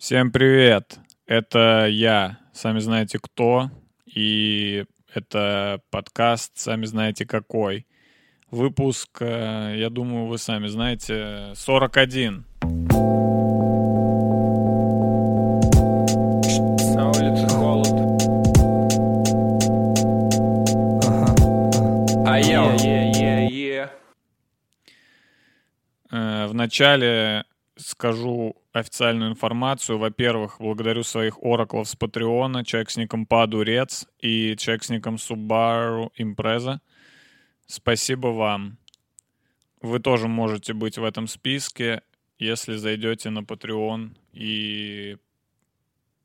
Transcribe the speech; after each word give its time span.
Всем 0.00 0.32
привет! 0.32 0.98
Это 1.26 1.86
я, 1.86 2.38
сами 2.54 2.78
знаете 2.78 3.18
кто, 3.18 3.70
и 4.06 4.86
это 5.12 5.82
подкаст, 5.90 6.52
сами 6.56 6.86
знаете 6.86 7.26
какой. 7.26 7.86
Выпуск, 8.50 9.18
э, 9.20 9.74
я 9.76 9.90
думаю, 9.90 10.24
вы 10.24 10.38
сами 10.38 10.68
знаете, 10.68 11.52
41. 11.54 12.46
На 16.94 17.10
улице 17.10 17.46
холод. 17.50 17.92
А 22.26 22.38
я 22.38 22.72
е 22.72 23.90
Э, 26.10 26.46
Вначале 26.46 27.44
скажу 28.00 28.56
официальную 28.72 29.30
информацию. 29.30 29.98
Во-первых, 29.98 30.56
благодарю 30.58 31.02
своих 31.02 31.36
ораклов 31.42 31.86
с 31.86 31.96
Патреона, 31.96 32.64
человек 32.64 32.88
с 32.88 32.96
ником 32.96 33.26
Падурец 33.26 34.06
и 34.20 34.56
человек 34.56 34.84
с 34.84 34.88
ником 34.88 35.16
Subaru 35.16 36.08
Impreza. 36.18 36.78
Спасибо 37.66 38.28
вам. 38.28 38.78
Вы 39.82 40.00
тоже 40.00 40.28
можете 40.28 40.72
быть 40.72 40.96
в 40.96 41.04
этом 41.04 41.26
списке, 41.26 42.00
если 42.38 42.76
зайдете 42.76 43.28
на 43.28 43.40
Patreon 43.40 44.16
и 44.32 45.18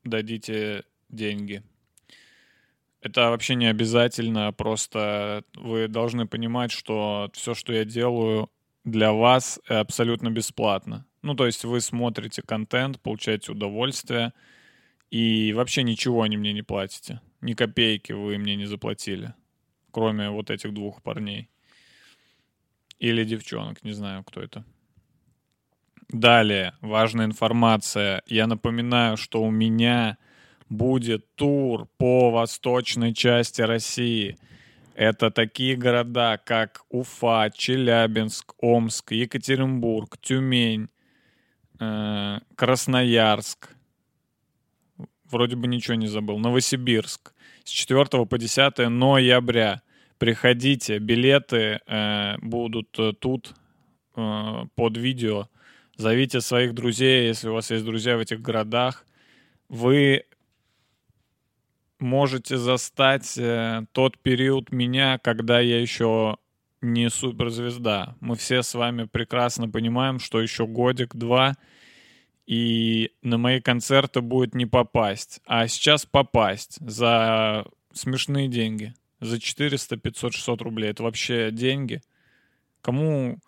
дадите 0.02 0.84
деньги. 1.10 1.62
Это 3.02 3.28
вообще 3.28 3.54
не 3.54 3.66
обязательно, 3.66 4.50
просто 4.54 5.44
вы 5.54 5.88
должны 5.88 6.26
понимать, 6.26 6.72
что 6.72 7.28
все, 7.34 7.52
что 7.52 7.74
я 7.74 7.84
делаю 7.84 8.48
для 8.84 9.12
вас, 9.12 9.60
абсолютно 9.68 10.30
бесплатно. 10.30 11.04
Ну, 11.26 11.34
то 11.34 11.44
есть 11.44 11.64
вы 11.64 11.80
смотрите 11.80 12.40
контент, 12.40 13.00
получаете 13.00 13.50
удовольствие, 13.50 14.32
и 15.10 15.52
вообще 15.54 15.82
ничего 15.82 16.22
они 16.22 16.36
мне 16.36 16.52
не 16.52 16.62
платите. 16.62 17.20
Ни 17.40 17.54
копейки 17.54 18.12
вы 18.12 18.38
мне 18.38 18.54
не 18.54 18.66
заплатили, 18.66 19.34
кроме 19.90 20.30
вот 20.30 20.50
этих 20.50 20.72
двух 20.72 21.02
парней. 21.02 21.50
Или 23.00 23.24
девчонок, 23.24 23.82
не 23.82 23.90
знаю, 23.90 24.22
кто 24.22 24.40
это. 24.40 24.64
Далее, 26.08 26.74
важная 26.80 27.26
информация. 27.26 28.22
Я 28.28 28.46
напоминаю, 28.46 29.16
что 29.16 29.42
у 29.42 29.50
меня 29.50 30.18
будет 30.68 31.34
тур 31.34 31.88
по 31.98 32.30
восточной 32.30 33.12
части 33.14 33.62
России. 33.62 34.38
Это 34.94 35.32
такие 35.32 35.74
города, 35.74 36.38
как 36.38 36.84
Уфа, 36.88 37.50
Челябинск, 37.52 38.54
Омск, 38.60 39.10
Екатеринбург, 39.10 40.18
Тюмень, 40.20 40.88
Красноярск. 41.78 43.70
Вроде 45.30 45.56
бы 45.56 45.66
ничего 45.66 45.94
не 45.94 46.06
забыл. 46.06 46.38
Новосибирск. 46.38 47.32
С 47.64 47.70
4 47.70 48.26
по 48.26 48.38
10 48.38 48.88
ноября. 48.88 49.82
Приходите, 50.18 50.98
билеты 50.98 51.80
э, 51.86 52.36
будут 52.38 52.98
э, 52.98 53.12
тут 53.12 53.54
э, 54.16 54.64
под 54.74 54.96
видео. 54.96 55.48
Зовите 55.96 56.40
своих 56.40 56.74
друзей, 56.74 57.26
если 57.26 57.48
у 57.48 57.52
вас 57.52 57.70
есть 57.70 57.84
друзья 57.84 58.16
в 58.16 58.20
этих 58.20 58.40
городах. 58.40 59.04
Вы 59.68 60.24
можете 61.98 62.56
застать 62.56 63.36
э, 63.36 63.82
тот 63.92 64.18
период 64.18 64.72
меня, 64.72 65.18
когда 65.18 65.60
я 65.60 65.80
еще 65.80 66.38
не 66.86 67.10
суперзвезда. 67.10 68.16
Мы 68.20 68.36
все 68.36 68.62
с 68.62 68.74
вами 68.74 69.04
прекрасно 69.04 69.68
понимаем, 69.68 70.18
что 70.18 70.40
еще 70.40 70.66
годик-два, 70.66 71.54
и 72.46 73.12
на 73.22 73.38
мои 73.38 73.60
концерты 73.60 74.20
будет 74.20 74.54
не 74.54 74.66
попасть. 74.66 75.40
А 75.46 75.66
сейчас 75.68 76.06
попасть 76.06 76.78
за 76.80 77.66
смешные 77.92 78.48
деньги. 78.48 78.94
За 79.20 79.40
400, 79.40 79.96
500, 79.96 80.34
600 80.34 80.62
рублей. 80.62 80.90
Это 80.90 81.02
вообще 81.02 81.50
деньги. 81.50 82.02
Кому, 82.82 83.38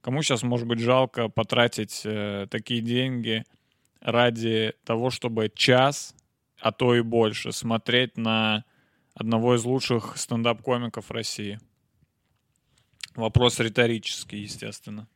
кому 0.00 0.22
сейчас, 0.22 0.42
может 0.42 0.66
быть, 0.66 0.80
жалко 0.80 1.28
потратить 1.28 2.02
э, 2.04 2.46
такие 2.50 2.80
деньги 2.80 3.44
ради 4.00 4.74
того, 4.84 5.10
чтобы 5.10 5.50
час 5.54 6.14
а 6.64 6.72
то 6.72 6.94
и 6.94 7.02
больше, 7.02 7.52
смотреть 7.52 8.16
на 8.16 8.64
одного 9.14 9.54
из 9.54 9.64
лучших 9.64 10.16
стендап-комиков 10.16 11.10
России. 11.10 11.60
Вопрос 13.14 13.60
риторический, 13.60 14.38
естественно. 14.38 15.08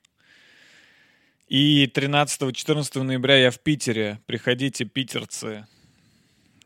И 1.48 1.86
13-14 1.86 3.02
ноября 3.02 3.36
я 3.36 3.50
в 3.50 3.58
Питере. 3.58 4.20
Приходите, 4.26 4.84
питерцы. 4.84 5.66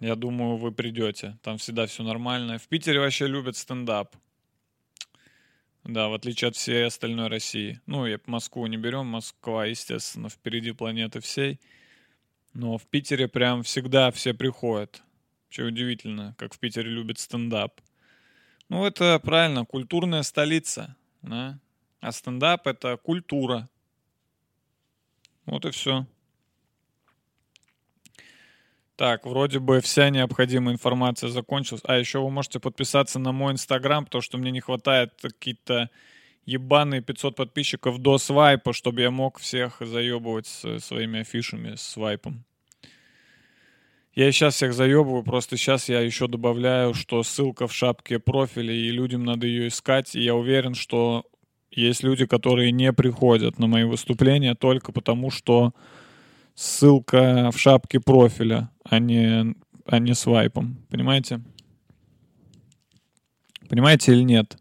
Я 0.00 0.16
думаю, 0.16 0.56
вы 0.56 0.72
придете. 0.72 1.38
Там 1.42 1.58
всегда 1.58 1.86
все 1.86 2.02
нормально. 2.02 2.58
В 2.58 2.68
Питере 2.68 2.98
вообще 2.98 3.28
любят 3.28 3.56
стендап. 3.56 4.16
Да, 5.84 6.08
в 6.08 6.14
отличие 6.14 6.48
от 6.48 6.56
всей 6.56 6.86
остальной 6.86 7.28
России. 7.28 7.80
Ну, 7.86 8.06
я 8.06 8.18
Москву 8.26 8.66
не 8.66 8.76
берем. 8.76 9.06
Москва, 9.06 9.66
естественно, 9.66 10.28
впереди 10.28 10.72
планеты 10.72 11.20
всей. 11.20 11.60
Но 12.52 12.76
в 12.76 12.86
Питере 12.86 13.28
прям 13.28 13.62
всегда 13.62 14.10
все 14.10 14.34
приходят. 14.34 15.02
Вообще 15.44 15.64
удивительно, 15.64 16.34
как 16.38 16.54
в 16.54 16.58
Питере 16.58 16.90
любят 16.90 17.18
стендап. 17.18 17.80
Ну, 18.68 18.84
это 18.84 19.18
правильно, 19.20 19.64
культурная 19.64 20.22
столица. 20.22 20.96
Да? 21.22 21.58
А 22.00 22.12
стендап— 22.12 22.66
это 22.68 22.96
культура. 22.96 23.68
Вот 25.46 25.64
и 25.64 25.70
все. 25.70 26.06
Так, 28.96 29.26
вроде 29.26 29.58
бы 29.58 29.80
вся 29.80 30.10
необходимая 30.10 30.74
информация 30.74 31.30
закончилась. 31.30 31.82
А 31.86 31.96
еще 31.96 32.20
вы 32.20 32.30
можете 32.30 32.60
подписаться 32.60 33.18
на 33.18 33.32
мой 33.32 33.52
инстаграм, 33.52 34.04
потому 34.04 34.22
что 34.22 34.38
мне 34.38 34.50
не 34.50 34.60
хватает 34.60 35.14
какие-то 35.20 35.90
ебаные 36.44 37.02
500 37.02 37.36
подписчиков 37.36 37.98
до 37.98 38.18
свайпа, 38.18 38.72
чтобы 38.72 39.00
я 39.00 39.10
мог 39.10 39.38
всех 39.38 39.78
заебывать 39.80 40.46
своими 40.46 41.20
афишами, 41.20 41.76
с 41.76 41.82
свайпом. 41.82 42.44
Я 44.14 44.30
сейчас 44.30 44.56
всех 44.56 44.74
заебываю, 44.74 45.22
просто 45.22 45.56
сейчас 45.56 45.88
я 45.88 46.00
еще 46.00 46.28
добавляю, 46.28 46.92
что 46.92 47.22
ссылка 47.22 47.66
в 47.66 47.72
шапке 47.72 48.18
профиля, 48.18 48.74
и 48.74 48.90
людям 48.90 49.24
надо 49.24 49.46
ее 49.46 49.68
искать. 49.68 50.14
И 50.14 50.20
я 50.20 50.34
уверен, 50.34 50.74
что 50.74 51.24
есть 51.70 52.02
люди, 52.02 52.26
которые 52.26 52.72
не 52.72 52.92
приходят 52.92 53.58
на 53.58 53.66
мои 53.66 53.84
выступления 53.84 54.54
только 54.54 54.92
потому, 54.92 55.30
что 55.30 55.72
ссылка 56.54 57.50
в 57.50 57.58
шапке 57.58 58.00
профиля, 58.00 58.68
а 58.84 58.98
не, 58.98 59.54
а 59.86 59.98
не 59.98 60.14
свайпом. 60.14 60.76
Понимаете? 60.90 61.40
Понимаете 63.70 64.12
или 64.12 64.24
нет? 64.24 64.58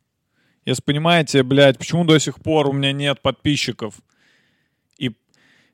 Если 0.63 0.81
понимаете, 0.81 1.43
блядь, 1.43 1.77
почему 1.77 2.05
до 2.05 2.17
сих 2.19 2.39
пор 2.39 2.67
у 2.67 2.71
меня 2.71 2.93
нет 2.93 3.21
подписчиков 3.21 3.95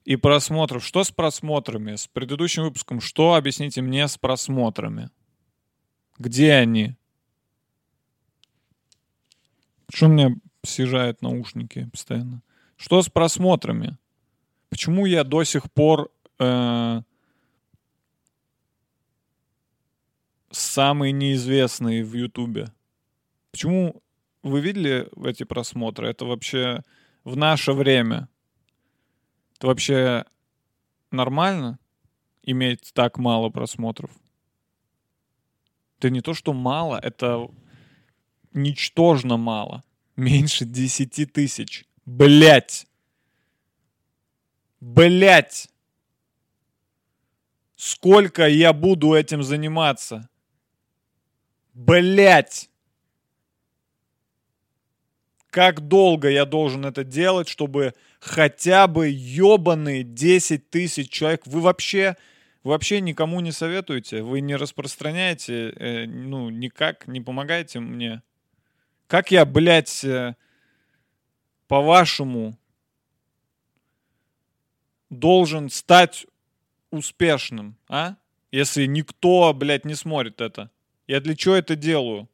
и 0.07 0.15
просмотров? 0.15 0.85
Что 0.85 1.03
с 1.03 1.11
просмотрами? 1.11 1.95
С 1.95 2.07
предыдущим 2.07 2.63
выпуском 2.63 3.01
что, 3.01 3.33
объясните 3.33 3.81
мне, 3.81 4.07
с 4.07 4.17
просмотрами? 4.17 5.09
Где 6.17 6.53
они? 6.53 6.95
Что 9.93 10.07
мне 10.07 10.37
съезжают 10.63 11.21
наушники 11.21 11.89
постоянно? 11.91 12.41
Что 12.77 13.01
с 13.01 13.09
просмотрами? 13.09 13.97
Почему 14.69 15.05
я 15.05 15.25
до 15.25 15.43
сих 15.43 15.69
пор 15.69 16.09
э, 16.39 17.01
самый 20.49 21.11
неизвестный 21.11 22.01
в 22.03 22.13
Ютубе? 22.13 22.71
Почему 23.51 24.01
вы 24.41 24.61
видели 24.61 25.09
эти 25.27 25.43
просмотры? 25.43 26.07
Это 26.07 26.23
вообще 26.23 26.83
в 27.25 27.35
наше 27.35 27.73
время. 27.73 28.29
Это 29.57 29.67
вообще 29.67 30.25
нормально 31.09 31.79
иметь 32.43 32.91
так 32.93 33.17
мало 33.17 33.49
просмотров? 33.49 34.11
Это 35.97 36.11
не 36.11 36.21
то, 36.21 36.35
что 36.35 36.53
мало, 36.53 36.99
это 37.01 37.49
ничтожно 38.53 39.37
мало. 39.37 39.83
Меньше 40.15 40.65
10 40.65 41.33
тысяч. 41.33 41.85
Блять! 42.05 42.85
Блять! 44.79 45.69
Сколько 47.75 48.47
я 48.47 48.73
буду 48.73 49.15
этим 49.15 49.41
заниматься? 49.41 50.29
Блять! 51.73 52.69
Как 55.49 55.87
долго 55.87 56.29
я 56.29 56.45
должен 56.45 56.85
это 56.85 57.03
делать, 57.03 57.47
чтобы 57.47 57.95
хотя 58.19 58.87
бы 58.87 59.09
ебаные 59.09 60.03
10 60.03 60.69
тысяч 60.69 61.09
человек... 61.09 61.45
Вы 61.45 61.61
вообще, 61.61 62.15
вы 62.63 62.71
вообще 62.71 63.01
никому 63.01 63.39
не 63.39 63.51
советуете? 63.51 64.21
Вы 64.23 64.41
не 64.41 64.55
распространяете, 64.55 65.69
э, 65.69 66.05
ну, 66.05 66.49
никак 66.49 67.07
не 67.07 67.21
помогаете 67.21 67.79
мне? 67.79 68.21
Как 69.07 69.31
я, 69.31 69.45
блядь, 69.45 70.03
э, 70.03 70.35
по-вашему 71.67 72.57
должен 75.09 75.69
стать 75.69 76.25
успешным, 76.91 77.77
а? 77.87 78.15
Если 78.51 78.85
никто, 78.85 79.53
блядь, 79.53 79.85
не 79.85 79.95
смотрит 79.95 80.41
это. 80.41 80.71
Я 81.05 81.19
для 81.19 81.35
чего 81.35 81.55
это 81.55 81.75
делаю? 81.75 82.29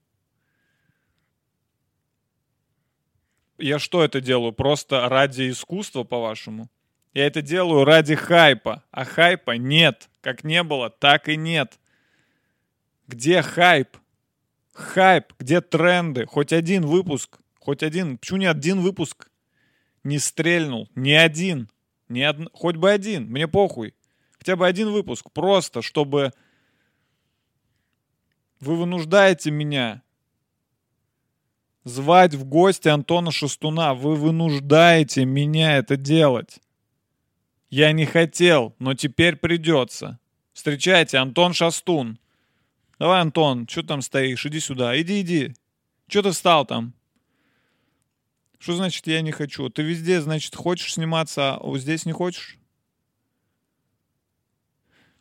Я 3.57 3.79
что 3.79 4.03
это 4.03 4.21
делаю? 4.21 4.51
Просто 4.51 5.07
ради 5.09 5.50
искусства, 5.50 6.03
по-вашему? 6.03 6.69
Я 7.13 7.27
это 7.27 7.41
делаю 7.41 7.85
ради 7.85 8.15
хайпа. 8.15 8.83
А 8.91 9.05
хайпа 9.05 9.51
нет. 9.51 10.09
Как 10.21 10.44
не 10.44 10.63
было, 10.63 10.89
так 10.89 11.29
и 11.29 11.38
нет. 11.38 11.79
Где 13.07 13.41
хайп? 13.41 13.97
Хайп, 14.73 15.33
где 15.38 15.61
тренды? 15.61 16.25
Хоть 16.25 16.51
один 16.51 16.85
выпуск, 16.85 17.39
хоть 17.59 17.83
один. 17.83 18.17
Почему 18.17 18.39
не 18.39 18.45
один 18.47 18.81
выпуск 18.81 19.29
не 20.03 20.17
стрельнул? 20.17 20.89
Ни 20.95 21.11
один. 21.11 21.69
Ни 22.09 22.23
од... 22.23 22.38
Хоть 22.53 22.77
бы 22.77 22.89
один, 22.89 23.29
мне 23.29 23.47
похуй. 23.47 23.94
Хотя 24.38 24.56
бы 24.56 24.67
один 24.67 24.91
выпуск, 24.91 25.31
просто 25.31 25.81
чтобы 25.81 26.31
вы 28.59 28.77
вынуждаете 28.77 29.51
меня 29.51 30.02
звать 31.83 32.33
в 32.33 32.45
гости 32.45 32.88
Антона 32.88 33.31
Шестуна. 33.31 33.94
Вы 33.94 34.15
вынуждаете 34.15 35.25
меня 35.25 35.77
это 35.77 35.97
делать. 35.97 36.59
Я 37.69 37.91
не 37.91 38.06
хотел, 38.06 38.75
но 38.80 38.94
теперь 38.94 39.35
придется. 39.35 40.19
Встречайте, 40.53 41.18
Антон 41.18 41.53
Шастун. 41.53 42.19
Давай, 43.00 43.21
Антон, 43.21 43.68
что 43.68 43.83
там 43.83 44.01
стоишь? 44.01 44.45
Иди 44.45 44.59
сюда. 44.59 45.00
Иди, 45.00 45.21
иди. 45.21 45.56
Что 46.07 46.21
ты 46.21 46.31
встал 46.31 46.65
там? 46.65 46.94
Что 48.59 48.75
значит 48.75 49.07
я 49.07 49.21
не 49.21 49.31
хочу? 49.31 49.69
Ты 49.69 49.81
везде, 49.81 50.21
значит, 50.21 50.56
хочешь 50.56 50.94
сниматься, 50.94 51.57
а 51.57 51.77
здесь 51.77 52.06
не 52.06 52.13
хочешь? 52.13 52.57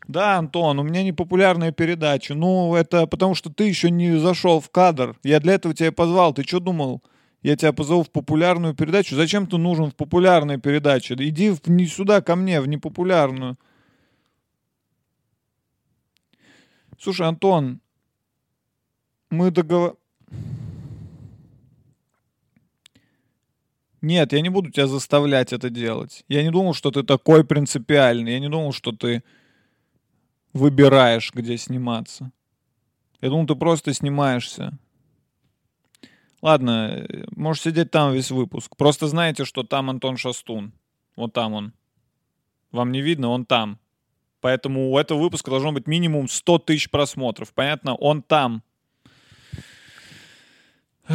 Да, 0.09 0.39
Антон, 0.39 0.79
у 0.79 0.83
меня 0.83 1.03
непопулярная 1.05 1.71
передача. 1.71 2.35
Ну, 2.35 2.75
это 2.75 3.07
потому 3.07 3.35
что 3.35 3.51
ты 3.51 3.65
еще 3.65 3.91
не 3.91 4.19
зашел 4.19 4.61
в 4.61 4.69
кадр. 4.71 5.17
Я 5.23 5.39
для 5.41 5.55
этого 5.55 5.75
тебя 5.75 5.93
позвал. 5.93 6.35
Ты 6.35 6.43
что 6.43 6.61
думал? 6.61 7.03
Я 7.43 7.57
тебя 7.57 7.73
позову 7.73 8.03
в 8.03 8.11
популярную 8.11 8.75
передачу. 8.75 9.17
Зачем 9.17 9.47
ты 9.47 9.59
нужен 9.59 9.91
в 9.91 9.97
популярной 9.97 10.59
передаче? 10.59 11.15
Иди 11.19 11.51
в, 11.51 11.67
не 11.69 11.87
сюда 11.87 12.21
ко 12.21 12.37
мне, 12.37 12.61
в 12.61 12.69
непопулярную. 12.69 13.57
Слушай, 16.99 17.27
Антон, 17.27 17.81
мы 19.31 19.51
договор... 19.51 19.97
Нет, 24.01 24.33
я 24.33 24.41
не 24.41 24.49
буду 24.49 24.71
тебя 24.71 24.89
заставлять 24.89 25.53
это 25.53 25.71
делать. 25.71 26.25
Я 26.29 26.43
не 26.43 26.51
думал, 26.51 26.75
что 26.75 26.91
ты 26.91 27.05
такой 27.05 27.45
принципиальный. 27.45 28.33
Я 28.33 28.41
не 28.41 28.49
думал, 28.49 28.73
что 28.73 28.91
ты 28.91 29.23
выбираешь, 30.53 31.33
где 31.33 31.57
сниматься. 31.57 32.33
Я 33.21 33.31
думал, 33.31 33.47
ты 33.47 33.55
просто 33.55 33.95
снимаешься. 33.95 34.79
Ладно, 36.41 37.07
можешь 37.37 37.63
сидеть 37.63 37.91
там 37.91 38.13
весь 38.13 38.31
выпуск. 38.31 38.77
Просто 38.77 39.07
знаете, 39.07 39.45
что 39.45 39.63
там 39.63 39.91
Антон 39.91 40.17
Шастун. 40.17 40.73
Вот 41.15 41.33
там 41.33 41.55
он. 41.55 41.73
Вам 42.73 42.91
не 42.91 43.01
видно, 43.01 43.29
он 43.29 43.47
там. 43.47 43.79
Поэтому 44.41 44.91
у 44.91 44.99
этого 44.99 45.21
выпуска 45.21 45.51
должно 45.51 45.71
быть 45.71 45.87
минимум 45.87 46.29
100 46.29 46.59
тысяч 46.61 46.91
просмотров. 46.91 47.55
Понятно? 47.55 47.95
Он 47.95 48.23
там. 48.23 48.65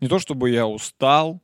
Не 0.00 0.08
то 0.08 0.18
чтобы 0.18 0.50
я 0.50 0.66
устал, 0.66 1.40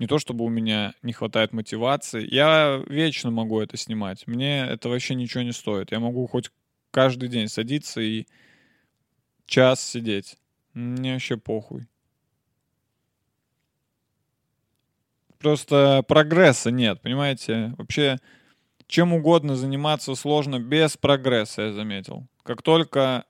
не 0.00 0.06
то 0.06 0.18
чтобы 0.18 0.46
у 0.46 0.48
меня 0.48 0.94
не 1.02 1.12
хватает 1.12 1.52
мотивации. 1.52 2.26
Я 2.26 2.82
вечно 2.88 3.30
могу 3.30 3.60
это 3.60 3.76
снимать. 3.76 4.26
Мне 4.26 4.60
это 4.62 4.88
вообще 4.88 5.14
ничего 5.14 5.42
не 5.42 5.52
стоит. 5.52 5.92
Я 5.92 6.00
могу 6.00 6.26
хоть 6.26 6.50
каждый 6.90 7.28
день 7.28 7.48
садиться 7.48 8.00
и 8.00 8.26
час 9.44 9.82
сидеть. 9.82 10.38
Мне 10.72 11.12
вообще 11.12 11.36
похуй. 11.36 11.86
Просто 15.38 16.02
прогресса 16.08 16.70
нет, 16.70 17.02
понимаете? 17.02 17.74
Вообще, 17.76 18.16
чем 18.86 19.12
угодно 19.12 19.54
заниматься 19.54 20.14
сложно 20.14 20.58
без 20.58 20.96
прогресса, 20.96 21.62
я 21.62 21.72
заметил. 21.72 22.26
Как 22.42 22.62
только 22.62 23.26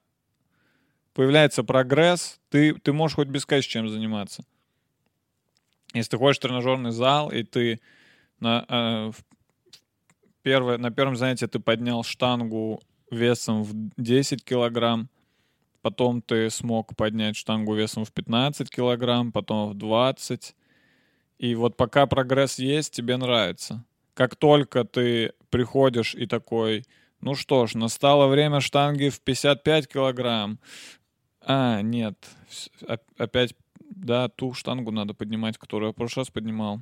появляется 1.14 1.64
прогресс, 1.64 2.38
ты, 2.48 2.74
ты 2.74 2.92
можешь 2.92 3.16
хоть 3.16 3.28
без 3.28 3.44
кэш 3.44 3.66
чем 3.66 3.88
заниматься. 3.88 4.44
Если 5.94 6.10
ты 6.10 6.18
ходишь 6.18 6.38
в 6.38 6.40
тренажерный 6.40 6.92
зал, 6.92 7.30
и 7.30 7.42
ты 7.42 7.80
на, 8.38 8.64
э, 8.68 9.10
первое, 10.42 10.78
на 10.78 10.90
первом 10.90 11.16
занятии 11.16 11.46
ты 11.46 11.58
поднял 11.58 12.04
штангу 12.04 12.80
весом 13.10 13.62
в 13.64 13.72
10 13.96 14.44
килограмм, 14.44 15.08
потом 15.82 16.22
ты 16.22 16.48
смог 16.50 16.94
поднять 16.96 17.36
штангу 17.36 17.74
весом 17.74 18.04
в 18.04 18.12
15 18.12 18.70
килограмм, 18.70 19.32
потом 19.32 19.70
в 19.70 19.74
20. 19.74 20.54
И 21.38 21.54
вот 21.54 21.76
пока 21.76 22.06
прогресс 22.06 22.58
есть, 22.58 22.94
тебе 22.94 23.16
нравится. 23.16 23.84
Как 24.14 24.36
только 24.36 24.84
ты 24.84 25.32
приходишь 25.48 26.14
и 26.14 26.26
такой, 26.26 26.84
ну 27.20 27.34
что 27.34 27.66
ж, 27.66 27.74
настало 27.74 28.26
время 28.28 28.60
штанги 28.60 29.08
в 29.08 29.20
55 29.20 29.88
килограмм. 29.88 30.60
А, 31.40 31.80
нет, 31.80 32.16
опять 33.16 33.54
да, 34.04 34.28
ту 34.28 34.54
штангу 34.54 34.90
надо 34.90 35.14
поднимать, 35.14 35.58
которую 35.58 35.88
я 35.88 35.92
в 35.92 35.96
прошлый 35.96 36.22
раз 36.22 36.30
поднимал. 36.30 36.80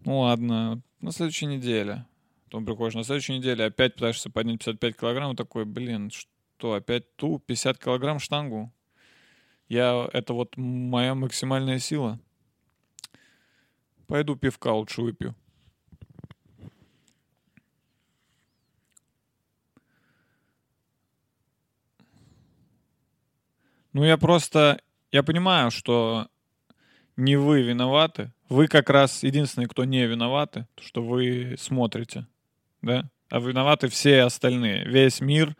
Ну 0.00 0.20
ладно, 0.20 0.80
на 1.00 1.12
следующей 1.12 1.46
неделе. 1.46 2.06
Потом 2.44 2.64
приходишь 2.64 2.94
на 2.94 3.04
следующей 3.04 3.36
неделе, 3.36 3.64
опять 3.64 3.94
пытаешься 3.94 4.30
поднять 4.30 4.60
55 4.60 4.96
килограмм, 4.96 5.34
такой, 5.34 5.64
блин, 5.64 6.10
что, 6.10 6.74
опять 6.74 7.16
ту 7.16 7.40
50 7.40 7.78
килограмм 7.78 8.20
штангу? 8.20 8.72
Я, 9.68 10.08
это 10.12 10.32
вот 10.32 10.56
моя 10.56 11.16
максимальная 11.16 11.80
сила. 11.80 12.20
Пойду 14.06 14.36
пивка 14.36 14.72
лучше 14.72 15.02
выпью. 15.02 15.34
Ну, 23.92 24.04
я 24.04 24.16
просто 24.18 24.80
я 25.12 25.22
понимаю, 25.22 25.70
что 25.70 26.28
не 27.16 27.36
вы 27.36 27.62
виноваты. 27.62 28.32
Вы 28.48 28.68
как 28.68 28.90
раз 28.90 29.22
единственные, 29.22 29.68
кто 29.68 29.84
не 29.84 30.06
виноваты, 30.06 30.66
что 30.80 31.02
вы 31.02 31.56
смотрите, 31.58 32.26
да? 32.82 33.10
А 33.28 33.40
виноваты 33.40 33.88
все 33.88 34.22
остальные. 34.22 34.84
Весь 34.84 35.20
мир 35.20 35.56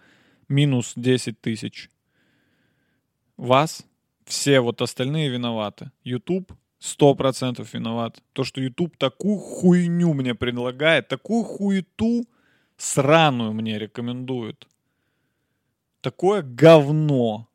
минус 0.49 0.93
10 0.95 1.41
тысяч. 1.41 1.91
Вас 3.37 3.85
все 4.25 4.61
вот 4.61 4.81
остальные 4.83 5.31
виноваты. 5.31 5.91
YouTube 6.05 6.53
сто 6.79 7.15
процентов 7.15 7.75
виноват. 7.75 8.23
То, 8.33 8.45
что 8.45 8.61
YouTube 8.61 8.97
такую 8.97 9.39
хуйню 9.39 10.15
мне 10.15 10.35
предлагает, 10.35 11.09
такую 11.09 11.45
хуету 11.45 12.25
сраную 12.77 13.53
мне 13.53 13.79
рекомендует. 13.79 14.67
Такое 16.01 16.43
говно. 16.43 17.49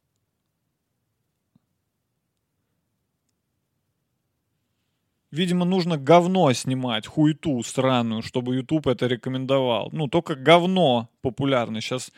Видимо, 5.32 5.64
нужно 5.64 5.98
говно 5.98 6.52
снимать, 6.52 7.08
хуету 7.08 7.64
сраную, 7.64 8.22
чтобы 8.22 8.56
YouTube 8.56 8.88
это 8.88 9.08
рекомендовал. 9.08 9.90
Ну, 9.94 10.10
только 10.10 10.36
говно 10.36 11.10
популярно. 11.22 11.80
Сейчас, 11.80 12.12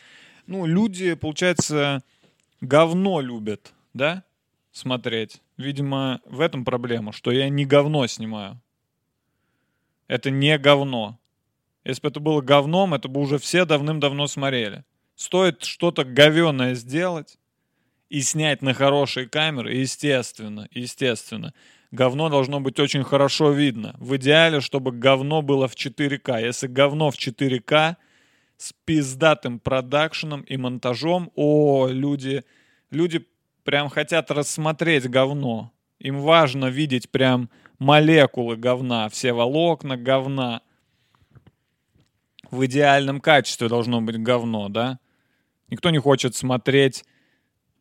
ну, 0.47 0.65
люди, 0.65 1.13
получается, 1.13 2.03
говно 2.59 3.21
любят, 3.21 3.71
да, 3.93 4.23
смотреть. 4.71 5.41
Видимо, 5.57 6.21
в 6.25 6.41
этом 6.41 6.65
проблема, 6.65 7.11
что 7.11 7.29
я 7.31 7.49
не 7.49 7.65
говно 7.65 8.07
снимаю. 8.07 8.59
Это 10.07 10.31
не 10.31 10.57
говно. 10.57 11.19
Если 11.83 12.01
бы 12.01 12.07
это 12.07 12.19
было 12.19 12.41
говном, 12.41 12.95
это 12.95 13.09
бы 13.09 13.21
уже 13.21 13.37
все 13.37 13.65
давным-давно 13.65 14.25
смотрели. 14.25 14.85
Стоит 15.15 15.63
что-то 15.63 16.03
говеное 16.03 16.73
сделать 16.73 17.37
и 18.09 18.21
снять 18.21 18.63
на 18.63 18.73
хорошие 18.73 19.29
камеры, 19.29 19.75
естественно, 19.75 20.67
естественно 20.71 21.53
говно 21.93 22.29
должно 22.29 22.59
быть 22.59 22.79
очень 22.79 23.03
хорошо 23.03 23.51
видно. 23.51 23.95
В 23.99 24.17
идеале, 24.17 24.61
чтобы 24.61 24.91
говно 24.91 25.41
было 25.41 25.67
в 25.67 25.75
4К. 25.75 26.41
Если 26.41 26.67
говно 26.67 27.11
в 27.11 27.15
4К 27.15 27.95
с 28.57 28.73
пиздатым 28.83 29.59
продакшеном 29.59 30.41
и 30.41 30.57
монтажом, 30.57 31.31
о, 31.35 31.87
люди, 31.87 32.43
люди 32.89 33.25
прям 33.63 33.89
хотят 33.89 34.31
рассмотреть 34.31 35.07
говно. 35.07 35.71
Им 35.99 36.19
важно 36.19 36.65
видеть 36.65 37.11
прям 37.11 37.49
молекулы 37.77 38.57
говна, 38.57 39.07
все 39.09 39.31
волокна 39.31 39.95
говна. 39.95 40.61
В 42.49 42.65
идеальном 42.65 43.21
качестве 43.21 43.69
должно 43.69 44.01
быть 44.01 44.17
говно, 44.17 44.67
да? 44.67 44.99
Никто 45.69 45.91
не 45.91 45.99
хочет 45.99 46.35
смотреть 46.35 47.05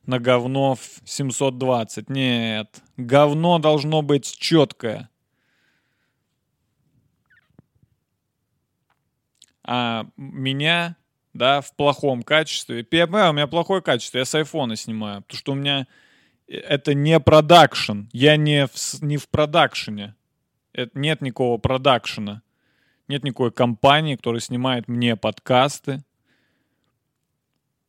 на 0.06 0.18
говно 0.18 0.74
в 0.74 1.00
720. 1.04 2.08
Нет, 2.10 2.82
говно 2.96 3.58
должно 3.58 4.02
быть 4.02 4.36
четкое. 4.36 5.08
А 9.64 10.06
меня, 10.16 10.96
да, 11.34 11.60
в 11.60 11.74
плохом 11.76 12.22
качестве. 12.22 12.86
Я 12.90 13.06
понимаю, 13.06 13.30
у 13.30 13.34
меня 13.34 13.46
плохое 13.46 13.80
качество, 13.80 14.18
я 14.18 14.24
с 14.24 14.34
айфона 14.34 14.76
снимаю, 14.76 15.22
потому 15.22 15.38
что 15.38 15.52
у 15.52 15.54
меня 15.54 15.86
это 16.46 16.94
не 16.94 17.18
продакшн. 17.20 18.02
Я 18.12 18.36
не 18.36 18.66
в, 18.66 19.02
не 19.02 19.16
в 19.16 19.28
продакшене. 19.28 20.14
Это, 20.72 20.98
нет 20.98 21.20
никакого 21.20 21.58
продакшена. 21.58 22.42
Нет 23.08 23.24
никакой 23.24 23.52
компании, 23.52 24.16
которая 24.16 24.40
снимает 24.40 24.88
мне 24.88 25.16
подкасты. 25.16 26.02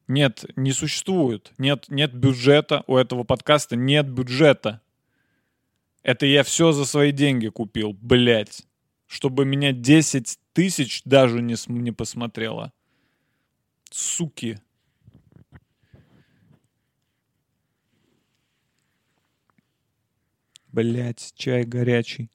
Нет, 0.08 0.46
не 0.56 0.74
существует. 0.74 1.54
Нет, 1.58 1.86
нет 1.90 2.14
бюджета 2.14 2.84
у 2.88 2.98
этого 2.98 3.24
подкаста. 3.24 3.76
Нет 3.76 4.10
бюджета. 4.10 4.82
Это 6.02 6.26
я 6.26 6.44
все 6.44 6.74
за 6.74 6.86
свои 6.86 7.12
деньги 7.12 7.48
купил, 7.48 7.94
блядь. 7.94 8.64
Чтобы 9.08 9.46
меня 9.46 9.72
10 9.72 10.40
тысяч 10.54 11.04
даже 11.06 11.42
не, 11.42 11.56
не 11.68 11.92
посмотрело. 11.92 12.74
Суки. 13.92 14.60
Блять, 20.72 21.34
чай 21.36 21.64
горячий. 21.64 22.32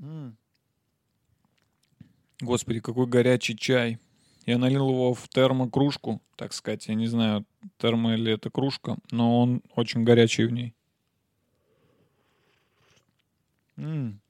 М. 0.00 0.37
Господи, 2.40 2.80
какой 2.80 3.06
горячий 3.06 3.56
чай. 3.56 3.98
Я 4.46 4.58
налил 4.58 4.88
его 4.88 5.12
в 5.12 5.28
термокружку, 5.28 6.22
так 6.36 6.52
сказать. 6.52 6.86
Я 6.88 6.94
не 6.94 7.06
знаю, 7.06 7.44
термо 7.78 8.14
или 8.14 8.32
это 8.32 8.50
кружка, 8.50 8.96
но 9.10 9.40
он 9.40 9.62
очень 9.74 10.04
горячий 10.04 10.44
в 10.44 10.52
ней. 10.52 10.74
М. 13.76 14.20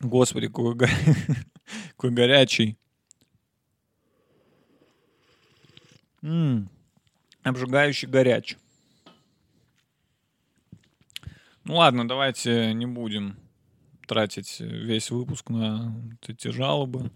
Господи, 0.00 0.48
какой, 0.48 0.74
го- 0.74 0.86
какой 1.90 2.10
горячий. 2.10 2.76
М. 6.22 6.68
Обжигающий 7.42 8.08
горяч. 8.08 8.56
Ну 11.64 11.76
ладно, 11.76 12.08
давайте 12.08 12.72
не 12.74 12.86
будем 12.86 13.36
тратить 14.08 14.60
весь 14.60 15.10
выпуск 15.10 15.50
на 15.50 15.94
эти 16.26 16.48
жалобы. 16.48 17.10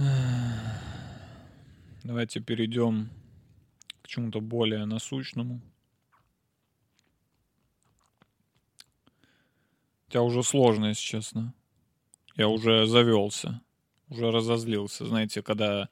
Давайте 2.04 2.40
перейдем 2.40 3.10
к 4.02 4.08
чему-то 4.08 4.40
более 4.40 4.86
насущному. 4.86 5.60
Хотя 10.06 10.22
уже 10.22 10.42
сложно, 10.42 10.86
если 10.86 11.02
честно. 11.02 11.54
Я 12.34 12.48
уже 12.48 12.86
завелся, 12.86 13.60
уже 14.08 14.30
разозлился. 14.30 15.06
Знаете, 15.06 15.42
когда 15.42 15.90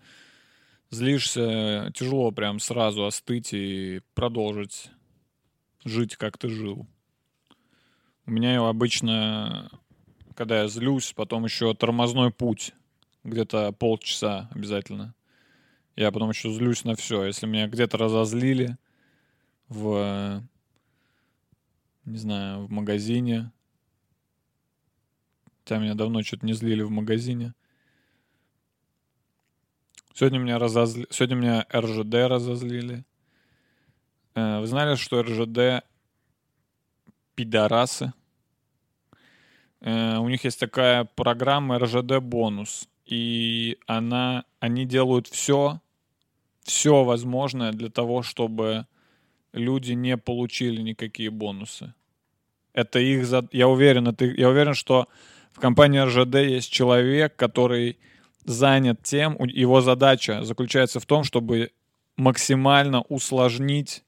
злишься, 0.90 1.92
тяжело 1.94 2.30
прям 2.30 2.60
сразу 2.60 3.04
остыть 3.04 3.52
и 3.52 4.00
продолжить 4.14 4.90
жить, 5.84 6.16
как 6.16 6.38
ты 6.38 6.48
жил. 6.48 6.86
У 8.24 8.30
меня 8.30 8.66
обычно, 8.66 9.70
когда 10.34 10.62
я 10.62 10.68
злюсь, 10.68 11.12
потом 11.14 11.44
еще 11.44 11.74
тормозной 11.74 12.30
путь. 12.30 12.72
Где-то 13.28 13.72
полчаса 13.72 14.48
обязательно. 14.52 15.14
Я 15.96 16.10
потом 16.12 16.30
еще 16.30 16.50
злюсь 16.50 16.84
на 16.84 16.94
все. 16.94 17.24
Если 17.24 17.46
меня 17.46 17.66
где-то 17.66 17.98
разозлили 17.98 18.78
в, 19.68 20.42
не 22.06 22.16
знаю, 22.18 22.66
в 22.66 22.70
магазине. 22.70 23.52
Хотя 25.58 25.78
меня 25.78 25.94
давно 25.94 26.22
что-то 26.22 26.46
не 26.46 26.54
злили 26.54 26.82
в 26.82 26.90
магазине. 26.90 27.52
Сегодня 30.14 30.38
меня, 30.38 30.58
разозли... 30.58 31.06
Сегодня 31.10 31.34
меня 31.34 31.66
РЖД 31.70 32.14
разозлили. 32.30 33.04
Э, 34.34 34.60
Вы 34.60 34.66
знали, 34.66 34.94
что 34.94 35.22
РЖД 35.22 35.84
пидорасы? 37.34 38.14
Э, 39.80 40.16
У 40.18 40.28
них 40.28 40.44
есть 40.44 40.58
такая 40.58 41.04
программа 41.04 41.78
РЖД 41.78 42.20
бонус. 42.20 42.88
И 43.08 43.78
она, 43.86 44.44
они 44.60 44.84
делают 44.84 45.28
все, 45.28 45.80
все 46.62 47.04
возможное 47.04 47.72
для 47.72 47.88
того, 47.88 48.22
чтобы 48.22 48.86
люди 49.54 49.92
не 49.92 50.18
получили 50.18 50.82
никакие 50.82 51.30
бонусы. 51.30 51.94
Это 52.74 52.98
их, 52.98 53.26
за- 53.26 53.48
я 53.50 53.66
уверен, 53.66 54.08
это, 54.08 54.26
я 54.26 54.50
уверен, 54.50 54.74
что 54.74 55.08
в 55.52 55.58
компании 55.58 56.00
РЖД 56.00 56.34
есть 56.36 56.70
человек, 56.70 57.34
который 57.34 57.98
занят 58.44 59.02
тем, 59.02 59.42
его 59.42 59.80
задача 59.80 60.44
заключается 60.44 61.00
в 61.00 61.06
том, 61.06 61.24
чтобы 61.24 61.70
максимально 62.16 63.00
усложнить 63.02 64.04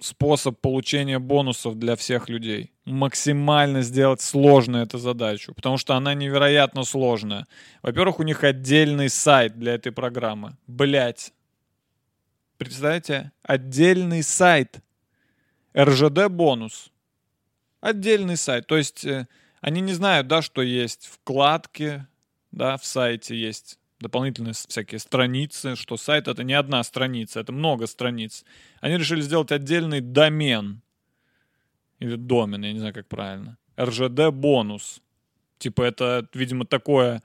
способ 0.00 0.60
получения 0.60 1.18
бонусов 1.18 1.78
для 1.78 1.96
всех 1.96 2.28
людей. 2.28 2.72
Максимально 2.84 3.82
сделать 3.82 4.20
сложной 4.20 4.82
эту 4.84 4.98
задачу, 4.98 5.54
потому 5.54 5.76
что 5.76 5.94
она 5.94 6.14
невероятно 6.14 6.84
сложная. 6.84 7.46
Во-первых, 7.82 8.20
у 8.20 8.22
них 8.22 8.44
отдельный 8.44 9.08
сайт 9.08 9.58
для 9.58 9.74
этой 9.74 9.92
программы. 9.92 10.56
Блять. 10.66 11.32
Представляете? 12.58 13.32
Отдельный 13.42 14.22
сайт. 14.22 14.78
РЖД 15.76 16.28
бонус. 16.28 16.90
Отдельный 17.80 18.36
сайт. 18.36 18.66
То 18.66 18.76
есть 18.76 19.04
э, 19.04 19.28
они 19.60 19.80
не 19.80 19.92
знают, 19.92 20.26
да, 20.26 20.42
что 20.42 20.62
есть 20.62 21.06
вкладки, 21.06 22.06
да, 22.50 22.76
в 22.76 22.84
сайте 22.84 23.36
есть 23.36 23.78
дополнительные 24.00 24.54
всякие 24.54 24.98
страницы, 24.98 25.76
что 25.76 25.96
сайт 25.96 26.28
это 26.28 26.44
не 26.44 26.54
одна 26.54 26.82
страница, 26.84 27.40
это 27.40 27.52
много 27.52 27.86
страниц. 27.86 28.44
Они 28.80 28.96
решили 28.96 29.20
сделать 29.20 29.52
отдельный 29.52 30.00
домен. 30.00 30.82
Или 31.98 32.16
домен, 32.16 32.64
я 32.64 32.72
не 32.72 32.78
знаю, 32.78 32.94
как 32.94 33.08
правильно. 33.08 33.58
РЖД 33.78 34.28
бонус. 34.32 35.00
Типа 35.58 35.82
это, 35.82 36.28
видимо, 36.32 36.64
такое 36.64 37.22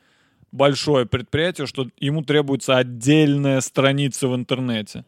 большое 0.51 1.05
предприятие, 1.05 1.67
что 1.67 1.87
ему 1.97 2.23
требуется 2.23 2.77
отдельная 2.77 3.61
страница 3.61 4.27
в 4.27 4.35
интернете. 4.35 5.05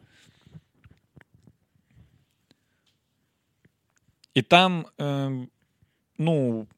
И 4.34 4.42
там, 4.42 4.86
эм, 4.98 5.50
ну, 6.18 6.68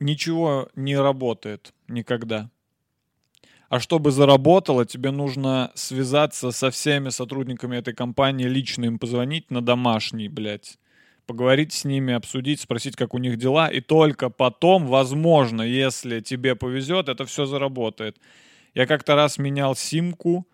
ничего 0.00 0.68
не 0.76 0.96
работает 0.96 1.72
никогда. 1.88 2.50
А 3.70 3.78
чтобы 3.78 4.10
заработало, 4.10 4.84
тебе 4.84 5.12
нужно 5.12 5.70
связаться 5.76 6.50
со 6.50 6.72
всеми 6.72 7.10
сотрудниками 7.10 7.76
этой 7.76 7.94
компании, 7.94 8.46
лично 8.46 8.86
им 8.86 8.98
позвонить 8.98 9.48
на 9.52 9.62
домашний, 9.62 10.28
блядь. 10.28 10.76
Поговорить 11.26 11.72
с 11.72 11.84
ними, 11.84 12.12
обсудить, 12.12 12.60
спросить, 12.60 12.96
как 12.96 13.14
у 13.14 13.18
них 13.18 13.38
дела. 13.38 13.68
И 13.68 13.80
только 13.80 14.28
потом, 14.28 14.88
возможно, 14.88 15.62
если 15.62 16.18
тебе 16.18 16.56
повезет, 16.56 17.08
это 17.08 17.24
все 17.26 17.46
заработает. 17.46 18.16
Я 18.74 18.86
как-то 18.86 19.14
раз 19.14 19.38
менял 19.38 19.76
симку, 19.76 20.48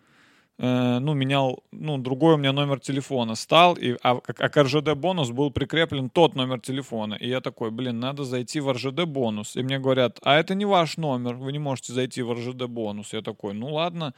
ну, 0.59 1.13
менял, 1.13 1.63
ну, 1.71 1.99
другой 1.99 2.33
у 2.33 2.37
меня 2.37 2.51
номер 2.51 2.79
телефона 2.79 3.35
стал, 3.35 3.75
и, 3.75 3.95
а, 4.01 4.19
а 4.25 4.49
к 4.49 4.63
РЖД 4.63 4.93
бонус 4.95 5.29
был 5.29 5.51
прикреплен 5.51 6.09
тот 6.09 6.33
номер 6.33 6.59
телефона. 6.59 7.13
И 7.13 7.29
я 7.29 7.41
такой, 7.41 7.69
блин, 7.69 7.99
надо 7.99 8.23
зайти 8.23 8.59
в 8.59 8.71
РЖД 8.71 9.05
бонус. 9.05 9.55
И 9.55 9.61
мне 9.61 9.77
говорят, 9.77 10.19
а 10.23 10.35
это 10.35 10.55
не 10.55 10.65
ваш 10.65 10.97
номер, 10.97 11.35
вы 11.35 11.51
не 11.51 11.59
можете 11.59 11.93
зайти 11.93 12.23
в 12.23 12.33
РЖД 12.33 12.65
бонус. 12.65 13.13
Я 13.13 13.21
такой, 13.21 13.53
ну 13.53 13.71
ладно, 13.71 14.15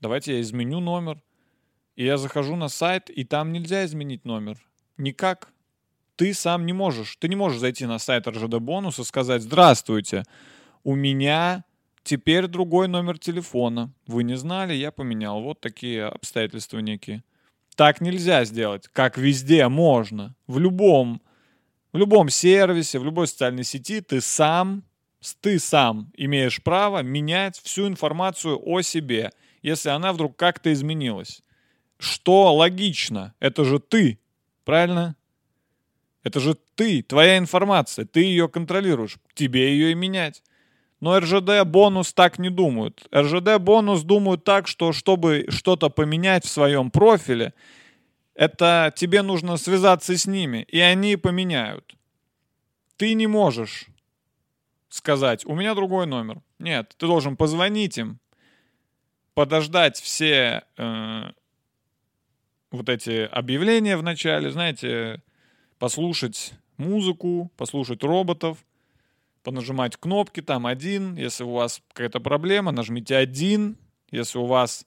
давайте 0.00 0.34
я 0.34 0.40
изменю 0.40 0.78
номер. 0.78 1.20
И 1.96 2.04
я 2.04 2.16
захожу 2.16 2.54
на 2.54 2.68
сайт, 2.68 3.10
и 3.10 3.24
там 3.24 3.52
нельзя 3.52 3.84
изменить 3.84 4.24
номер. 4.24 4.58
Никак. 4.96 5.48
Ты 6.14 6.32
сам 6.32 6.64
не 6.64 6.72
можешь. 6.72 7.16
Ты 7.16 7.28
не 7.28 7.36
можешь 7.36 7.58
зайти 7.58 7.86
на 7.86 7.98
сайт 7.98 8.28
РЖД 8.28 8.58
бонус 8.58 9.00
и 9.00 9.04
сказать, 9.04 9.42
здравствуйте, 9.42 10.22
у 10.84 10.94
меня 10.94 11.64
теперь 12.02 12.46
другой 12.46 12.88
номер 12.88 13.18
телефона. 13.18 13.92
Вы 14.06 14.24
не 14.24 14.36
знали, 14.36 14.74
я 14.74 14.90
поменял. 14.90 15.40
Вот 15.42 15.60
такие 15.60 16.04
обстоятельства 16.06 16.78
некие. 16.78 17.22
Так 17.76 18.00
нельзя 18.00 18.44
сделать, 18.44 18.88
как 18.88 19.16
везде 19.16 19.66
можно. 19.68 20.34
В 20.46 20.58
любом, 20.58 21.22
в 21.92 21.98
любом 21.98 22.28
сервисе, 22.28 22.98
в 22.98 23.04
любой 23.04 23.26
социальной 23.26 23.64
сети 23.64 24.00
ты 24.00 24.20
сам, 24.20 24.84
ты 25.40 25.58
сам 25.58 26.12
имеешь 26.16 26.62
право 26.62 27.02
менять 27.02 27.58
всю 27.58 27.88
информацию 27.88 28.60
о 28.62 28.82
себе, 28.82 29.30
если 29.62 29.88
она 29.88 30.12
вдруг 30.12 30.36
как-то 30.36 30.72
изменилась. 30.72 31.42
Что 31.98 32.54
логично? 32.54 33.34
Это 33.40 33.64
же 33.64 33.78
ты, 33.78 34.18
правильно? 34.64 35.16
Это 36.24 36.40
же 36.40 36.56
ты, 36.74 37.02
твоя 37.02 37.38
информация, 37.38 38.04
ты 38.04 38.20
ее 38.20 38.48
контролируешь, 38.48 39.18
тебе 39.34 39.72
ее 39.72 39.92
и 39.92 39.94
менять. 39.94 40.42
Но 41.02 41.18
РЖД 41.18 41.64
бонус 41.66 42.12
так 42.12 42.38
не 42.38 42.48
думают. 42.48 43.08
РЖД 43.12 43.58
бонус 43.58 44.02
думают 44.02 44.44
так, 44.44 44.68
что 44.68 44.92
чтобы 44.92 45.46
что-то 45.48 45.90
поменять 45.90 46.44
в 46.44 46.48
своем 46.48 46.92
профиле, 46.92 47.54
это 48.36 48.92
тебе 48.94 49.22
нужно 49.22 49.56
связаться 49.56 50.16
с 50.16 50.28
ними, 50.28 50.64
и 50.68 50.78
они 50.78 51.16
поменяют. 51.16 51.96
Ты 52.96 53.14
не 53.14 53.26
можешь 53.26 53.86
сказать, 54.90 55.44
у 55.44 55.56
меня 55.56 55.74
другой 55.74 56.06
номер. 56.06 56.40
Нет, 56.60 56.94
ты 56.96 57.08
должен 57.08 57.36
позвонить 57.36 57.98
им, 57.98 58.20
подождать 59.34 59.98
все 59.98 60.62
э, 60.76 61.22
вот 62.70 62.88
эти 62.88 63.24
объявления 63.24 63.96
в 63.96 64.04
начале, 64.04 64.52
знаете, 64.52 65.20
послушать 65.80 66.52
музыку, 66.76 67.50
послушать 67.56 68.04
роботов, 68.04 68.58
понажимать 69.42 69.96
кнопки, 69.96 70.40
там 70.40 70.66
один, 70.66 71.16
если 71.16 71.44
у 71.44 71.52
вас 71.52 71.82
какая-то 71.88 72.20
проблема, 72.20 72.72
нажмите 72.72 73.16
один, 73.16 73.76
если 74.10 74.38
у 74.38 74.46
вас 74.46 74.86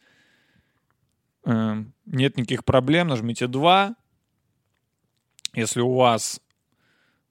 э, 1.46 1.84
нет 2.06 2.38
никаких 2.38 2.66
проблем, 2.66 3.08
нажмите 3.08 3.48
два, 3.48 3.96
если 5.54 5.82
у 5.82 5.94
вас 5.94 6.42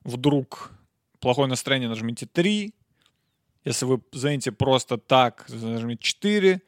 вдруг 0.02 0.72
плохое 1.20 1.48
настроение, 1.48 1.88
нажмите 1.88 2.26
три, 2.26 2.74
если 3.64 3.86
вы 3.86 4.02
звоните 4.12 4.52
просто 4.52 4.98
так, 4.98 5.46
нажмите 5.48 6.02
4. 6.02 6.62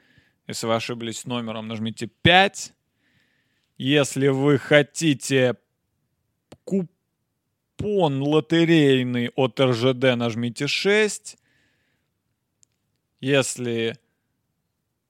Если 0.49 0.67
вы 0.67 0.75
ошиблись 0.75 1.27
номером, 1.27 1.69
нажмите 1.69 2.07
5. 2.07 2.73
Если 3.77 4.29
вы 4.29 4.59
хотите 4.59 5.57
купон 7.77 8.23
лотерейный 8.23 9.31
от 9.37 9.61
РЖД, 9.61 10.17
нажмите 10.17 10.67
6. 10.67 11.37
Если 13.21 13.99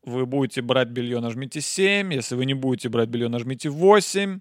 вы 0.02 0.26
будете 0.26 0.62
брать 0.62 0.88
белье, 0.88 1.20
нажмите 1.20 1.60
7. 1.60 2.12
Если 2.12 2.34
вы 2.34 2.46
не 2.46 2.54
будете 2.54 2.88
брать 2.88 3.08
белье, 3.08 3.28
нажмите 3.28 3.68
8. 3.68 4.40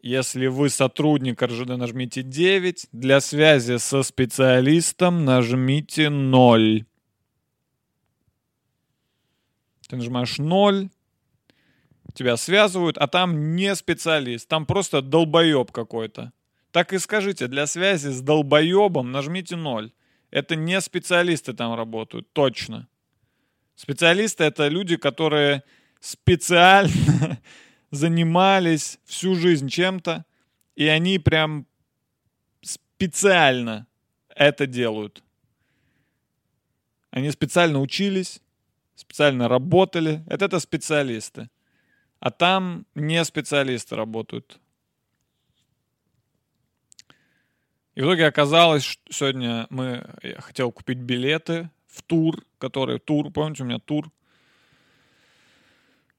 Если 0.00 0.46
вы 0.46 0.68
сотрудник 0.68 1.42
РЖД, 1.42 1.76
нажмите 1.76 2.22
9. 2.22 2.88
Для 2.92 3.20
связи 3.20 3.78
со 3.78 4.02
специалистом 4.02 5.24
нажмите 5.24 6.10
0. 6.10 6.86
Ты 9.88 9.96
нажимаешь 9.96 10.38
0, 10.38 10.88
тебя 12.14 12.38
связывают, 12.38 12.96
а 12.96 13.06
там 13.06 13.54
не 13.54 13.74
специалист, 13.74 14.48
там 14.48 14.64
просто 14.64 15.02
долбоеб 15.02 15.70
какой-то. 15.72 16.32
Так 16.74 16.92
и 16.92 16.98
скажите, 16.98 17.46
для 17.46 17.68
связи 17.68 18.08
с 18.08 18.20
долбоебом 18.20 19.12
нажмите 19.12 19.54
0. 19.54 19.92
Это 20.32 20.56
не 20.56 20.80
специалисты 20.80 21.52
там 21.52 21.76
работают, 21.76 22.32
точно. 22.32 22.88
Специалисты 23.76 24.42
это 24.42 24.66
люди, 24.66 24.96
которые 24.96 25.62
специально 26.00 27.38
занимались 27.92 28.98
всю 29.04 29.36
жизнь 29.36 29.68
чем-то, 29.68 30.24
и 30.74 30.88
они 30.88 31.20
прям 31.20 31.68
специально 32.60 33.86
это 34.34 34.66
делают. 34.66 35.22
Они 37.12 37.30
специально 37.30 37.80
учились, 37.80 38.42
специально 38.96 39.46
работали. 39.46 40.24
Это, 40.26 40.46
это 40.46 40.58
специалисты. 40.58 41.50
А 42.18 42.32
там 42.32 42.84
не 42.96 43.24
специалисты 43.24 43.94
работают. 43.94 44.58
И 47.94 48.00
в 48.00 48.04
итоге 48.04 48.26
оказалось, 48.26 48.82
что 48.82 49.02
сегодня 49.10 49.66
мы, 49.70 50.04
я 50.22 50.40
хотел 50.40 50.72
купить 50.72 50.98
билеты 50.98 51.70
в 51.86 52.02
тур, 52.02 52.42
который 52.58 52.98
тур, 52.98 53.30
помните, 53.30 53.62
у 53.62 53.66
меня 53.66 53.78
тур. 53.78 54.10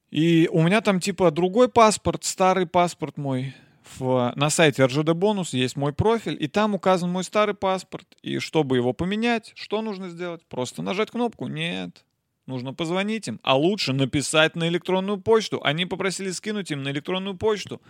И 0.10 0.48
у 0.52 0.62
меня 0.62 0.80
там 0.80 1.02
типа 1.02 1.32
другой 1.32 1.68
паспорт, 1.68 2.24
старый 2.24 2.66
паспорт 2.66 3.18
мой. 3.18 3.54
В, 3.98 4.34
на 4.36 4.50
сайте 4.50 4.84
РЖД 4.86 5.12
Бонус 5.12 5.54
есть 5.54 5.76
мой 5.76 5.94
профиль, 5.94 6.38
и 6.40 6.48
там 6.48 6.74
указан 6.74 7.12
мой 7.12 7.24
старый 7.24 7.54
паспорт. 7.54 8.08
И 8.22 8.40
чтобы 8.40 8.78
его 8.78 8.94
поменять, 8.94 9.52
что 9.56 9.82
нужно 9.82 10.10
сделать? 10.10 10.46
Просто 10.48 10.82
нажать 10.82 11.12
кнопку? 11.12 11.48
Нет. 11.48 12.06
Нужно 12.46 12.74
позвонить 12.74 13.28
им, 13.28 13.40
а 13.44 13.58
лучше 13.58 13.92
написать 13.92 14.56
на 14.56 14.68
электронную 14.68 15.20
почту. 15.20 15.60
Они 15.64 15.86
попросили 15.86 16.32
скинуть 16.32 16.72
им 16.72 16.84
на 16.84 16.90
электронную 16.90 17.36
почту. 17.36 17.82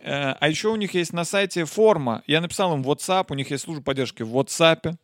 Э, 0.00 0.32
а 0.38 0.48
еще 0.48 0.68
у 0.68 0.76
них 0.76 0.94
есть 0.94 1.12
на 1.12 1.24
сайте 1.24 1.64
форма. 1.64 2.22
Я 2.26 2.40
написал 2.40 2.74
им 2.74 2.82
WhatsApp, 2.82 3.26
у 3.30 3.34
них 3.34 3.50
есть 3.50 3.64
служба 3.64 3.82
поддержки 3.82 4.22
в 4.22 4.36
WhatsApp. 4.36 4.96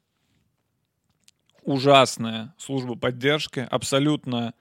Ужасная 1.63 2.55
служба 2.59 2.95
поддержки, 2.95 3.67
абсолютно 3.71 4.55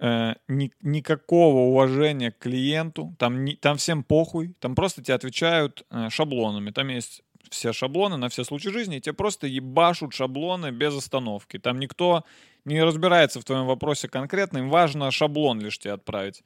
э, 0.00 0.34
ни, 0.48 0.70
никакого 0.82 1.70
уважения 1.70 2.30
к 2.30 2.38
клиенту. 2.38 3.14
Там, 3.18 3.44
не, 3.44 3.56
там 3.56 3.78
всем 3.78 4.04
похуй, 4.04 4.54
там 4.60 4.74
просто 4.74 5.02
тебе 5.02 5.14
отвечают 5.14 5.86
э, 5.90 6.10
шаблонами. 6.10 6.70
Там 6.70 6.88
есть 6.88 7.22
все 7.50 7.72
шаблоны 7.72 8.16
на 8.16 8.28
все 8.28 8.44
случаи 8.44 8.68
жизни, 8.68 8.96
и 8.96 9.00
тебе 9.00 9.14
просто 9.14 9.46
ебашут 9.46 10.12
шаблоны 10.12 10.70
без 10.70 10.94
остановки. 10.94 11.58
Там 11.58 11.78
никто 11.78 12.24
не 12.64 12.82
разбирается 12.82 13.40
в 13.40 13.44
твоем 13.44 13.66
вопросе 13.66 14.08
конкретно, 14.08 14.58
им 14.58 14.68
важно 14.68 15.10
шаблон 15.10 15.60
лишь 15.60 15.78
тебе 15.78 15.94
отправить. 15.94 16.42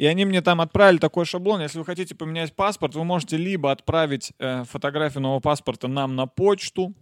И 0.00 0.06
они 0.06 0.24
мне 0.24 0.40
там 0.40 0.62
отправили 0.62 0.96
такой 0.96 1.26
шаблон. 1.26 1.60
Если 1.60 1.78
вы 1.78 1.84
хотите 1.84 2.14
поменять 2.14 2.56
паспорт, 2.56 2.94
вы 2.94 3.04
можете 3.04 3.36
либо 3.36 3.70
отправить 3.70 4.32
э, 4.38 4.64
фотографию 4.64 5.20
нового 5.20 5.40
паспорта 5.40 5.88
нам 5.88 6.16
на 6.16 6.26
почту. 6.26 6.94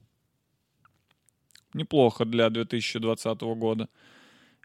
Неплохо 1.75 2.25
для 2.25 2.51
2020 2.51 3.41
года. 3.55 3.89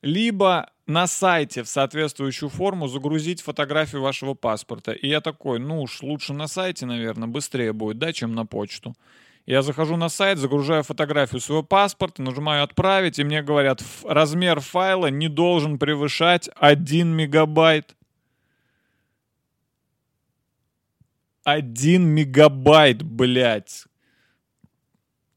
Либо 0.02 0.72
на 0.88 1.06
сайте 1.06 1.62
в 1.62 1.68
соответствующую 1.68 2.50
форму 2.50 2.88
загрузить 2.88 3.40
фотографию 3.40 4.02
вашего 4.02 4.34
паспорта. 4.34 4.94
И 4.94 5.08
я 5.08 5.22
такой, 5.22 5.60
ну 5.60 5.84
уж 5.84 6.02
лучше 6.02 6.34
на 6.34 6.48
сайте, 6.48 6.88
наверное, 6.88 7.28
быстрее 7.28 7.72
будет, 7.72 8.00
да, 8.00 8.14
чем 8.14 8.34
на 8.34 8.48
почту. 8.48 8.96
Я 9.46 9.62
захожу 9.62 9.96
на 9.96 10.10
сайт, 10.10 10.40
загружаю 10.40 10.82
фотографию 10.82 11.40
своего 11.40 11.62
паспорта, 11.62 12.24
нажимаю 12.24 12.64
«Отправить», 12.64 13.20
и 13.20 13.24
мне 13.24 13.44
говорят, 13.44 13.84
размер 14.04 14.60
файла 14.60 15.12
не 15.12 15.28
должен 15.28 15.78
превышать 15.78 16.50
1 16.56 17.08
мегабайт. 17.10 17.96
1 21.44 22.04
мегабайт, 22.04 23.04
блядь. 23.04 23.86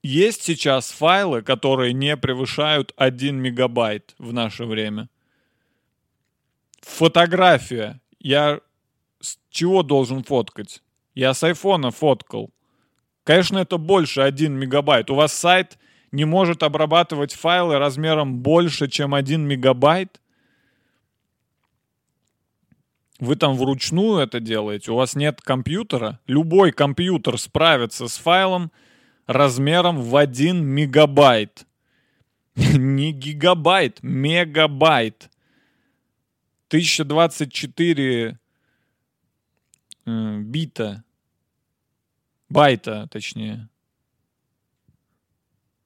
Есть 0.02 0.42
сейчас 0.42 0.90
файлы, 0.92 1.42
которые 1.42 1.92
не 1.92 2.16
превышают 2.16 2.92
1 2.96 3.36
мегабайт 3.36 4.14
в 4.18 4.32
наше 4.32 4.64
время. 4.64 5.08
Фотография. 6.80 8.00
Я 8.20 8.60
с 9.20 9.38
чего 9.50 9.82
должен 9.82 10.22
фоткать? 10.22 10.82
Я 11.14 11.34
с 11.34 11.42
айфона 11.42 11.90
фоткал. 11.90 12.50
Конечно, 13.24 13.58
это 13.58 13.78
больше 13.78 14.20
1 14.20 14.52
мегабайт. 14.52 15.10
У 15.10 15.16
вас 15.16 15.32
сайт 15.32 15.78
не 16.12 16.24
может 16.24 16.62
обрабатывать 16.62 17.32
файлы 17.32 17.78
размером 17.78 18.38
больше, 18.38 18.88
чем 18.88 19.14
1 19.14 19.42
мегабайт. 19.42 20.20
Вы 23.18 23.36
там 23.36 23.56
вручную 23.56 24.18
это 24.18 24.40
делаете, 24.40 24.92
у 24.92 24.96
вас 24.96 25.14
нет 25.14 25.40
компьютера. 25.40 26.20
Любой 26.26 26.72
компьютер 26.72 27.38
справится 27.38 28.08
с 28.08 28.18
файлом 28.18 28.70
размером 29.26 30.02
в 30.02 30.16
1 30.16 30.64
мегабайт. 30.64 31.66
Не 32.56 33.12
гигабайт, 33.12 34.02
мегабайт. 34.02 35.30
1024 36.68 38.38
э, 40.04 40.38
бита 40.40 41.04
Байта, 42.48 43.08
точнее. 43.10 43.68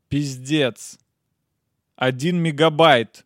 Пиздец. 0.09 0.99
Один 1.97 2.39
мегабайт. 2.39 3.25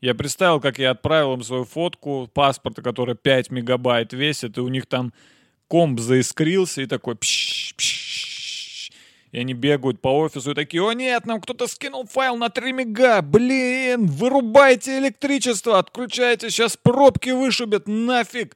Я 0.00 0.14
представил, 0.14 0.60
как 0.60 0.78
я 0.78 0.90
отправил 0.90 1.34
им 1.34 1.42
свою 1.42 1.64
фотку 1.64 2.28
паспорта, 2.32 2.82
который 2.82 3.14
5 3.14 3.50
мегабайт 3.50 4.12
весит, 4.12 4.58
и 4.58 4.60
у 4.60 4.68
них 4.68 4.86
там 4.86 5.12
комп 5.68 6.00
заискрился, 6.00 6.82
и 6.82 6.86
такой 6.86 7.16
пш 7.16 7.74
-пш 7.78 8.92
И 9.32 9.38
они 9.38 9.54
бегают 9.54 10.02
по 10.02 10.08
офису 10.08 10.50
и 10.50 10.54
такие, 10.54 10.82
о 10.82 10.92
нет, 10.92 11.24
нам 11.24 11.40
кто-то 11.40 11.66
скинул 11.66 12.06
файл 12.06 12.36
на 12.36 12.50
3 12.50 12.72
мега, 12.72 13.22
блин, 13.22 14.06
вырубайте 14.06 14.98
электричество, 14.98 15.78
отключайте, 15.78 16.50
сейчас 16.50 16.76
пробки 16.76 17.30
вышибет, 17.30 17.88
нафиг. 17.88 18.54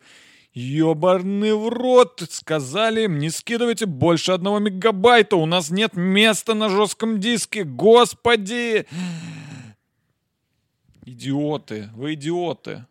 Ёбарный 0.53 1.55
в 1.55 1.69
рот! 1.69 2.23
Сказали 2.29 3.05
им, 3.05 3.19
не 3.19 3.31
скидывайте 3.31 3.87
больше 3.87 4.33
одного 4.33 4.59
мегабайта, 4.59 5.37
у 5.37 5.47
нас 5.47 5.71
нет 5.71 5.95
места 5.95 6.55
на 6.55 6.69
жестком 6.69 7.19
диске, 7.19 7.63
господи! 7.65 8.87
Идиоты, 11.11 11.91
вы 11.95 12.15
идиоты. 12.15 12.87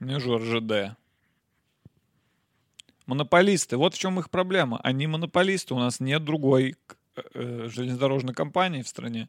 Не 0.00 0.18
же 0.18 0.38
РЖД. 0.38 0.96
Монополисты, 3.04 3.76
вот 3.76 3.94
в 3.94 3.98
чем 3.98 4.18
их 4.18 4.30
проблема. 4.30 4.80
Они 4.82 5.06
монополисты, 5.06 5.74
у 5.74 5.78
нас 5.78 6.00
нет 6.00 6.24
другой 6.24 6.76
э, 7.34 7.68
железнодорожной 7.68 8.32
компаний 8.32 8.82
в 8.82 8.88
стране. 8.88 9.28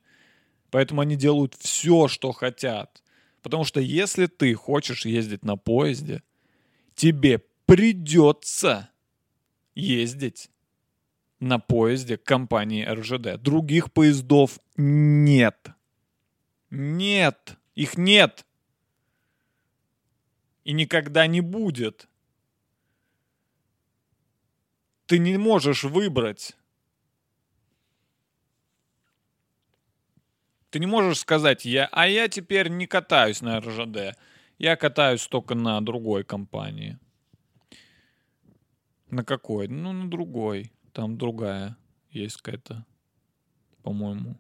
Поэтому 0.72 1.02
они 1.02 1.18
делают 1.18 1.54
все, 1.56 2.08
что 2.08 2.32
хотят. 2.32 3.04
Потому 3.42 3.66
что 3.66 3.82
если 3.82 4.28
ты 4.28 4.54
хочешь 4.54 5.06
ездить 5.06 5.44
на 5.44 5.58
поезде, 5.58 6.24
тебе 6.96 7.42
придется 7.66 8.90
ездить 9.76 10.50
на 11.42 11.60
поезде 11.60 12.16
компании 12.16 12.86
РЖД. 12.86 13.42
Других 13.42 13.92
поездов 13.92 14.60
нет. 14.78 15.75
Нет. 16.76 17.58
Их 17.74 17.98
нет. 17.98 18.46
И 20.66 20.74
никогда 20.74 21.26
не 21.26 21.40
будет. 21.40 22.10
Ты 25.06 25.20
не 25.20 25.38
можешь 25.38 25.86
выбрать. 25.86 26.58
Ты 30.70 30.80
не 30.80 30.86
можешь 30.86 31.20
сказать, 31.20 31.64
я, 31.64 31.88
а 31.94 32.10
я 32.10 32.28
теперь 32.28 32.68
не 32.68 32.88
катаюсь 32.88 33.42
на 33.42 33.62
РЖД. 33.62 34.18
Я 34.58 34.76
катаюсь 34.76 35.26
только 35.28 35.56
на 35.56 35.80
другой 35.80 36.26
компании. 36.26 37.00
На 39.10 39.24
какой? 39.24 39.70
Ну, 39.70 39.94
на 39.94 40.10
другой. 40.10 40.74
Там 40.92 41.18
другая 41.18 41.78
есть 42.10 42.42
какая-то, 42.42 42.86
по-моему. 43.82 44.38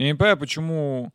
Я 0.00 0.06
не 0.06 0.14
понимаю, 0.14 0.38
почему, 0.38 1.12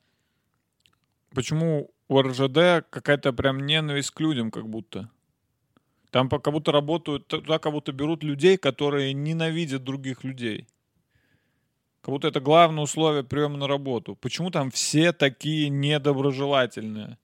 почему 1.34 1.90
у 2.08 2.22
РЖД 2.22 2.86
какая-то 2.88 3.34
прям 3.34 3.66
ненависть 3.66 4.12
к 4.12 4.20
людям 4.20 4.52
как 4.52 4.70
будто. 4.70 5.10
Там 6.12 6.30
как 6.30 6.54
будто 6.54 6.72
работают, 6.72 7.26
туда 7.26 7.58
как 7.58 7.72
будто 7.72 7.92
берут 7.94 8.24
людей, 8.24 8.60
которые 8.60 9.14
ненавидят 9.14 9.84
других 9.84 10.24
людей. 10.24 10.68
Как 12.02 12.14
будто 12.14 12.28
это 12.28 12.40
главное 12.40 12.84
условие 12.84 13.24
приема 13.24 13.58
на 13.58 13.68
работу. 13.68 14.16
Почему 14.18 14.52
там 14.52 14.70
все 14.70 15.14
такие 15.14 15.70
недоброжелательные? 15.70 17.18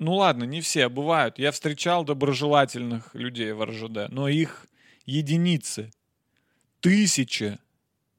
Ну 0.00 0.16
ладно, 0.16 0.42
не 0.42 0.60
все, 0.62 0.88
бывают. 0.88 1.38
Я 1.38 1.52
встречал 1.52 2.02
доброжелательных 2.02 3.14
людей 3.14 3.52
в 3.52 3.64
РЖД, 3.64 4.08
но 4.08 4.26
их 4.26 4.66
единицы. 5.06 5.92
Тысячи 6.80 7.60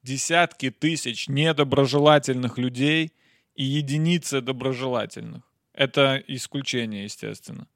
десятки 0.02 0.70
тысяч 0.70 1.28
недоброжелательных 1.28 2.58
людей 2.58 3.12
и 3.54 3.64
единицы 3.64 4.40
доброжелательных. 4.40 5.42
Это 5.72 6.22
исключение, 6.26 7.04
естественно. 7.04 7.66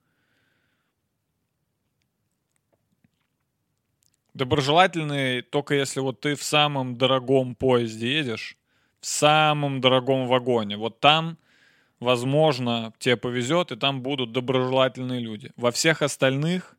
Доброжелательные 4.34 5.40
только 5.40 5.74
если 5.74 6.00
вот 6.00 6.20
ты 6.20 6.34
в 6.34 6.42
самом 6.42 6.96
дорогом 6.98 7.54
поезде 7.54 8.18
едешь, 8.18 8.58
в 9.00 9.06
самом 9.06 9.80
дорогом 9.80 10.26
вагоне. 10.26 10.76
Вот 10.76 11.00
там, 11.00 11.38
возможно, 12.00 12.92
тебе 12.98 13.16
повезет, 13.16 13.72
и 13.72 13.76
там 13.76 14.02
будут 14.02 14.32
доброжелательные 14.32 15.20
люди. 15.20 15.52
Во 15.56 15.70
всех 15.70 16.02
остальных 16.02 16.76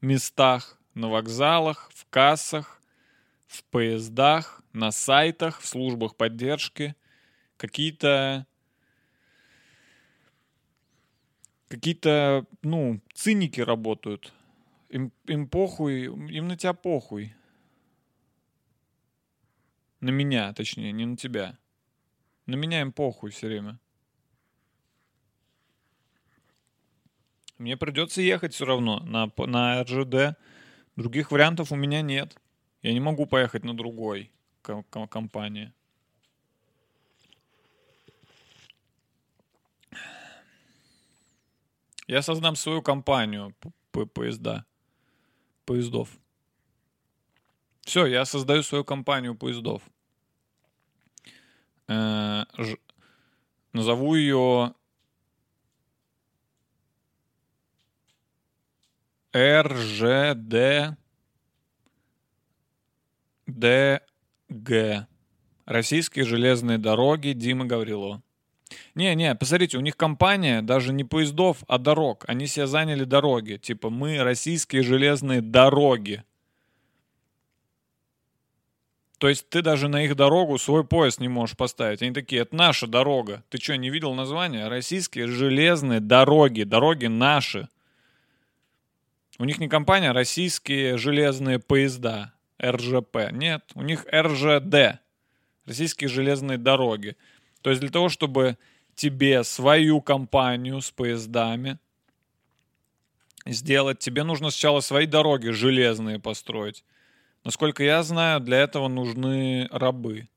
местах, 0.00 0.80
на 0.94 1.08
вокзалах, 1.08 1.90
в 1.94 2.06
кассах, 2.10 2.75
в 3.46 3.64
поездах, 3.64 4.62
на 4.72 4.90
сайтах, 4.90 5.60
в 5.60 5.66
службах 5.66 6.16
поддержки 6.16 6.94
какие-то 7.56 8.46
какие-то, 11.68 12.46
ну, 12.62 13.00
циники 13.14 13.60
работают. 13.60 14.32
Им, 14.88 15.12
им 15.26 15.48
похуй, 15.48 16.04
им 16.04 16.48
на 16.48 16.56
тебя 16.56 16.72
похуй. 16.72 17.34
На 20.00 20.10
меня, 20.10 20.52
точнее, 20.52 20.92
не 20.92 21.06
на 21.06 21.16
тебя. 21.16 21.58
На 22.46 22.54
меня 22.54 22.80
им 22.80 22.92
похуй 22.92 23.30
все 23.30 23.48
время. 23.48 23.80
Мне 27.58 27.76
придется 27.76 28.20
ехать 28.20 28.54
все 28.54 28.66
равно 28.66 29.00
на, 29.00 29.32
на 29.46 29.82
РЖД. 29.82 30.38
Других 30.94 31.30
вариантов 31.30 31.72
у 31.72 31.76
меня 31.76 32.02
нет. 32.02 32.38
Я 32.86 32.92
не 32.92 33.00
могу 33.00 33.26
поехать 33.26 33.64
на 33.64 33.76
другой 33.76 34.30
компании. 35.10 35.72
Я 42.06 42.22
создам 42.22 42.54
свою 42.54 42.82
компанию 42.82 43.56
по 43.90 44.06
поезда. 44.06 44.64
Поездов. 45.64 46.16
Все, 47.80 48.06
я 48.06 48.24
создаю 48.24 48.62
свою 48.62 48.84
компанию 48.84 49.34
поездов. 49.34 49.82
Э, 51.88 52.44
ж, 52.56 52.76
назову 53.72 54.14
ее 54.14 54.74
РЖД 59.34 60.96
ДГ. 63.46 65.06
Российские 65.64 66.24
железные 66.24 66.78
дороги 66.78 67.32
Дима 67.32 67.64
Гаврилова. 67.64 68.22
Не-не, 68.94 69.34
посмотрите, 69.34 69.78
у 69.78 69.80
них 69.80 69.96
компания 69.96 70.62
даже 70.62 70.92
не 70.92 71.04
поездов, 71.04 71.58
а 71.68 71.78
дорог. 71.78 72.24
Они 72.28 72.46
себе 72.46 72.66
заняли 72.66 73.04
дороги. 73.04 73.56
Типа 73.56 73.90
мы 73.90 74.22
российские 74.22 74.82
железные 74.82 75.40
дороги. 75.40 76.24
То 79.18 79.28
есть 79.28 79.48
ты 79.48 79.62
даже 79.62 79.88
на 79.88 80.04
их 80.04 80.14
дорогу 80.14 80.58
свой 80.58 80.84
поезд 80.84 81.20
не 81.20 81.28
можешь 81.28 81.56
поставить. 81.56 82.02
Они 82.02 82.12
такие, 82.12 82.42
это 82.42 82.54
наша 82.54 82.86
дорога. 82.86 83.44
Ты 83.48 83.58
что, 83.58 83.76
не 83.76 83.88
видел 83.88 84.12
название? 84.14 84.68
Российские 84.68 85.26
железные 85.26 86.00
дороги. 86.00 86.64
Дороги 86.64 87.06
наши. 87.06 87.68
У 89.38 89.44
них 89.44 89.58
не 89.58 89.68
компания, 89.68 90.10
а 90.10 90.14
российские 90.14 90.98
железные 90.98 91.58
поезда. 91.58 92.35
РЖП. 92.62 93.30
Нет, 93.32 93.70
у 93.74 93.82
них 93.82 94.06
РЖД. 94.12 95.00
Российские 95.64 96.08
железные 96.08 96.58
дороги. 96.58 97.16
То 97.62 97.70
есть 97.70 97.80
для 97.80 97.90
того, 97.90 98.08
чтобы 98.08 98.56
тебе 98.94 99.44
свою 99.44 100.00
компанию 100.00 100.80
с 100.80 100.90
поездами 100.90 101.78
сделать, 103.44 103.98
тебе 103.98 104.24
нужно 104.24 104.50
сначала 104.50 104.80
свои 104.80 105.06
дороги 105.06 105.50
железные 105.50 106.18
построить. 106.18 106.84
Насколько 107.44 107.84
я 107.84 108.02
знаю, 108.02 108.40
для 108.40 108.58
этого 108.58 108.88
нужны 108.88 109.68
рабы. 109.70 110.28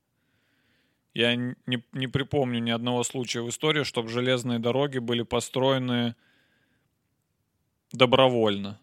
Я 1.12 1.34
не, 1.34 1.82
не 1.92 2.06
припомню 2.06 2.60
ни 2.60 2.70
одного 2.70 3.02
случая 3.02 3.42
в 3.42 3.48
истории, 3.48 3.82
чтобы 3.82 4.08
железные 4.08 4.60
дороги 4.60 4.98
были 4.98 5.22
построены 5.22 6.14
добровольно. 7.92 8.78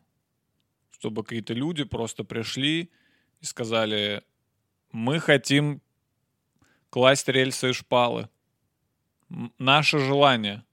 Чтобы 0.91 1.23
какие-то 1.23 1.53
люди 1.53 1.85
просто 1.85 2.23
пришли, 2.23 2.91
и 3.41 3.45
сказали, 3.45 4.23
мы 4.91 5.19
хотим 5.19 5.81
класть 6.89 7.27
рельсы 7.27 7.69
и 7.69 7.73
шпалы. 7.73 8.29
Наше 9.57 9.99
желание. 9.99 10.63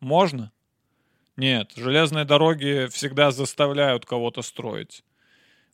Можно? 0.00 0.52
Нет, 1.36 1.72
железные 1.74 2.24
дороги 2.24 2.86
всегда 2.90 3.30
заставляют 3.30 4.06
кого-то 4.06 4.42
строить. 4.42 5.04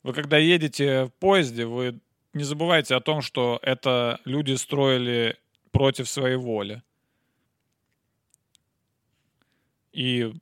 Вы 0.03 0.13
когда 0.13 0.37
едете 0.37 1.05
в 1.05 1.09
поезде, 1.13 1.65
вы 1.65 1.99
не 2.33 2.43
забывайте 2.43 2.95
о 2.95 3.01
том, 3.01 3.21
что 3.21 3.59
это 3.61 4.19
люди 4.25 4.53
строили 4.53 5.37
против 5.71 6.09
своей 6.09 6.37
воли. 6.37 6.81
И 9.91 10.33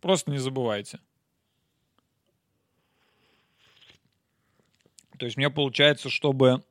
просто 0.00 0.30
не 0.30 0.38
забывайте. 0.38 1.00
То 5.22 5.26
есть 5.26 5.36
мне 5.36 5.50
получается, 5.50 6.10
чтобы 6.10 6.64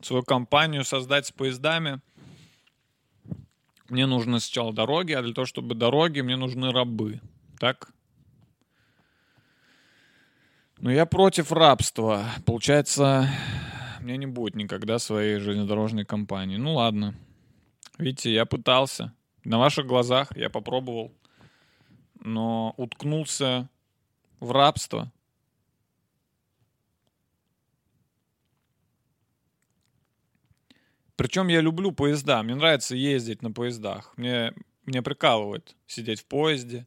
свою 0.00 0.24
компанию 0.24 0.84
создать 0.84 1.26
с 1.26 1.30
поездами, 1.30 2.00
мне 3.88 4.06
нужны 4.06 4.40
сначала 4.40 4.72
дороги, 4.72 5.12
а 5.12 5.22
для 5.22 5.32
того, 5.32 5.44
чтобы 5.46 5.76
дороги, 5.76 6.20
мне 6.20 6.34
нужны 6.34 6.72
рабы. 6.72 7.20
Так? 7.60 7.92
Но 10.78 10.90
я 10.90 11.06
против 11.06 11.52
рабства. 11.52 12.24
Получается, 12.44 13.30
мне 14.00 14.16
не 14.16 14.26
будет 14.26 14.56
никогда 14.56 14.98
своей 14.98 15.38
железнодорожной 15.38 16.04
компании. 16.04 16.56
Ну 16.56 16.74
ладно. 16.74 17.14
Видите, 17.98 18.34
я 18.34 18.46
пытался. 18.46 19.14
На 19.44 19.60
ваших 19.60 19.86
глазах 19.86 20.36
я 20.36 20.50
попробовал. 20.50 21.12
Но 22.18 22.74
уткнулся 22.78 23.68
в 24.40 24.50
рабство. 24.50 25.12
Причем 31.16 31.48
я 31.48 31.60
люблю 31.60 31.92
поезда. 31.92 32.42
Мне 32.42 32.54
нравится 32.54 32.96
ездить 32.96 33.42
на 33.42 33.52
поездах. 33.52 34.12
Мне 34.16 34.52
меня 34.84 35.02
прикалывает 35.02 35.76
сидеть 35.86 36.20
в 36.20 36.26
поезде, 36.26 36.86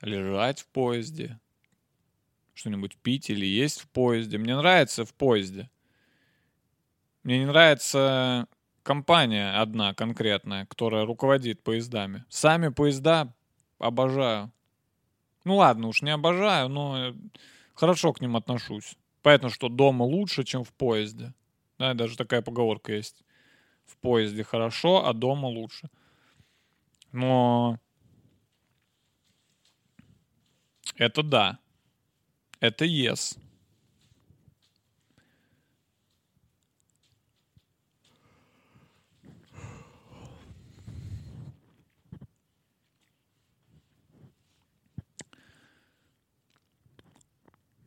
лежать 0.00 0.60
в 0.60 0.68
поезде, 0.68 1.38
что-нибудь 2.54 2.96
пить 2.96 3.30
или 3.30 3.46
есть 3.46 3.80
в 3.80 3.88
поезде. 3.88 4.38
Мне 4.38 4.56
нравится 4.56 5.04
в 5.04 5.14
поезде. 5.14 5.70
Мне 7.22 7.38
не 7.38 7.46
нравится 7.46 8.46
компания 8.82 9.60
одна 9.60 9.94
конкретная, 9.94 10.66
которая 10.66 11.04
руководит 11.04 11.62
поездами. 11.62 12.24
Сами 12.28 12.68
поезда 12.68 13.34
обожаю. 13.78 14.52
Ну 15.44 15.56
ладно, 15.56 15.88
уж 15.88 16.02
не 16.02 16.10
обожаю, 16.10 16.68
но 16.68 17.14
хорошо 17.74 18.12
к 18.12 18.20
ним 18.20 18.36
отношусь. 18.36 18.96
Понятно, 19.22 19.50
что 19.50 19.68
дома 19.68 20.04
лучше, 20.04 20.44
чем 20.44 20.64
в 20.64 20.72
поезде. 20.72 21.34
Да, 21.78 21.94
даже 21.94 22.16
такая 22.16 22.42
поговорка 22.42 22.92
есть. 22.92 23.24
В 23.86 23.96
поезде 23.98 24.44
хорошо, 24.44 25.06
а 25.06 25.12
дома 25.12 25.46
лучше. 25.46 25.88
Но 27.12 27.78
это 30.96 31.22
да. 31.22 31.58
Это 32.60 32.84
yes. 32.84 33.38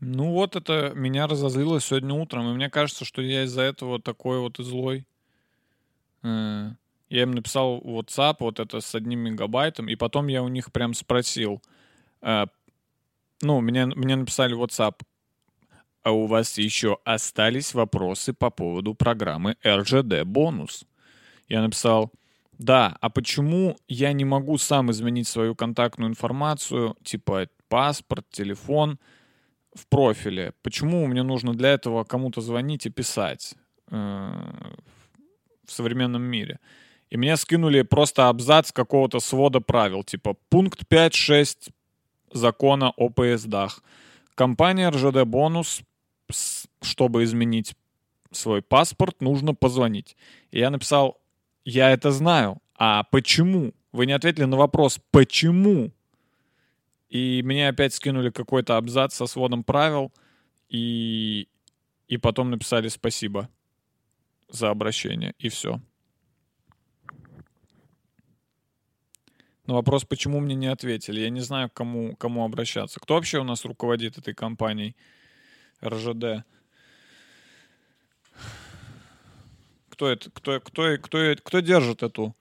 Ну 0.01 0.31
вот 0.31 0.55
это 0.55 0.93
меня 0.95 1.27
разозлило 1.27 1.81
сегодня 1.81 2.13
утром, 2.13 2.49
и 2.49 2.53
мне 2.53 2.69
кажется, 2.69 3.03
что 3.03 3.21
я 3.21 3.43
из-за 3.43 3.63
этого 3.63 4.01
такой 4.01 4.39
вот 4.39 4.59
и 4.59 4.63
злой. 4.63 5.05
Я 6.23 7.23
им 7.23 7.31
написал 7.31 7.79
WhatsApp 7.79 8.37
вот 8.39 8.59
это 8.59 8.81
с 8.81 8.93
одним 8.93 9.19
мегабайтом, 9.21 9.89
и 9.89 9.95
потом 9.95 10.27
я 10.27 10.43
у 10.43 10.47
них 10.47 10.71
прям 10.71 10.93
спросил, 10.93 11.61
э, 12.21 12.45
ну, 13.41 13.61
мне, 13.61 13.87
мне 13.87 14.15
написали 14.15 14.55
WhatsApp, 14.55 15.01
а 16.03 16.11
у 16.11 16.27
вас 16.27 16.57
еще 16.59 16.99
остались 17.03 17.73
вопросы 17.73 18.33
по 18.33 18.51
поводу 18.51 18.93
программы 18.93 19.55
RGD 19.63 20.23
бонус? 20.23 20.85
Я 21.47 21.63
написал, 21.63 22.11
да, 22.59 22.95
а 23.01 23.09
почему 23.09 23.77
я 23.87 24.13
не 24.13 24.25
могу 24.25 24.59
сам 24.59 24.91
изменить 24.91 25.27
свою 25.27 25.55
контактную 25.55 26.11
информацию, 26.11 26.95
типа 27.03 27.47
паспорт, 27.69 28.27
телефон, 28.29 28.99
в 29.73 29.87
профиле. 29.87 30.53
Почему 30.61 31.05
мне 31.07 31.23
нужно 31.23 31.53
для 31.53 31.69
этого 31.69 32.03
кому-то 32.03 32.41
звонить 32.41 32.85
и 32.85 32.89
писать 32.89 33.55
э, 33.91 34.31
в 35.69 35.71
современном 35.71 36.23
мире? 36.23 36.59
И 37.09 37.17
мне 37.17 37.37
скинули 37.37 37.83
просто 37.83 38.27
абзац 38.27 38.71
какого-то 38.71 39.19
свода 39.19 39.61
правил, 39.61 40.03
типа 40.03 40.35
пункт 40.49 40.83
5.6 40.89 41.71
закона 42.33 42.91
о 42.97 43.09
поездах. 43.09 43.83
Компания 44.35 44.89
РЖД 44.89 45.23
Бонус, 45.23 45.81
чтобы 46.81 47.23
изменить 47.23 47.75
свой 48.31 48.61
паспорт, 48.61 49.21
нужно 49.21 49.55
позвонить. 49.55 50.15
И 50.51 50.59
я 50.59 50.69
написал, 50.69 51.19
я 51.65 51.91
это 51.91 52.11
знаю, 52.11 52.61
а 52.75 53.03
почему? 53.03 53.73
Вы 53.91 54.05
не 54.05 54.13
ответили 54.13 54.45
на 54.45 54.57
вопрос, 54.57 54.99
почему? 55.11 55.91
И 57.09 57.41
мне 57.43 57.67
опять 57.69 57.93
скинули 57.93 58.29
какой-то 58.29 58.77
абзац 58.77 59.15
со 59.15 59.25
сводом 59.25 59.63
правил, 59.63 60.11
и, 60.69 61.47
и 62.07 62.17
потом 62.17 62.51
написали 62.51 62.87
спасибо 62.87 63.49
за 64.49 64.69
обращение, 64.69 65.33
и 65.39 65.49
все. 65.49 65.81
На 69.65 69.75
вопрос, 69.75 70.03
почему 70.03 70.39
мне 70.39 70.55
не 70.55 70.65
ответили, 70.65 71.21
я 71.21 71.29
не 71.29 71.41
знаю, 71.41 71.69
к 71.69 71.73
кому, 71.73 72.15
кому 72.15 72.43
обращаться. 72.43 72.99
Кто 72.99 73.13
вообще 73.13 73.39
у 73.39 73.43
нас 73.43 73.65
руководит 73.65 74.17
этой 74.17 74.33
компанией 74.33 74.95
РЖД? 75.83 76.43
Кто 79.89 80.09
это? 80.09 80.31
Кто, 80.31 80.59
кто, 80.59 80.97
кто, 80.97 81.35
кто 81.43 81.59
держит 81.59 82.01
эту? 82.01 82.35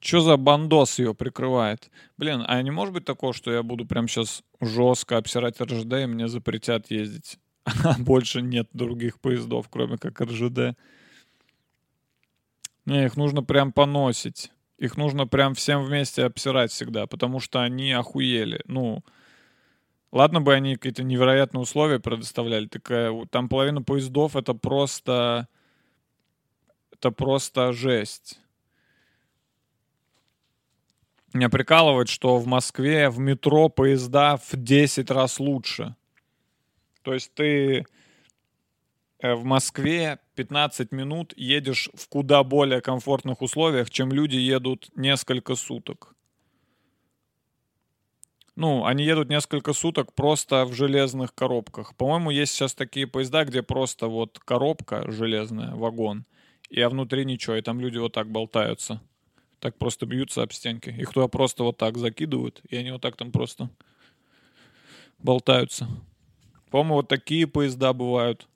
Что 0.00 0.20
за 0.22 0.36
бандос 0.38 0.98
ее 0.98 1.14
прикрывает? 1.14 1.90
Блин, 2.16 2.42
а 2.48 2.60
не 2.62 2.70
может 2.70 2.94
быть 2.94 3.04
такого, 3.04 3.34
что 3.34 3.52
я 3.52 3.62
буду 3.62 3.86
прям 3.86 4.08
сейчас 4.08 4.42
жестко 4.60 5.18
обсирать 5.18 5.60
РЖД, 5.60 5.92
и 5.92 6.06
мне 6.06 6.26
запретят 6.26 6.90
ездить? 6.90 7.38
А 7.84 7.96
больше 7.98 8.42
нет 8.42 8.68
других 8.72 9.20
поездов, 9.20 9.68
кроме 9.70 9.98
как 9.98 10.20
РЖД. 10.20 10.76
Не, 12.90 13.04
их 13.04 13.16
нужно 13.16 13.44
прям 13.44 13.70
поносить. 13.70 14.50
Их 14.76 14.96
нужно 14.96 15.28
прям 15.28 15.54
всем 15.54 15.84
вместе 15.84 16.24
обсирать 16.24 16.72
всегда, 16.72 17.06
потому 17.06 17.38
что 17.38 17.62
они 17.62 17.92
охуели. 17.92 18.62
Ну, 18.64 19.04
ладно 20.10 20.40
бы 20.40 20.52
они 20.52 20.74
какие-то 20.74 21.04
невероятные 21.04 21.60
условия 21.60 22.00
предоставляли. 22.00 22.66
Такая, 22.66 23.14
там 23.26 23.48
половина 23.48 23.80
поездов 23.80 24.34
это 24.34 24.54
просто... 24.54 25.46
Это 26.90 27.12
просто 27.12 27.72
жесть. 27.72 28.40
Меня 31.32 31.48
прикалывает, 31.48 32.08
что 32.08 32.38
в 32.38 32.46
Москве 32.48 33.08
в 33.08 33.20
метро 33.20 33.68
поезда 33.68 34.36
в 34.36 34.56
10 34.56 35.12
раз 35.12 35.38
лучше. 35.38 35.94
То 37.02 37.14
есть 37.14 37.32
ты 37.34 37.86
в 39.22 39.44
Москве 39.44 40.18
15 40.34 40.92
минут 40.92 41.34
едешь 41.36 41.90
в 41.94 42.08
куда 42.08 42.42
более 42.42 42.80
комфортных 42.80 43.42
условиях, 43.42 43.90
чем 43.90 44.12
люди 44.12 44.36
едут 44.36 44.90
несколько 44.96 45.54
суток. 45.54 46.14
Ну, 48.56 48.84
они 48.84 49.04
едут 49.04 49.30
несколько 49.30 49.72
суток 49.72 50.12
просто 50.12 50.66
в 50.66 50.74
железных 50.74 51.34
коробках. 51.34 51.94
По-моему, 51.96 52.30
есть 52.30 52.52
сейчас 52.52 52.74
такие 52.74 53.06
поезда, 53.06 53.44
где 53.44 53.62
просто 53.62 54.08
вот 54.08 54.38
коробка 54.38 55.10
железная, 55.10 55.74
вагон, 55.74 56.26
и 56.68 56.80
а 56.80 56.90
внутри 56.90 57.24
ничего, 57.24 57.56
и 57.56 57.62
там 57.62 57.80
люди 57.80 57.98
вот 57.98 58.12
так 58.12 58.30
болтаются. 58.30 59.00
Так 59.60 59.78
просто 59.78 60.04
бьются 60.04 60.42
об 60.42 60.52
стенки. 60.52 60.90
Их 60.90 61.12
туда 61.12 61.28
просто 61.28 61.64
вот 61.64 61.76
так 61.76 61.96
закидывают, 61.96 62.60
и 62.68 62.76
они 62.76 62.90
вот 62.90 63.00
так 63.00 63.16
там 63.16 63.32
просто 63.32 63.70
болтаются. 65.18 65.88
По-моему, 66.70 66.96
вот 66.96 67.08
такие 67.08 67.46
поезда 67.46 67.92
бывают. 67.92 68.46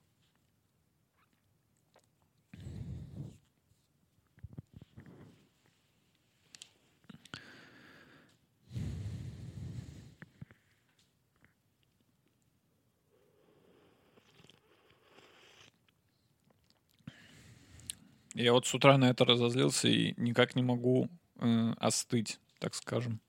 Я 18.34 18.52
вот 18.52 18.66
с 18.66 18.74
утра 18.74 18.98
на 18.98 19.10
это 19.10 19.24
разозлился 19.24 19.88
и 19.88 20.14
никак 20.16 20.56
не 20.56 20.62
могу 20.62 21.08
э, 21.36 21.72
остыть, 21.78 22.40
так 22.58 22.74
скажем. 22.74 23.20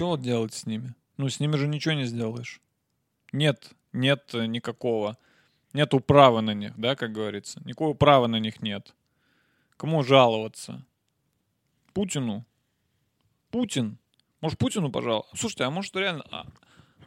Вот 0.00 0.20
делать 0.20 0.52
с 0.52 0.66
ними? 0.66 0.96
Ну, 1.16 1.28
с 1.28 1.38
ними 1.38 1.54
же 1.54 1.68
ничего 1.68 1.94
не 1.94 2.04
сделаешь. 2.04 2.60
Нет, 3.30 3.70
нет 3.92 4.34
э, 4.34 4.46
никакого. 4.46 5.16
Нету 5.72 6.00
права 6.00 6.40
на 6.40 6.52
них, 6.52 6.76
да, 6.76 6.96
как 6.96 7.12
говорится. 7.12 7.62
Никакого 7.64 7.94
права 7.94 8.26
на 8.26 8.40
них 8.40 8.60
нет. 8.60 8.92
Кому 9.76 10.02
жаловаться? 10.02 10.84
Путину? 11.92 12.44
Путин? 13.52 13.98
Может, 14.40 14.58
Путину 14.58 14.90
пожалуйста? 14.90 15.36
Слушайте, 15.36 15.64
а 15.64 15.70
может 15.70 15.94
реально... 15.94 16.24
А, 16.32 16.46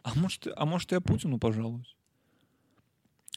а, 0.04 0.16
может, 0.16 0.48
а 0.56 0.66
может, 0.66 0.94
я 0.94 1.02
Путину 1.02 1.40
пожалуюсь? 1.40 1.97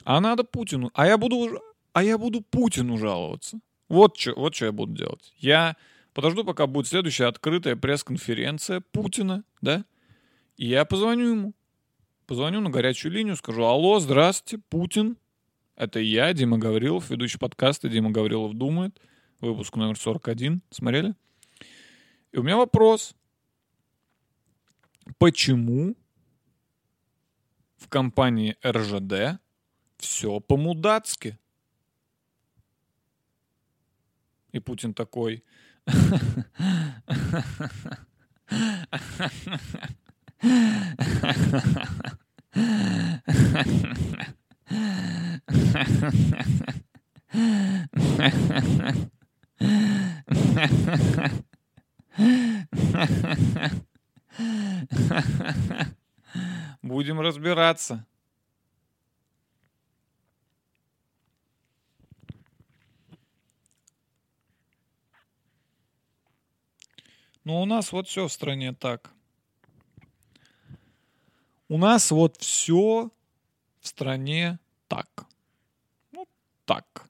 А 0.04 0.20
надо 0.20 0.44
Путину. 0.44 0.90
А 0.94 1.06
я 1.06 1.18
буду, 1.18 1.60
а 1.92 2.02
я 2.02 2.18
буду 2.18 2.40
Путину 2.40 2.98
жаловаться. 2.98 3.60
Вот 3.88 4.16
что 4.16 4.34
вот 4.34 4.54
что 4.54 4.66
я 4.66 4.72
буду 4.72 4.92
делать. 4.92 5.32
Я 5.38 5.76
подожду, 6.14 6.44
пока 6.44 6.66
будет 6.66 6.86
следующая 6.86 7.26
открытая 7.26 7.76
пресс-конференция 7.76 8.82
Путина, 8.92 9.44
да? 9.60 9.84
И 10.56 10.66
я 10.66 10.84
позвоню 10.84 11.30
ему. 11.30 11.52
Позвоню 12.26 12.60
на 12.60 12.70
горячую 12.70 13.12
линию, 13.12 13.34
скажу, 13.34 13.64
алло, 13.64 13.98
здравствуйте, 13.98 14.62
Путин. 14.68 15.16
Это 15.74 15.98
я, 15.98 16.32
Дима 16.32 16.58
Гаврилов, 16.58 17.10
ведущий 17.10 17.38
подкаста 17.38 17.88
«Дима 17.88 18.10
Гаврилов 18.10 18.54
думает». 18.54 19.00
Выпуск 19.40 19.74
номер 19.74 19.98
41. 19.98 20.62
Смотрели? 20.70 21.14
И 22.30 22.38
у 22.38 22.42
меня 22.42 22.56
вопрос. 22.56 23.14
Почему 25.18 25.96
в 27.78 27.88
компании 27.88 28.56
РЖД 28.64 29.40
все 30.00 30.40
по-мудацки. 30.40 31.38
И 34.52 34.58
Путин 34.58 34.94
такой... 34.94 35.44
Будем 56.82 57.20
разбираться. 57.20 58.06
Ну, 67.50 67.62
у 67.62 67.64
нас 67.64 67.90
вот 67.90 68.06
все 68.06 68.28
в 68.28 68.32
стране 68.32 68.72
так. 68.72 69.10
У 71.68 71.78
нас 71.78 72.12
вот 72.12 72.36
все 72.36 73.10
в 73.80 73.88
стране 73.88 74.60
так. 74.86 75.26
Ну, 76.12 76.28
так. 76.64 77.08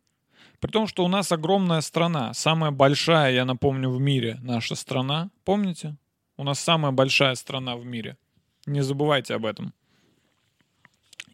При 0.59 0.71
том, 0.71 0.87
что 0.87 1.05
у 1.05 1.09
нас 1.09 1.31
огромная 1.31 1.83
страна. 1.83 2.33
Самая 2.33 2.71
большая, 2.71 3.35
я 3.35 3.45
напомню, 3.45 3.91
в 3.91 4.01
мире 4.01 4.39
наша 4.41 4.77
страна. 4.77 5.29
Помните? 5.45 5.97
У 6.39 6.45
нас 6.45 6.59
самая 6.59 6.93
большая 6.93 7.35
страна 7.35 7.77
в 7.77 7.85
мире. 7.85 8.17
Не 8.65 8.81
забывайте 8.81 9.35
об 9.35 9.45
этом. 9.45 9.75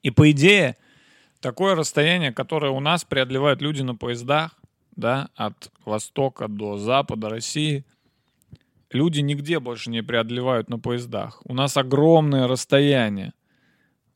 И 0.02 0.10
по 0.10 0.28
идее, 0.32 0.76
такое 1.38 1.76
расстояние, 1.76 2.32
которое 2.32 2.72
у 2.72 2.80
нас 2.80 3.04
преодолевают 3.04 3.62
люди 3.62 3.82
на 3.82 3.94
поездах, 3.94 4.58
да, 4.96 5.30
от 5.36 5.70
востока 5.84 6.48
до 6.48 6.76
запада 6.76 7.28
России, 7.28 7.84
люди 8.90 9.20
нигде 9.20 9.60
больше 9.60 9.90
не 9.90 10.02
преодолевают 10.02 10.68
на 10.68 10.78
поездах. 10.78 11.40
У 11.44 11.54
нас 11.54 11.76
огромное 11.76 12.46
расстояние. 12.46 13.32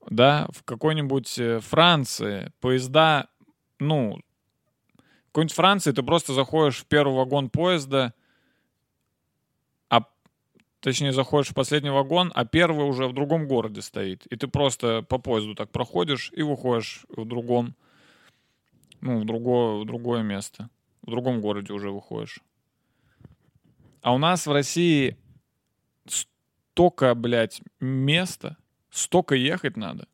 Да, 0.08 0.48
в 0.52 0.64
какой-нибудь 0.64 1.38
э, 1.38 1.60
Франции 1.60 2.52
поезда, 2.60 3.28
ну, 3.78 4.18
в 5.30 5.32
какой-нибудь 5.32 5.54
Франции 5.54 5.92
ты 5.92 6.02
просто 6.02 6.32
заходишь 6.32 6.78
в 6.78 6.86
первый 6.86 7.14
вагон 7.14 7.50
поезда, 7.50 8.14
а 9.88 10.04
точнее 10.80 11.12
заходишь 11.12 11.50
в 11.50 11.54
последний 11.54 11.90
вагон, 11.90 12.32
а 12.34 12.44
первый 12.44 12.88
уже 12.88 13.06
в 13.06 13.12
другом 13.12 13.46
городе 13.46 13.82
стоит. 13.82 14.26
И 14.26 14.36
ты 14.36 14.48
просто 14.48 15.02
по 15.02 15.18
поезду 15.18 15.54
так 15.54 15.70
проходишь 15.70 16.32
и 16.34 16.42
выходишь 16.42 17.04
в 17.08 17.24
другом, 17.26 17.76
ну, 19.00 19.20
в 19.20 19.26
другое, 19.26 19.82
в 19.82 19.84
другое 19.84 20.22
место. 20.22 20.70
В 21.02 21.10
другом 21.10 21.40
городе 21.40 21.72
уже 21.72 21.90
выходишь. 21.90 22.40
А 24.02 24.14
у 24.14 24.18
нас 24.18 24.46
в 24.46 24.52
России 24.52 25.16
столько, 26.06 27.14
блядь, 27.14 27.60
места, 27.80 28.56
столько 28.90 29.34
ехать 29.34 29.76
надо. 29.76 30.08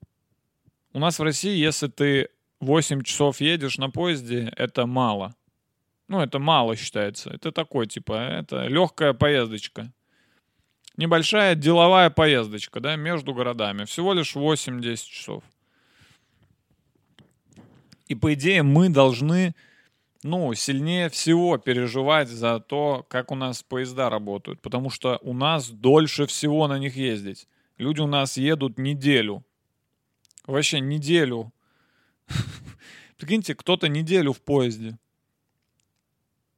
У 0.92 0.99
нас 0.99 1.18
в 1.18 1.22
России, 1.22 1.57
если 1.57 1.88
ты 1.88 2.29
8 2.61 3.03
часов 3.03 3.40
едешь 3.40 3.79
на 3.79 3.90
поезде, 3.90 4.53
это 4.57 4.87
мало. 4.87 5.35
Ну, 6.09 6.20
это 6.20 6.38
мало 6.38 6.77
считается. 6.77 7.31
Это 7.31 7.53
такой, 7.53 7.87
типа, 7.87 8.14
это 8.14 8.66
легкая 8.66 9.12
поездочка. 9.12 9.92
Небольшая 10.96 11.55
деловая 11.55 12.11
поездочка, 12.11 12.81
да, 12.81 12.96
между 12.96 13.35
городами. 13.35 13.85
Всего 13.85 14.14
лишь 14.14 14.35
8-10 14.35 14.96
часов. 14.96 15.44
И, 18.07 18.14
по 18.14 18.33
идее, 18.35 18.62
мы 18.62 18.88
должны 18.88 19.55
ну, 20.27 20.53
сильнее 20.55 21.09
всего 21.09 21.57
переживать 21.57 22.29
за 22.29 22.59
то, 22.61 23.07
как 23.09 23.31
у 23.31 23.35
нас 23.35 23.62
поезда 23.62 24.11
работают, 24.11 24.61
потому 24.61 24.91
что 24.91 25.19
у 25.23 25.33
нас 25.33 25.71
дольше 25.71 26.27
всего 26.27 26.67
на 26.67 26.79
них 26.79 26.97
ездить. 26.97 27.49
Люди 27.79 28.01
у 28.01 28.07
нас 28.07 28.37
едут 28.37 28.79
неделю. 28.79 29.45
Вообще 30.47 30.81
неделю. 30.81 31.53
Прикиньте, 33.17 33.55
кто-то 33.55 33.89
неделю 33.89 34.33
в 34.33 34.41
поезде. 34.41 34.99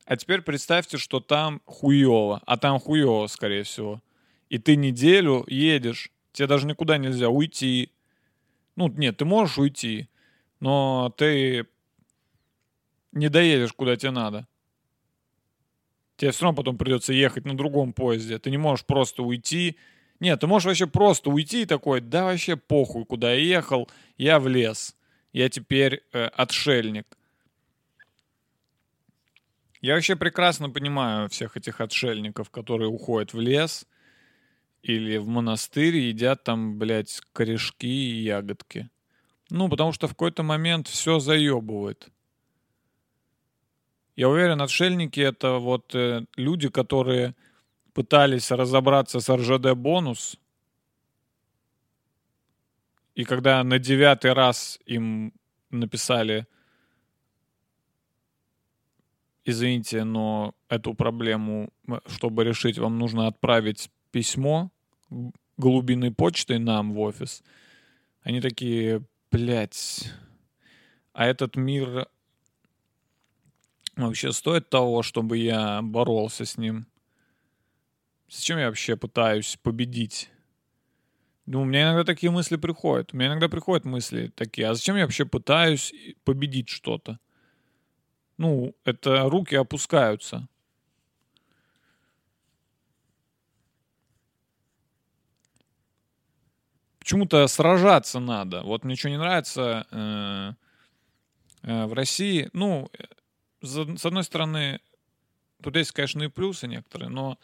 А 0.07 0.17
теперь 0.17 0.41
представьте, 0.41 0.97
что 0.97 1.21
там 1.21 1.61
хуево, 1.67 2.41
а 2.47 2.57
там 2.57 2.81
хуево, 2.81 3.27
скорее 3.27 3.65
всего. 3.65 4.01
И 4.49 4.59
ты 4.59 4.77
неделю 4.77 5.45
едешь, 5.47 6.11
тебе 6.33 6.49
даже 6.49 6.67
никуда 6.67 6.97
нельзя 6.97 7.29
уйти. 7.29 7.93
Ну, 8.77 8.89
нет, 8.89 9.19
ты 9.19 9.27
можешь 9.27 9.59
уйти, 9.59 10.09
но 10.61 11.13
ты 11.19 11.67
не 13.19 13.29
доедешь, 13.29 13.73
куда 13.73 13.97
тебе 13.97 14.11
надо. 14.11 14.47
Тебе 16.17 16.33
все 16.33 16.45
равно 16.45 16.57
потом 16.57 16.77
придется 16.77 17.13
ехать 17.13 17.45
на 17.45 17.57
другом 17.57 17.93
поезде. 17.93 18.39
Ты 18.39 18.51
не 18.51 18.59
можешь 18.59 18.85
просто 18.85 19.23
уйти. 19.23 19.77
Нет, 20.21 20.41
ты 20.41 20.47
можешь 20.47 20.67
вообще 20.67 20.87
просто 20.87 21.31
уйти 21.31 21.63
и 21.63 21.67
такой, 21.67 22.01
да 22.01 22.25
вообще 22.25 22.57
похуй, 22.57 23.05
куда 23.05 23.33
я 23.33 23.41
ехал, 23.41 23.89
я 24.17 24.41
в 24.41 24.49
лес. 24.49 24.97
Я 25.33 25.49
теперь 25.49 26.03
э, 26.13 26.25
отшельник. 26.25 27.07
Я 29.81 29.95
вообще 29.95 30.17
прекрасно 30.17 30.71
понимаю 30.71 31.29
всех 31.29 31.57
этих 31.57 31.81
отшельников, 31.81 32.51
которые 32.51 32.89
уходят 32.89 33.33
в 33.33 33.41
лес 33.41 33.87
или 34.83 35.19
в 35.19 35.29
монастырь 35.29 35.97
и 35.97 36.09
едят 36.09 36.43
там, 36.43 36.79
блядь, 36.79 37.21
корешки 37.33 37.87
и 37.87 38.23
ягодки. 38.23 38.91
Ну, 39.51 39.69
потому 39.69 39.93
что 39.93 40.09
в 40.09 40.11
какой-то 40.11 40.43
момент 40.43 40.89
все 40.89 41.21
заебывает. 41.21 42.09
Я 44.19 44.29
уверен, 44.29 44.61
отшельники— 44.61 45.21
это 45.31 45.59
вот 45.59 45.95
э, 45.95 46.25
люди, 46.35 46.69
которые 46.69 47.37
пытались 47.93 48.51
разобраться 48.51 49.21
с 49.21 49.31
РЖД-бонус, 49.33 50.41
и 53.15 53.23
когда 53.23 53.63
на 53.63 53.79
девятый 53.79 54.33
раз 54.33 54.81
им 54.87 55.33
написали, 55.71 56.49
извините, 59.45 60.03
но 60.03 60.53
эту 60.69 60.95
проблему, 60.95 61.69
чтобы 62.09 62.43
решить, 62.43 62.77
вам 62.77 62.99
нужно 62.99 63.29
отправить 63.29 63.89
письмо 64.11 64.73
голубиной 65.57 66.11
почтой 66.11 66.59
нам 66.59 66.93
в 66.93 66.99
офис, 66.99 67.45
они 68.23 68.41
такие, 68.41 69.01
блядь, 69.31 70.13
а 71.13 71.25
этот 71.25 71.55
мир 71.55 72.09
вообще 74.07 74.33
стоит 74.33 74.71
того, 74.71 75.03
чтобы 75.03 75.39
я 75.39 75.83
боролся 75.83 76.45
с 76.45 76.57
ним? 76.57 76.87
Зачем 78.29 78.59
я 78.59 78.67
вообще 78.67 78.97
пытаюсь 78.97 79.59
победить? 79.63 80.31
Ну, 81.47 81.63
у 81.63 81.65
меня 81.65 81.85
иногда 81.85 82.05
такие 82.05 82.31
мысли 82.31 82.57
приходят. 82.57 83.13
У 83.13 83.17
меня 83.17 83.29
иногда 83.29 83.49
приходят 83.49 83.85
мысли 83.85 84.31
такие, 84.37 84.69
а 84.69 84.75
зачем 84.75 84.97
я 84.97 85.03
вообще 85.03 85.25
пытаюсь 85.25 85.93
победить 86.23 86.69
что-то? 86.69 87.19
Ну, 88.37 88.75
это 88.85 89.23
руки 89.31 89.57
опускаются. 89.57 90.47
Почему-то 96.99 97.47
сражаться 97.47 98.21
надо. 98.21 98.63
Вот 98.63 98.85
мне 98.85 98.95
что 98.95 99.09
не 99.09 99.17
нравится 99.17 99.87
э, 99.91 100.53
э, 101.63 101.87
в 101.87 101.95
России. 101.95 102.51
Ну, 102.53 102.91
с 103.63 104.05
одной 104.07 104.25
стороны, 104.25 104.81
тут 105.63 105.77
есть, 105.77 105.93
конечно, 105.93 106.23
и 106.23 106.29
плюсы 106.29 106.67
некоторые, 106.67 107.09
но 107.09 107.39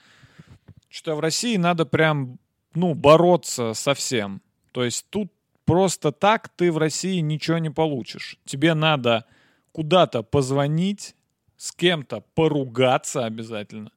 что 0.89 1.17
в 1.17 1.21
России 1.21 1.57
надо 1.57 1.87
прям, 1.87 2.39
ну, 2.75 2.95
бороться 2.95 3.75
со 3.75 3.95
всем. 3.95 4.41
То 4.73 4.85
есть 4.85 5.07
тут 5.11 5.33
просто 5.65 6.13
так 6.13 6.49
ты 6.49 6.71
в 6.71 6.79
России 6.79 7.19
ничего 7.19 7.59
не 7.59 7.71
получишь. 7.71 8.39
Тебе 8.45 8.75
надо 8.75 9.25
куда-то 9.73 10.23
позвонить, 10.23 11.17
с 11.57 11.73
кем-то 11.73 12.21
поругаться 12.35 13.25
обязательно, 13.25 13.91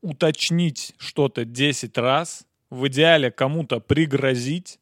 уточнить 0.00 0.94
что-то 0.98 1.44
10 1.44 1.98
раз, 1.98 2.46
в 2.70 2.86
идеале 2.88 3.30
кому-то 3.30 3.80
пригрозить, 3.80 4.80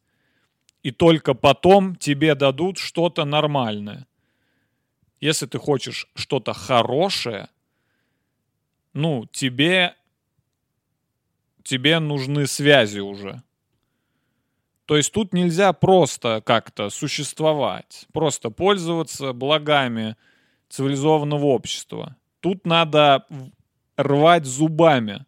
и 0.81 0.91
только 0.91 1.33
потом 1.33 1.95
тебе 1.95 2.35
дадут 2.35 2.77
что-то 2.77 3.25
нормальное 3.25 4.05
если 5.23 5.45
ты 5.45 5.57
хочешь 5.57 6.09
что-то 6.15 6.51
хорошее, 6.51 7.47
ну, 8.91 9.25
тебе, 9.31 9.95
тебе 11.63 11.99
нужны 11.99 12.45
связи 12.45 12.99
уже. 12.99 13.41
То 14.85 14.97
есть 14.97 15.13
тут 15.13 15.33
нельзя 15.33 15.71
просто 15.71 16.41
как-то 16.45 16.89
существовать, 16.89 18.05
просто 18.11 18.49
пользоваться 18.49 19.31
благами 19.31 20.17
цивилизованного 20.67 21.45
общества. 21.45 22.17
Тут 22.41 22.65
надо 22.65 23.25
рвать 23.95 24.43
зубами. 24.43 25.25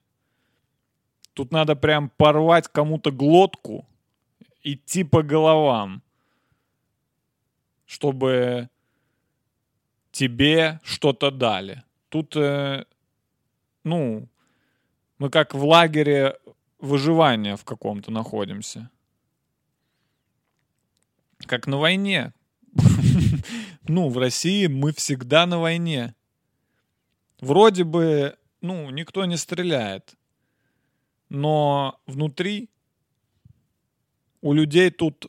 Тут 1.34 1.51
надо 1.51 1.78
прям 1.78 2.09
порвать 2.09 2.67
кому-то 2.67 3.11
глотку, 3.11 3.88
идти 4.61 5.05
по 5.05 5.24
головам, 5.24 6.03
чтобы 7.86 8.69
тебе 10.16 10.80
что-то 10.82 11.30
дали. 11.30 11.84
Тут, 12.07 12.38
э, 12.38 12.86
ну, 13.84 14.30
мы 15.18 15.30
как 15.30 15.53
в 15.53 15.66
лагере 15.66 16.39
выживания 16.80 17.57
в 17.57 17.66
каком-то 17.66 18.11
находимся. 18.11 18.89
Как 21.45 21.68
на 21.68 21.78
войне. 21.78 22.34
Ну, 23.88 24.09
в 24.09 24.18
России 24.18 24.66
мы 24.66 24.91
всегда 24.93 25.45
на 25.45 25.59
войне. 25.59 26.16
Вроде 27.39 27.84
бы, 27.84 28.36
ну, 28.61 28.89
никто 28.89 29.26
не 29.26 29.38
стреляет. 29.38 30.16
Но 31.30 31.99
внутри 32.07 32.72
у 34.41 34.53
людей 34.53 34.89
тут 34.89 35.28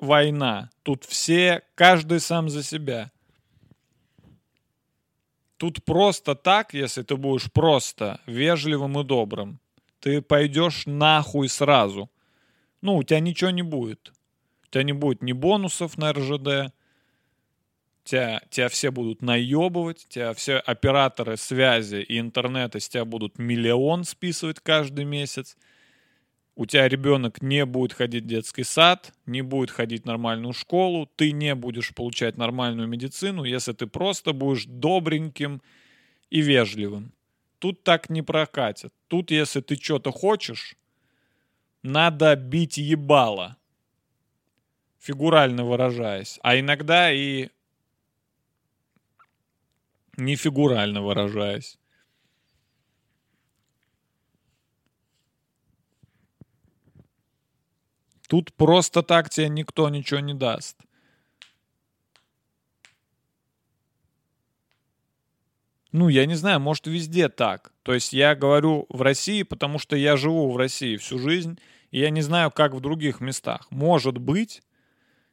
война. 0.00 0.70
Тут 0.82 1.04
все, 1.04 1.62
каждый 1.76 2.18
сам 2.18 2.48
за 2.48 2.64
себя. 2.64 3.12
Тут 5.56 5.84
просто 5.84 6.34
так, 6.34 6.74
если 6.74 7.02
ты 7.02 7.16
будешь 7.16 7.50
просто 7.50 8.20
вежливым 8.26 9.00
и 9.00 9.04
добрым, 9.04 9.58
ты 10.00 10.20
пойдешь 10.20 10.84
нахуй 10.86 11.48
сразу. 11.48 12.10
Ну, 12.82 12.96
у 12.96 13.02
тебя 13.02 13.20
ничего 13.20 13.50
не 13.50 13.62
будет. 13.62 14.12
У 14.64 14.66
тебя 14.70 14.82
не 14.82 14.92
будет 14.92 15.22
ни 15.22 15.32
бонусов 15.32 15.96
на 15.96 16.12
РЖД, 16.12 16.74
тебя, 18.04 18.42
тебя 18.50 18.68
все 18.68 18.90
будут 18.90 19.22
наебывать, 19.22 20.06
тебя 20.08 20.34
все 20.34 20.56
операторы 20.56 21.36
связи 21.36 22.02
и 22.02 22.18
интернета 22.18 22.78
с 22.78 22.88
тебя 22.88 23.04
будут 23.04 23.38
миллион 23.38 24.04
списывать 24.04 24.60
каждый 24.60 25.04
месяц. 25.04 25.56
У 26.58 26.64
тебя 26.64 26.88
ребенок 26.88 27.42
не 27.42 27.66
будет 27.66 27.92
ходить 27.92 28.24
в 28.24 28.28
детский 28.28 28.64
сад, 28.64 29.12
не 29.26 29.42
будет 29.42 29.70
ходить 29.70 30.04
в 30.04 30.06
нормальную 30.06 30.54
школу, 30.54 31.06
ты 31.14 31.32
не 31.32 31.54
будешь 31.54 31.94
получать 31.94 32.38
нормальную 32.38 32.88
медицину, 32.88 33.44
если 33.44 33.74
ты 33.74 33.86
просто 33.86 34.32
будешь 34.32 34.64
добреньким 34.64 35.60
и 36.30 36.40
вежливым. 36.40 37.12
Тут 37.58 37.84
так 37.84 38.08
не 38.08 38.22
прокатит. 38.22 38.90
Тут, 39.08 39.30
если 39.30 39.60
ты 39.60 39.76
что-то 39.76 40.12
хочешь, 40.12 40.76
надо 41.82 42.34
бить 42.36 42.78
ебало, 42.78 43.58
фигурально 44.98 45.62
выражаясь. 45.64 46.38
А 46.42 46.58
иногда 46.58 47.12
и 47.12 47.50
не 50.16 50.36
фигурально 50.36 51.02
выражаясь. 51.02 51.78
Тут 58.28 58.52
просто 58.54 59.02
так 59.02 59.30
тебе 59.30 59.48
никто 59.48 59.88
ничего 59.88 60.20
не 60.20 60.34
даст. 60.34 60.76
Ну, 65.92 66.08
я 66.08 66.26
не 66.26 66.34
знаю, 66.34 66.60
может, 66.60 66.86
везде 66.86 67.28
так. 67.28 67.72
То 67.82 67.94
есть 67.94 68.12
я 68.12 68.34
говорю 68.34 68.86
в 68.90 69.00
России, 69.00 69.42
потому 69.42 69.78
что 69.78 69.96
я 69.96 70.16
живу 70.16 70.50
в 70.50 70.56
России 70.56 70.96
всю 70.96 71.18
жизнь, 71.18 71.58
и 71.90 72.00
я 72.00 72.10
не 72.10 72.20
знаю, 72.20 72.50
как 72.50 72.74
в 72.74 72.80
других 72.80 73.20
местах. 73.20 73.66
Может 73.70 74.18
быть, 74.18 74.62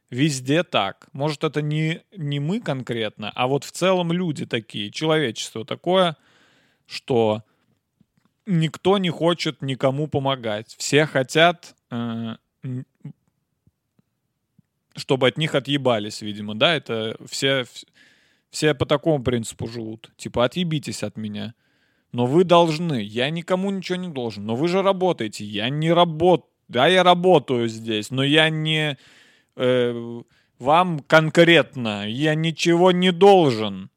везде 0.08 0.62
так. 0.62 1.08
Может, 1.12 1.44
это 1.44 1.60
не, 1.60 2.02
не 2.16 2.40
мы 2.40 2.60
конкретно, 2.60 3.30
а 3.34 3.46
вот 3.46 3.64
в 3.64 3.72
целом 3.72 4.12
люди 4.12 4.46
такие, 4.46 4.90
человечество 4.90 5.66
такое, 5.66 6.16
что 6.86 7.42
никто 8.46 8.98
не 8.98 9.10
хочет 9.10 9.60
никому 9.60 10.06
помогать. 10.06 10.74
Все 10.78 11.06
хотят, 11.06 11.74
э, 11.90 12.36
чтобы 14.96 15.28
от 15.28 15.38
них 15.38 15.54
отъебались, 15.54 16.22
видимо, 16.22 16.54
да, 16.54 16.74
это 16.74 17.16
все, 17.26 17.64
все 18.50 18.74
по 18.74 18.86
такому 18.86 19.22
принципу 19.22 19.66
живут. 19.66 20.12
Типа, 20.16 20.44
отъебитесь 20.44 21.02
от 21.02 21.16
меня. 21.16 21.54
Но 22.12 22.26
вы 22.26 22.44
должны, 22.44 23.02
я 23.02 23.28
никому 23.30 23.70
ничего 23.70 23.96
не 23.96 24.08
должен. 24.08 24.46
Но 24.46 24.54
вы 24.54 24.68
же 24.68 24.82
работаете, 24.82 25.44
я 25.44 25.68
не 25.68 25.92
работаю. 25.92 26.50
Да, 26.68 26.86
я 26.86 27.02
работаю 27.02 27.68
здесь, 27.68 28.10
но 28.10 28.22
я 28.22 28.48
не 28.48 28.96
э, 29.56 30.22
вам 30.58 31.00
конкретно, 31.00 32.08
я 32.08 32.34
ничего 32.34 32.90
не 32.90 33.12
должен. 33.12 33.90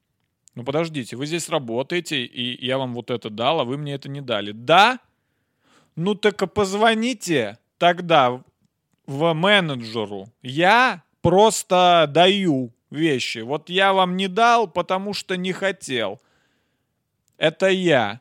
Ну 0.56 0.64
подождите, 0.64 1.16
вы 1.16 1.28
здесь 1.28 1.48
работаете, 1.48 2.26
и 2.26 2.66
я 2.66 2.78
вам 2.78 2.94
вот 2.94 3.12
это 3.12 3.30
дал, 3.30 3.62
а 3.62 3.64
вы 3.64 3.78
мне 3.78 3.94
это 3.94 4.10
не 4.10 4.22
дали. 4.22 4.52
Да? 4.52 5.00
Ну 5.96 6.16
так 6.16 6.52
позвоните 6.54 7.58
тогда 7.78 8.44
в 9.08 9.34
менеджеру. 9.34 10.28
Я 10.42 11.04
просто 11.22 12.06
даю 12.10 12.74
вещи. 12.92 13.40
Вот 13.40 13.70
я 13.70 13.94
вам 13.94 14.18
не 14.18 14.28
дал, 14.28 14.68
потому 14.68 15.14
что 15.14 15.36
не 15.38 15.54
хотел. 15.54 16.22
Это 17.38 17.68
я. 17.68 18.20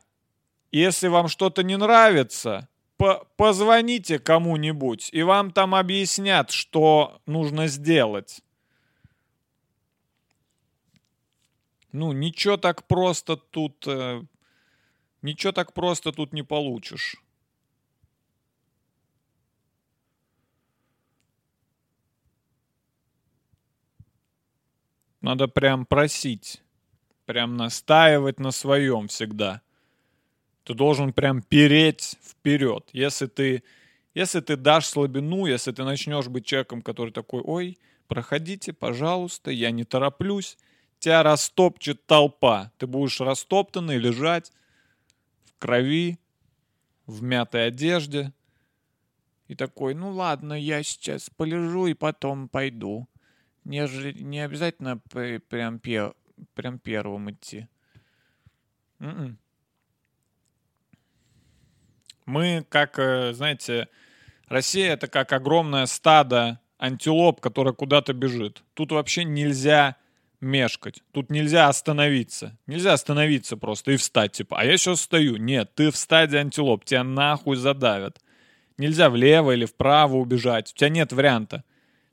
Если 0.71 1.07
вам 1.07 1.27
что-то 1.27 1.63
не 1.63 1.77
нравится, 1.77 2.67
по 2.97 3.27
позвоните 3.37 4.19
кому-нибудь, 4.19 5.09
и 5.11 5.23
вам 5.23 5.51
там 5.51 5.75
объяснят, 5.75 6.51
что 6.51 7.21
нужно 7.25 7.67
сделать. 7.67 8.41
Ну, 11.91 12.11
ничего 12.11 12.57
так 12.57 12.85
просто 12.87 13.37
тут... 13.37 13.87
Э, 13.87 14.21
ничего 15.21 15.51
так 15.53 15.73
просто 15.73 16.11
тут 16.11 16.33
не 16.33 16.43
получишь. 16.43 17.15
Надо 25.21 25.47
прям 25.47 25.85
просить. 25.85 26.61
Прям 27.25 27.57
настаивать 27.57 28.39
на 28.39 28.51
своем 28.51 29.07
всегда. 29.07 29.61
Ты 30.63 30.73
должен 30.73 31.13
прям 31.13 31.41
переть 31.41 32.17
вперед. 32.23 32.89
Если 32.93 33.27
ты, 33.27 33.63
если 34.13 34.39
ты 34.39 34.55
дашь 34.55 34.85
слабину, 34.85 35.45
если 35.45 35.71
ты 35.71 35.83
начнешь 35.83 36.27
быть 36.27 36.45
человеком, 36.45 36.81
который 36.81 37.11
такой, 37.11 37.41
ой, 37.41 37.77
проходите, 38.07 38.73
пожалуйста, 38.73 39.51
я 39.51 39.71
не 39.71 39.83
тороплюсь, 39.83 40.57
тебя 40.99 41.23
растопчет 41.23 42.05
толпа. 42.05 42.71
Ты 42.77 42.87
будешь 42.87 43.19
растоптанный 43.19 43.97
лежать 43.97 44.51
в 45.45 45.57
крови, 45.57 46.19
в 47.05 47.23
мятой 47.23 47.67
одежде. 47.67 48.33
И 49.47 49.55
такой, 49.55 49.93
ну 49.93 50.11
ладно, 50.11 50.53
я 50.53 50.83
сейчас 50.83 51.29
полежу 51.29 51.87
и 51.87 51.93
потом 51.93 52.49
пойду. 52.49 53.07
Не, 53.67 54.23
не 54.23 54.39
обязательно 54.39 54.97
прям, 55.49 55.79
пер, 55.79 56.13
прям 56.53 56.79
первым 56.79 57.31
идти. 57.31 57.67
М-м. 58.99 59.37
Мы, 62.25 62.65
как, 62.69 62.97
э, 62.97 63.33
знаете, 63.33 63.89
Россия 64.47 64.93
это 64.93 65.09
как 65.09 65.33
огромное 65.33 65.85
стадо 65.85 66.61
антилоп, 66.77 67.41
которое 67.41 67.73
куда-то 67.73 68.13
бежит. 68.13 68.63
Тут 68.73 68.93
вообще 68.93 69.25
нельзя 69.25 69.97
мешкать. 70.39 71.03
Тут 71.11 71.29
нельзя 71.29 71.67
остановиться. 71.67 72.57
Нельзя 72.67 72.93
остановиться 72.93 73.57
просто 73.57 73.91
и 73.91 73.97
встать, 73.97 74.31
типа, 74.31 74.59
а 74.61 74.63
я 74.63 74.77
сейчас 74.77 75.01
стою. 75.01 75.35
Нет, 75.35 75.75
ты 75.75 75.91
в 75.91 75.97
стадии 75.97 76.37
антилоп, 76.37 76.85
тебя 76.85 77.03
нахуй 77.03 77.57
задавят. 77.57 78.21
Нельзя 78.77 79.09
влево 79.09 79.51
или 79.51 79.65
вправо 79.65 80.15
убежать. 80.15 80.71
У 80.73 80.77
тебя 80.77 80.89
нет 80.89 81.11
варианта. 81.11 81.65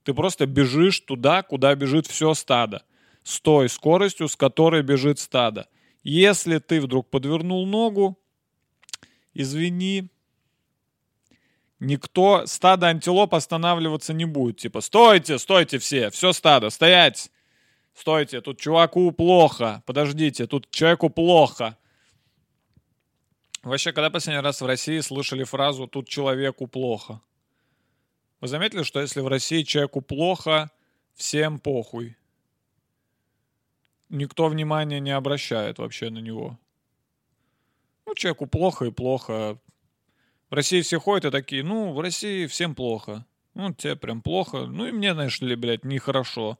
Ты 0.04 0.12
просто 0.12 0.46
бежишь 0.46 1.00
туда, 1.00 1.42
куда 1.42 1.74
бежит 1.74 2.06
все 2.06 2.34
стадо. 2.34 2.84
С 3.22 3.40
той 3.40 3.68
скоростью, 3.68 4.28
с 4.28 4.36
которой 4.36 4.82
бежит 4.82 5.18
стадо. 5.18 5.66
Если 6.02 6.58
ты 6.58 6.80
вдруг 6.80 7.08
подвернул 7.08 7.66
ногу, 7.66 8.18
извини, 9.32 10.10
никто, 11.80 12.44
стадо 12.46 12.88
антилоп 12.88 13.34
останавливаться 13.34 14.12
не 14.12 14.26
будет. 14.26 14.58
Типа, 14.58 14.82
стойте, 14.82 15.38
стойте 15.38 15.78
все, 15.78 16.10
все 16.10 16.34
стадо, 16.34 16.68
стоять. 16.68 17.30
Стойте, 17.94 18.42
тут 18.42 18.60
чуваку 18.60 19.10
плохо. 19.12 19.82
Подождите, 19.86 20.46
тут 20.46 20.70
человеку 20.70 21.08
плохо. 21.08 21.78
Вообще, 23.62 23.92
когда 23.92 24.10
последний 24.10 24.42
раз 24.42 24.60
в 24.60 24.66
России 24.66 25.00
слышали 25.00 25.44
фразу 25.44 25.86
«тут 25.86 26.06
человеку 26.06 26.66
плохо»? 26.66 27.22
Вы 28.40 28.48
заметили, 28.48 28.82
что 28.82 29.00
если 29.00 29.20
в 29.20 29.28
России 29.28 29.62
человеку 29.62 30.00
плохо, 30.00 30.70
всем 31.14 31.58
похуй? 31.58 32.16
Никто 34.08 34.48
внимания 34.48 35.00
не 35.00 35.10
обращает 35.10 35.78
вообще 35.78 36.10
на 36.10 36.18
него. 36.18 36.58
Ну, 38.06 38.14
человеку 38.14 38.46
плохо 38.46 38.86
и 38.86 38.90
плохо. 38.90 39.58
В 40.50 40.54
России 40.54 40.82
все 40.82 41.00
ходят 41.00 41.24
и 41.24 41.30
такие, 41.30 41.64
ну, 41.64 41.92
в 41.92 42.00
России 42.00 42.46
всем 42.46 42.74
плохо. 42.74 43.24
Ну, 43.54 43.72
тебе 43.72 43.96
прям 43.96 44.20
плохо. 44.20 44.66
Ну, 44.66 44.86
и 44.86 44.92
мне, 44.92 45.14
знаешь 45.14 45.40
ли, 45.40 45.56
блядь, 45.56 45.84
нехорошо. 45.84 46.58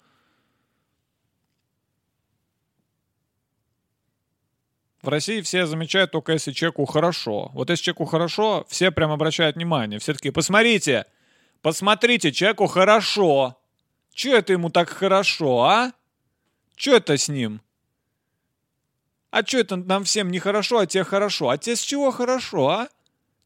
В 5.03 5.09
России 5.09 5.43
все 5.43 5.67
замечают 5.67 6.13
только 6.13 6.33
если 6.33 6.53
человеку 6.53 6.87
хорошо. 6.87 7.51
Вот 7.53 7.69
если 7.69 7.85
человеку 7.85 8.07
хорошо, 8.07 8.65
все 8.69 8.91
прям 8.91 9.11
обращают 9.11 9.57
внимание. 9.57 9.99
Все 9.99 10.15
такие, 10.15 10.33
посмотрите, 10.33 11.05
посмотрите, 11.65 12.31
человеку 12.31 12.67
хорошо. 12.67 13.57
Че 14.13 14.37
это 14.37 14.53
ему 14.53 14.69
так 14.69 14.91
хорошо, 14.91 15.63
а? 15.63 15.93
Че 16.77 16.97
это 16.99 17.17
с 17.17 17.29
ним? 17.29 17.63
А 19.31 19.43
что 19.47 19.59
это 19.59 19.77
нам 19.77 20.05
всем 20.05 20.31
нехорошо, 20.31 20.81
а 20.81 20.87
тебе 20.87 21.05
хорошо? 21.05 21.49
А 21.49 21.57
тебе 21.57 21.75
с 21.75 21.81
чего 21.81 22.11
хорошо, 22.11 22.69
а? 22.69 22.89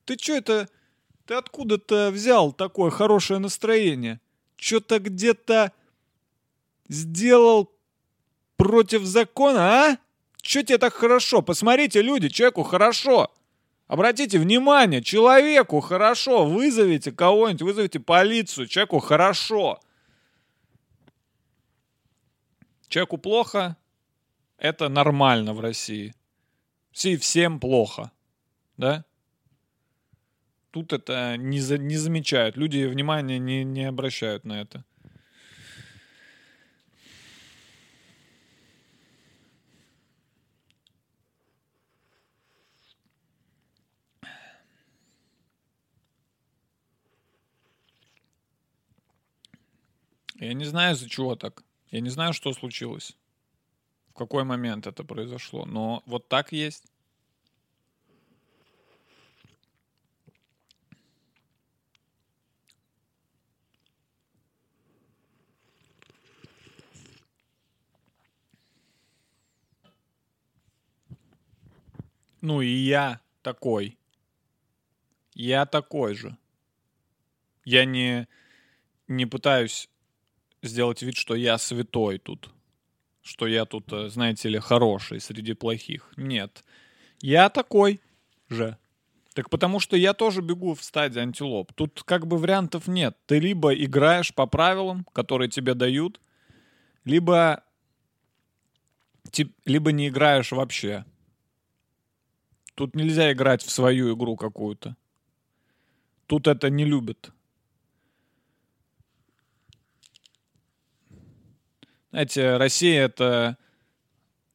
Ты 0.05 0.19
что 0.19 0.35
это... 0.35 0.69
Ты 1.27 1.35
откуда-то 1.35 2.11
взял 2.11 2.53
такое 2.53 2.91
хорошее 2.91 3.39
настроение? 3.39 4.21
Что-то 4.57 4.99
где-то 4.99 5.73
сделал 6.89 7.71
против 8.57 9.05
закона, 9.05 9.61
а? 9.61 9.99
Что 10.43 10.65
тебе 10.65 10.79
так 10.79 10.95
хорошо? 10.95 11.41
Посмотрите, 11.41 12.03
люди, 12.03 12.29
человеку 12.31 12.65
хорошо. 12.65 13.31
Обратите 13.89 14.39
внимание, 14.39 15.03
человеку 15.03 15.81
хорошо, 15.81 16.45
вызовите 16.45 17.11
кого-нибудь, 17.11 17.63
вызовите 17.63 17.99
полицию, 17.99 18.67
человеку 18.67 18.99
хорошо. 18.99 19.81
Человеку 22.89 23.17
плохо, 23.17 23.79
это 24.59 24.91
нормально 24.91 25.55
в 25.55 25.61
России. 25.61 26.15
Все, 26.93 27.17
всем 27.17 27.59
плохо, 27.59 28.13
да? 28.77 29.07
Тут 30.71 30.93
это 30.93 31.39
не, 31.39 31.59
за, 31.59 31.79
не 31.79 31.97
замечают, 31.97 32.59
люди 32.59 32.85
внимания 32.85 33.39
не, 33.39 33.65
не 33.65 33.85
обращают 33.85 34.45
на 34.45 34.61
это. 34.61 34.85
Я 50.39 50.55
не 50.55 50.65
знаю, 50.65 50.95
из-за 50.95 51.09
чего 51.09 51.35
так. 51.35 51.65
Я 51.91 52.01
не 52.01 52.11
знаю, 52.11 52.33
что 52.33 52.53
случилось. 52.53 53.17
В 54.11 54.15
какой 54.15 54.45
момент 54.45 54.87
это 54.87 55.03
произошло. 55.03 55.67
Но 55.67 56.03
вот 56.07 56.29
так 56.29 56.53
есть. 56.53 56.85
Ну 72.41 72.61
и 72.61 72.69
я 72.69 73.21
такой. 73.43 73.99
Я 75.35 75.67
такой 75.67 76.15
же. 76.15 76.37
Я 77.65 77.85
не, 77.85 78.29
не 79.09 79.27
пытаюсь 79.27 79.91
сделать 80.69 81.03
вид, 81.03 81.17
что 81.17 81.35
я 81.35 81.59
святой 81.59 82.19
тут. 82.19 82.51
Что 83.23 83.47
я 83.47 83.65
тут, 83.65 83.93
э, 83.93 84.09
знаете 84.09 84.49
ли, 84.49 84.59
хороший 84.59 85.21
среди 85.21 85.55
плохих. 85.55 86.13
Нет. 86.17 86.65
Я 87.21 87.49
такой 87.49 88.01
же. 88.49 88.79
Так 89.35 89.51
потому 89.51 89.81
что 89.81 89.97
я 89.97 90.15
тоже 90.15 90.43
бегу 90.43 90.75
в 90.75 90.83
стадии 90.83 91.21
антилоп. 91.21 91.73
Тут 91.73 92.03
как 92.05 92.27
бы 92.27 92.39
вариантов 92.39 92.89
нет. 92.89 93.17
Ты 93.27 93.39
либо 93.39 93.75
играешь 93.75 94.35
по 94.35 94.47
правилам, 94.47 95.07
которые 95.13 95.49
тебе 95.49 95.75
дают, 95.75 96.21
либо, 97.05 97.63
либо 99.65 99.93
не 99.93 100.09
играешь 100.09 100.53
вообще. 100.53 101.05
Тут 102.75 102.95
нельзя 102.97 103.33
играть 103.33 103.63
в 103.63 103.71
свою 103.71 104.15
игру 104.17 104.37
какую-то. 104.37 104.97
Тут 106.27 106.47
это 106.47 106.69
не 106.69 106.85
любят. 106.85 107.33
Знаете, 112.11 112.57
Россия 112.57 113.05
это 113.05 113.57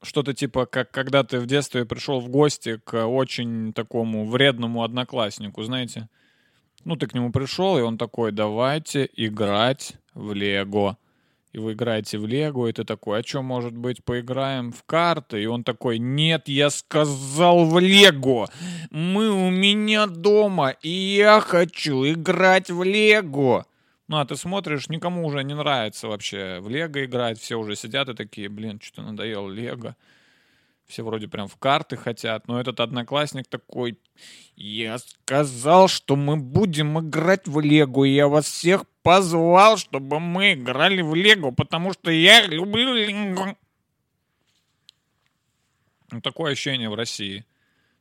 что-то 0.02 0.34
типа, 0.34 0.66
как 0.66 0.92
когда 0.92 1.24
ты 1.24 1.40
в 1.40 1.46
детстве 1.46 1.86
пришел 1.86 2.20
в 2.20 2.30
гости 2.30 2.78
к 2.84 3.06
очень 3.06 3.74
такому 3.74 4.26
вредному 4.26 4.84
однокласснику, 4.84 5.64
знаете. 5.64 6.10
Ну, 6.84 6.98
ты 6.98 7.08
к 7.08 7.14
нему 7.14 7.32
пришел, 7.32 7.78
и 7.78 7.82
он 7.82 7.98
такой, 7.98 8.34
давайте 8.34 9.10
играть 9.14 9.94
в 10.14 10.34
Лего 10.34 10.98
и 11.54 11.60
вы 11.60 11.74
играете 11.74 12.18
в 12.18 12.26
Лего, 12.26 12.68
и 12.68 12.74
ты 12.74 12.84
такой, 12.84 13.20
а 13.20 13.24
что, 13.24 13.44
может 13.44 13.78
быть, 13.78 14.04
поиграем 14.04 14.72
в 14.72 14.84
карты? 14.84 15.42
И 15.42 15.46
он 15.46 15.64
такой, 15.64 16.00
нет, 16.00 16.48
я 16.48 16.72
сказал 16.72 17.66
в 17.66 17.80
Лего, 17.80 18.50
мы 18.90 19.30
у 19.30 19.52
меня 19.52 20.08
дома, 20.08 20.70
и 20.82 20.90
я 20.90 21.40
хочу 21.40 22.06
играть 22.06 22.72
в 22.72 22.82
Лего. 22.84 23.68
Ну, 24.08 24.18
а 24.18 24.26
ты 24.26 24.36
смотришь, 24.36 24.90
никому 24.90 25.26
уже 25.26 25.44
не 25.44 25.56
нравится 25.56 26.08
вообще 26.08 26.60
в 26.60 26.70
Лего 26.70 27.06
играть, 27.06 27.40
все 27.40 27.56
уже 27.58 27.76
сидят 27.76 28.10
и 28.10 28.14
такие, 28.14 28.50
блин, 28.50 28.80
что-то 28.82 29.04
надоело 29.04 29.50
Лего. 29.50 29.96
Все 30.86 31.04
вроде 31.04 31.30
прям 31.30 31.48
в 31.48 31.56
карты 31.56 31.96
хотят, 31.96 32.48
но 32.48 32.60
этот 32.60 32.82
одноклассник 32.82 33.48
такой, 33.48 33.98
я 34.58 34.98
сказал, 34.98 35.88
что 35.88 36.18
мы 36.18 36.36
будем 36.36 37.00
играть 37.00 37.48
в 37.48 37.62
Лего, 37.62 38.04
и 38.04 38.14
я 38.14 38.28
вас 38.28 38.46
всех 38.46 38.86
позвал, 39.02 39.78
чтобы 39.78 40.20
мы 40.20 40.54
играли 40.54 41.02
в 41.02 41.16
Лего, 41.16 41.52
потому 41.52 41.94
что 41.94 42.12
я 42.12 42.46
люблю 42.46 42.94
Лего. 42.94 43.56
Ну, 46.12 46.22
такое 46.22 46.52
ощущение 46.52 46.90
в 46.90 46.96
России. 46.96 47.46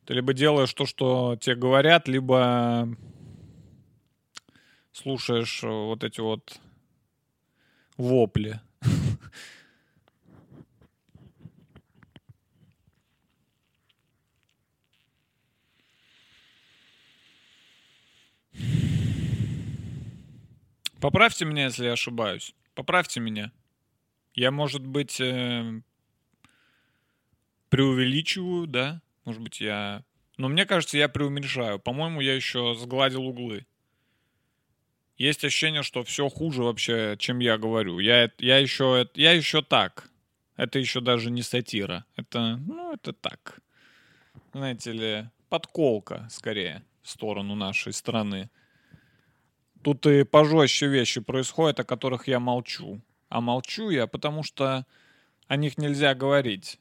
Ты 0.05 0.15
либо 0.15 0.35
делаешь 0.35 0.75
то, 0.75 0.85
что 0.85 1.37
тебе 1.41 1.55
говорят, 1.55 2.09
либо 2.09 2.89
слушаешь 4.93 5.63
вот 5.63 6.05
эти 6.05 6.21
вот 6.21 6.61
вопли. 7.97 8.61
Поправьте 21.01 21.45
меня, 21.45 21.65
если 21.65 21.87
я 21.87 21.95
ошибаюсь. 21.95 22.55
Поправьте 22.75 23.19
меня. 23.19 23.51
Я, 24.35 24.53
может 24.53 24.87
быть, 24.87 25.21
э, 25.21 25.83
преувеличиваю, 27.71 28.69
да? 28.69 29.03
Может 29.25 29.43
быть, 29.43 29.61
я... 29.61 30.05
Но 30.37 30.49
мне 30.49 30.65
кажется, 30.65 30.97
я 30.97 31.09
преуменьшаю. 31.09 31.81
По-моему, 31.81 32.21
я 32.21 32.37
еще 32.37 32.75
сгладил 32.75 33.27
углы. 33.27 33.67
Есть 35.17 35.45
ощущение, 35.45 35.83
что 35.83 36.03
все 36.03 36.29
хуже 36.29 36.63
вообще, 36.63 37.17
чем 37.19 37.39
я 37.41 37.59
говорю. 37.59 37.99
Я, 37.99 38.31
я, 38.39 38.59
еще, 38.59 39.09
я 39.15 39.33
еще 39.33 39.63
так. 39.63 40.11
Это 40.57 40.79
еще 40.79 41.01
даже 41.01 41.31
не 41.31 41.43
сатира. 41.43 42.05
Это, 42.17 42.57
ну, 42.57 42.93
это 42.93 43.13
так. 43.13 43.61
Знаете 44.53 44.93
ли, 44.93 45.29
подколка, 45.49 46.27
скорее, 46.31 46.83
в 47.03 47.11
сторону 47.11 47.55
нашей 47.55 47.93
страны. 47.93 48.51
Тут 49.83 50.07
и 50.07 50.25
пожестче 50.25 50.87
вещи 50.87 51.21
происходят, 51.21 51.81
о 51.81 51.85
которых 51.85 52.29
я 52.29 52.39
молчу. 52.39 53.01
А 53.29 53.41
молчу 53.41 53.91
я, 53.91 54.07
потому 54.07 54.43
что 54.43 54.87
о 55.49 55.57
них 55.57 55.79
нельзя 55.79 56.15
говорить. 56.15 56.79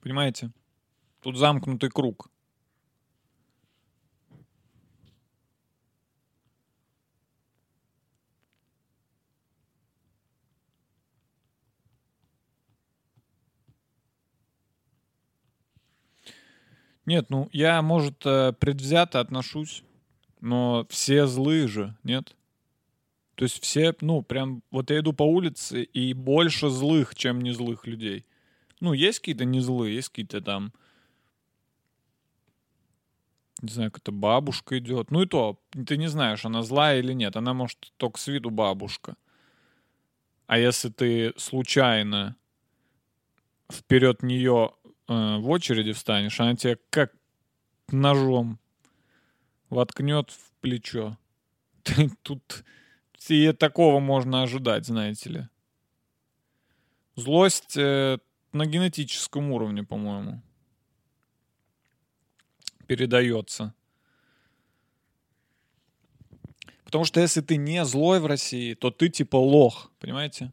Понимаете? 0.00 0.50
Тут 1.20 1.36
замкнутый 1.36 1.90
круг. 1.90 2.30
Нет, 17.06 17.28
ну 17.28 17.48
я, 17.52 17.82
может, 17.82 18.24
э, 18.24 18.52
предвзято 18.52 19.20
отношусь, 19.20 19.82
но 20.40 20.86
все 20.88 21.26
злые 21.26 21.68
же, 21.68 21.96
нет? 22.02 22.34
То 23.34 23.44
есть 23.44 23.62
все, 23.62 23.94
ну, 24.00 24.22
прям, 24.22 24.62
вот 24.70 24.90
я 24.90 25.00
иду 25.00 25.12
по 25.12 25.24
улице, 25.24 25.82
и 25.82 26.14
больше 26.14 26.70
злых, 26.70 27.14
чем 27.14 27.40
не 27.40 27.52
злых 27.52 27.86
людей. 27.86 28.24
Ну, 28.80 28.92
есть 28.92 29.18
какие-то 29.18 29.44
не 29.44 29.60
злые, 29.60 29.96
есть 29.96 30.08
какие-то 30.08 30.40
там, 30.40 30.72
не 33.60 33.72
знаю, 33.72 33.90
какая-то 33.90 34.12
бабушка 34.12 34.78
идет. 34.78 35.10
Ну 35.10 35.22
и 35.22 35.26
то, 35.26 35.58
ты 35.86 35.96
не 35.96 36.08
знаешь, 36.08 36.44
она 36.44 36.62
злая 36.62 36.98
или 37.00 37.12
нет. 37.12 37.36
Она, 37.36 37.54
может, 37.54 37.92
только 37.96 38.18
с 38.20 38.26
виду 38.26 38.50
бабушка. 38.50 39.16
А 40.46 40.58
если 40.58 40.90
ты 40.90 41.32
случайно 41.36 42.36
вперед 43.72 44.22
нее 44.22 44.72
э, 45.08 45.36
в 45.38 45.48
очереди 45.50 45.92
встанешь, 45.92 46.40
она 46.40 46.54
тебе 46.56 46.78
как 46.90 47.12
ножом 47.88 48.58
воткнет 49.70 50.30
в 50.30 50.52
плечо. 50.60 51.18
Тут 52.22 52.64
и 53.28 53.52
такого 53.52 54.00
можно 54.00 54.42
ожидать, 54.42 54.86
знаете 54.86 55.30
ли. 55.30 55.48
Злость 57.16 57.76
э, 57.76 58.18
на 58.52 58.66
генетическом 58.66 59.50
уровне, 59.52 59.84
по-моему, 59.84 60.42
передается. 62.86 63.74
Потому 66.84 67.04
что 67.04 67.20
если 67.20 67.40
ты 67.40 67.56
не 67.56 67.84
злой 67.84 68.20
в 68.20 68.26
России, 68.26 68.74
то 68.74 68.90
ты 68.90 69.08
типа 69.08 69.36
лох, 69.36 69.90
понимаете? 69.98 70.52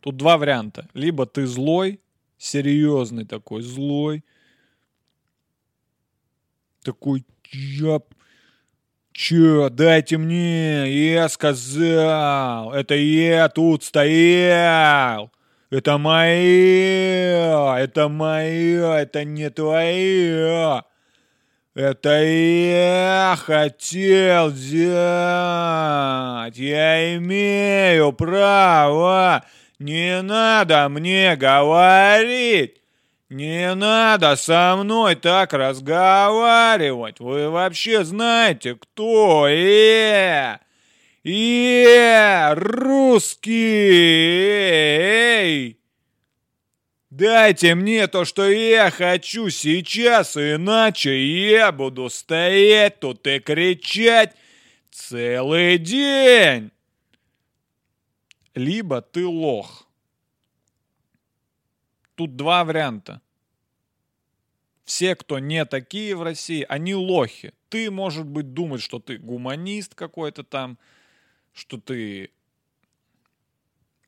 Тут 0.00 0.16
два 0.16 0.38
варианта. 0.38 0.88
Либо 0.94 1.26
ты 1.26 1.46
злой, 1.46 2.00
серьезный 2.38 3.24
такой, 3.24 3.62
злой. 3.62 4.24
Такой, 6.82 7.24
я... 7.52 8.00
Чё, 9.12 9.68
дайте 9.70 10.18
мне, 10.18 10.90
я 11.12 11.28
сказал, 11.28 12.72
это 12.72 12.96
я 12.96 13.48
тут 13.48 13.84
стоял. 13.84 15.30
Это 15.70 15.98
мое, 15.98 17.76
это 17.76 18.08
мое, 18.08 18.92
это 18.92 19.24
не 19.24 19.50
твое. 19.50 20.82
Это 21.74 22.22
я 22.22 23.36
хотел 23.36 24.50
взять. 24.50 24.92
Я 26.56 27.16
имею 27.16 28.12
право. 28.12 29.44
Не 29.84 30.22
надо 30.22 30.88
мне 30.88 31.36
говорить. 31.36 32.80
Не 33.28 33.74
надо 33.74 34.34
со 34.34 34.76
мной 34.76 35.14
так 35.14 35.52
разговаривать. 35.52 37.20
Вы 37.20 37.50
вообще 37.50 38.02
знаете, 38.02 38.76
кто 38.76 39.46
я? 39.46 40.60
Я 41.22 42.54
русский. 42.54 43.44
Дайте 47.10 47.74
мне 47.74 48.06
то, 48.06 48.24
что 48.24 48.48
я 48.48 48.90
хочу 48.90 49.50
сейчас, 49.50 50.38
иначе 50.38 51.14
я 51.50 51.72
буду 51.72 52.08
стоять 52.08 53.00
тут 53.00 53.26
и 53.26 53.38
кричать 53.38 54.32
целый 54.90 55.76
день. 55.76 56.70
Либо 58.54 59.02
ты 59.02 59.26
лох. 59.26 59.88
Тут 62.14 62.36
два 62.36 62.64
варианта. 62.64 63.20
Все, 64.84 65.16
кто 65.16 65.38
не 65.38 65.64
такие 65.64 66.14
в 66.14 66.22
России, 66.22 66.64
они 66.68 66.94
лохи. 66.94 67.52
Ты, 67.68 67.90
может 67.90 68.26
быть, 68.26 68.52
думать, 68.52 68.82
что 68.82 69.00
ты 69.00 69.18
гуманист 69.18 69.94
какой-то 69.94 70.44
там, 70.44 70.78
что 71.52 71.80
ты 71.80 72.30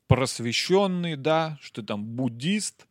просвещенный, 0.07 1.15
да, 1.15 1.57
что 1.61 1.81
ты 1.81 1.87
там 1.87 2.05
буддист, 2.05 2.87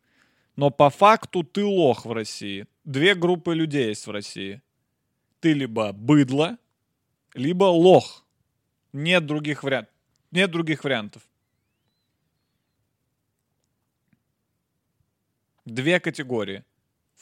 но 0.57 0.71
по 0.71 0.91
факту 0.91 1.43
ты 1.45 1.65
лох 1.65 2.05
в 2.05 2.13
России. 2.13 2.67
Две 2.85 3.15
группы 3.15 3.55
людей 3.55 3.89
есть 3.89 4.07
в 4.07 4.11
России. 4.11 4.63
Ты 5.41 5.53
либо 5.53 5.93
быдло, 5.93 6.59
либо 7.35 7.65
лох. 7.65 8.25
Нет 8.93 9.27
других 9.27 9.63
вариантов. 9.63 9.95
Нет 10.31 10.51
других 10.51 10.85
вариантов. 10.85 11.23
Две 15.67 16.01
категории. 16.01 16.65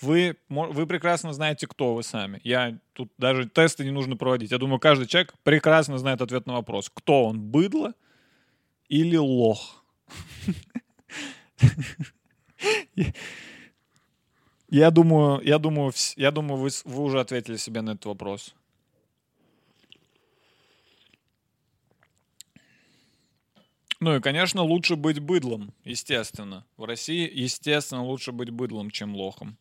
Вы, 0.00 0.36
вы 0.48 0.86
прекрасно 0.86 1.32
знаете, 1.32 1.66
кто 1.66 1.94
вы 1.94 2.02
сами. 2.02 2.40
Я 2.44 2.78
тут 2.92 3.10
даже 3.16 3.48
тесты 3.48 3.84
не 3.84 3.90
нужно 3.90 4.16
проводить. 4.16 4.50
Я 4.50 4.58
думаю, 4.58 4.78
каждый 4.78 5.06
человек 5.06 5.34
прекрасно 5.42 5.98
знает 5.98 6.20
ответ 6.20 6.46
на 6.46 6.54
вопрос. 6.54 6.90
Кто 6.92 7.24
он, 7.24 7.40
быдло 7.40 7.94
или 8.88 9.16
лох? 9.16 9.84
Я 14.70 14.90
думаю, 14.90 15.40
я 15.44 15.58
думаю, 15.58 15.92
я 16.16 16.32
думаю, 16.32 16.60
вы, 16.60 16.70
вы 16.84 17.02
уже 17.04 17.20
ответили 17.20 17.56
себе 17.56 17.80
на 17.80 17.90
этот 17.90 18.06
вопрос. 18.06 18.56
Ну 24.00 24.16
и, 24.16 24.20
конечно, 24.20 24.62
лучше 24.62 24.96
быть 24.96 25.20
быдлом, 25.20 25.72
естественно. 25.84 26.66
В 26.76 26.84
России, 26.84 27.30
естественно, 27.32 28.04
лучше 28.04 28.32
быть 28.32 28.50
быдлом, 28.50 28.90
чем 28.90 29.14
лохом. 29.14 29.56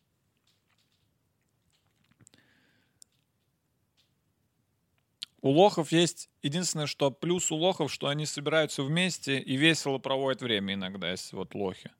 У 5.40 5.50
лохов 5.50 5.92
есть 5.92 6.30
единственное, 6.42 6.86
что 6.86 7.10
плюс 7.10 7.52
у 7.52 7.56
лохов, 7.56 7.92
что 7.92 8.08
они 8.08 8.24
собираются 8.24 8.82
вместе 8.82 9.38
и 9.38 9.56
весело 9.56 9.98
проводят 9.98 10.40
время 10.40 10.72
иногда, 10.72 11.10
если 11.10 11.36
вот 11.36 11.54
лохи. 11.54 11.90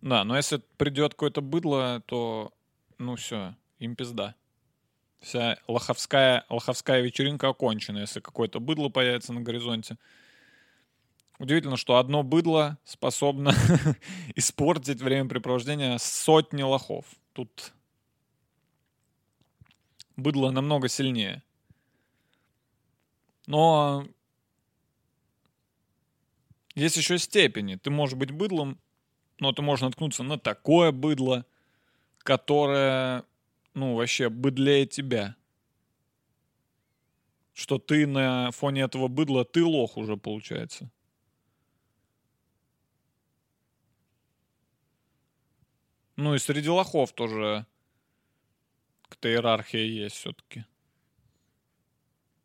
Да, 0.00 0.24
но 0.24 0.36
если 0.36 0.62
придет 0.78 1.12
какое-то 1.12 1.42
быдло, 1.42 2.02
то, 2.06 2.52
ну 2.98 3.16
все, 3.16 3.54
им 3.78 3.94
пизда. 3.94 4.34
Вся 5.20 5.58
лоховская, 5.68 6.44
лоховская 6.48 7.00
вечеринка 7.02 7.48
окончена, 7.48 7.98
если 7.98 8.20
какое-то 8.20 8.58
быдло 8.58 8.88
появится 8.88 9.32
на 9.34 9.42
горизонте. 9.42 9.98
Удивительно, 11.38 11.76
что 11.76 11.96
одно 11.96 12.22
быдло 12.22 12.78
способно 12.84 13.52
испортить 14.36 15.00
времяпрепровождение 15.00 15.98
сотни 15.98 16.62
лохов. 16.62 17.04
Тут 17.32 17.72
быдло 20.16 20.50
намного 20.50 20.88
сильнее. 20.88 21.42
Но 23.46 24.06
есть 26.74 26.96
еще 26.96 27.18
степени. 27.18 27.76
Ты 27.76 27.90
можешь 27.90 28.16
быть 28.16 28.30
быдлом 28.30 28.78
но 29.38 29.52
ты 29.52 29.62
можешь 29.62 29.82
наткнуться 29.82 30.22
на 30.22 30.38
такое 30.38 30.92
быдло, 30.92 31.44
которое, 32.18 33.24
ну, 33.74 33.94
вообще 33.96 34.28
быдлее 34.28 34.86
тебя. 34.86 35.36
Что 37.52 37.78
ты 37.78 38.06
на 38.06 38.50
фоне 38.50 38.82
этого 38.82 39.08
быдла, 39.08 39.44
ты 39.44 39.62
лох 39.64 39.96
уже 39.96 40.16
получается. 40.16 40.90
Ну 46.16 46.34
и 46.34 46.38
среди 46.38 46.68
лохов 46.68 47.12
тоже 47.12 47.66
какая-то 49.02 49.28
иерархия 49.28 49.84
есть 49.84 50.16
все-таки. 50.16 50.64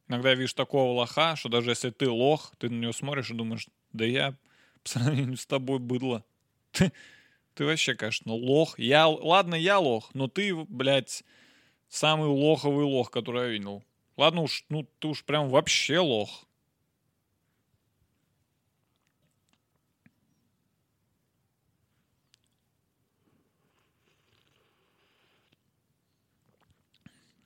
Иногда 0.08 0.34
видишь 0.34 0.54
такого 0.54 0.94
лоха, 0.94 1.36
что 1.36 1.50
даже 1.50 1.70
если 1.70 1.92
ты 1.92 2.10
лох, 2.10 2.54
ты 2.58 2.70
на 2.70 2.80
него 2.80 2.94
смотришь 2.94 3.30
и 3.30 3.36
думаешь, 3.36 3.68
да 3.94 4.06
я 4.06 4.36
по 4.84 4.90
сравнению 4.90 5.38
с 5.38 5.46
тобой 5.46 5.80
быдло. 5.80 6.24
Ты, 6.72 6.92
ты 7.56 7.66
вообще, 7.66 7.96
конечно, 7.96 8.32
лох. 8.34 8.78
Я, 8.80 9.08
ладно, 9.08 9.56
я 9.56 9.80
лох, 9.80 10.12
но 10.14 10.28
ты, 10.28 10.56
блядь, 10.56 11.24
самый 11.90 12.28
лоховый 12.28 12.86
лох, 12.86 13.12
который 13.12 13.42
я 13.42 13.50
видел. 13.50 13.84
Ладно 14.18 14.42
уж, 14.42 14.66
ну 14.70 14.88
ты 15.00 15.08
уж 15.08 15.24
прям 15.26 15.50
вообще 15.50 16.00
лох. 16.00 16.46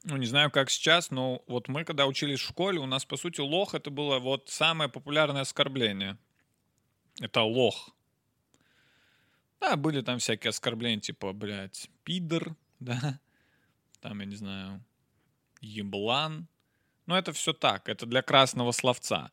Ну, 0.04 0.18
не 0.18 0.26
знаю, 0.26 0.51
как 0.51 0.70
сейчас, 0.70 1.12
но 1.12 1.41
вот 1.47 1.68
мы, 1.70 1.86
когда 1.86 2.06
учились 2.06 2.39
в 2.39 2.47
школе, 2.47 2.80
у 2.80 2.86
нас, 2.86 3.06
по 3.06 3.16
сути, 3.16 3.39
лох— 3.39 3.74
это 3.76 3.89
было 3.89 4.20
вот 4.20 4.49
самое 4.49 4.89
популярное 4.89 5.41
оскорбление. 5.41 6.18
Это 7.22 7.41
лох. 7.41 7.91
Да, 9.62 9.78
были 9.78 10.01
там 10.01 10.20
всякие 10.20 10.49
оскорбления, 10.49 10.99
типа, 10.99 11.32
блядь, 11.32 11.89
пидор, 12.04 12.56
да, 12.80 13.20
там, 14.01 14.20
я 14.20 14.26
не 14.26 14.36
знаю, 14.36 14.84
еблан. 15.62 16.47
Но 17.06 17.18
это 17.18 17.32
все 17.32 17.54
так, 17.54 17.88
это 17.88 18.06
для 18.06 18.22
красного 18.22 18.72
словца. 18.72 19.32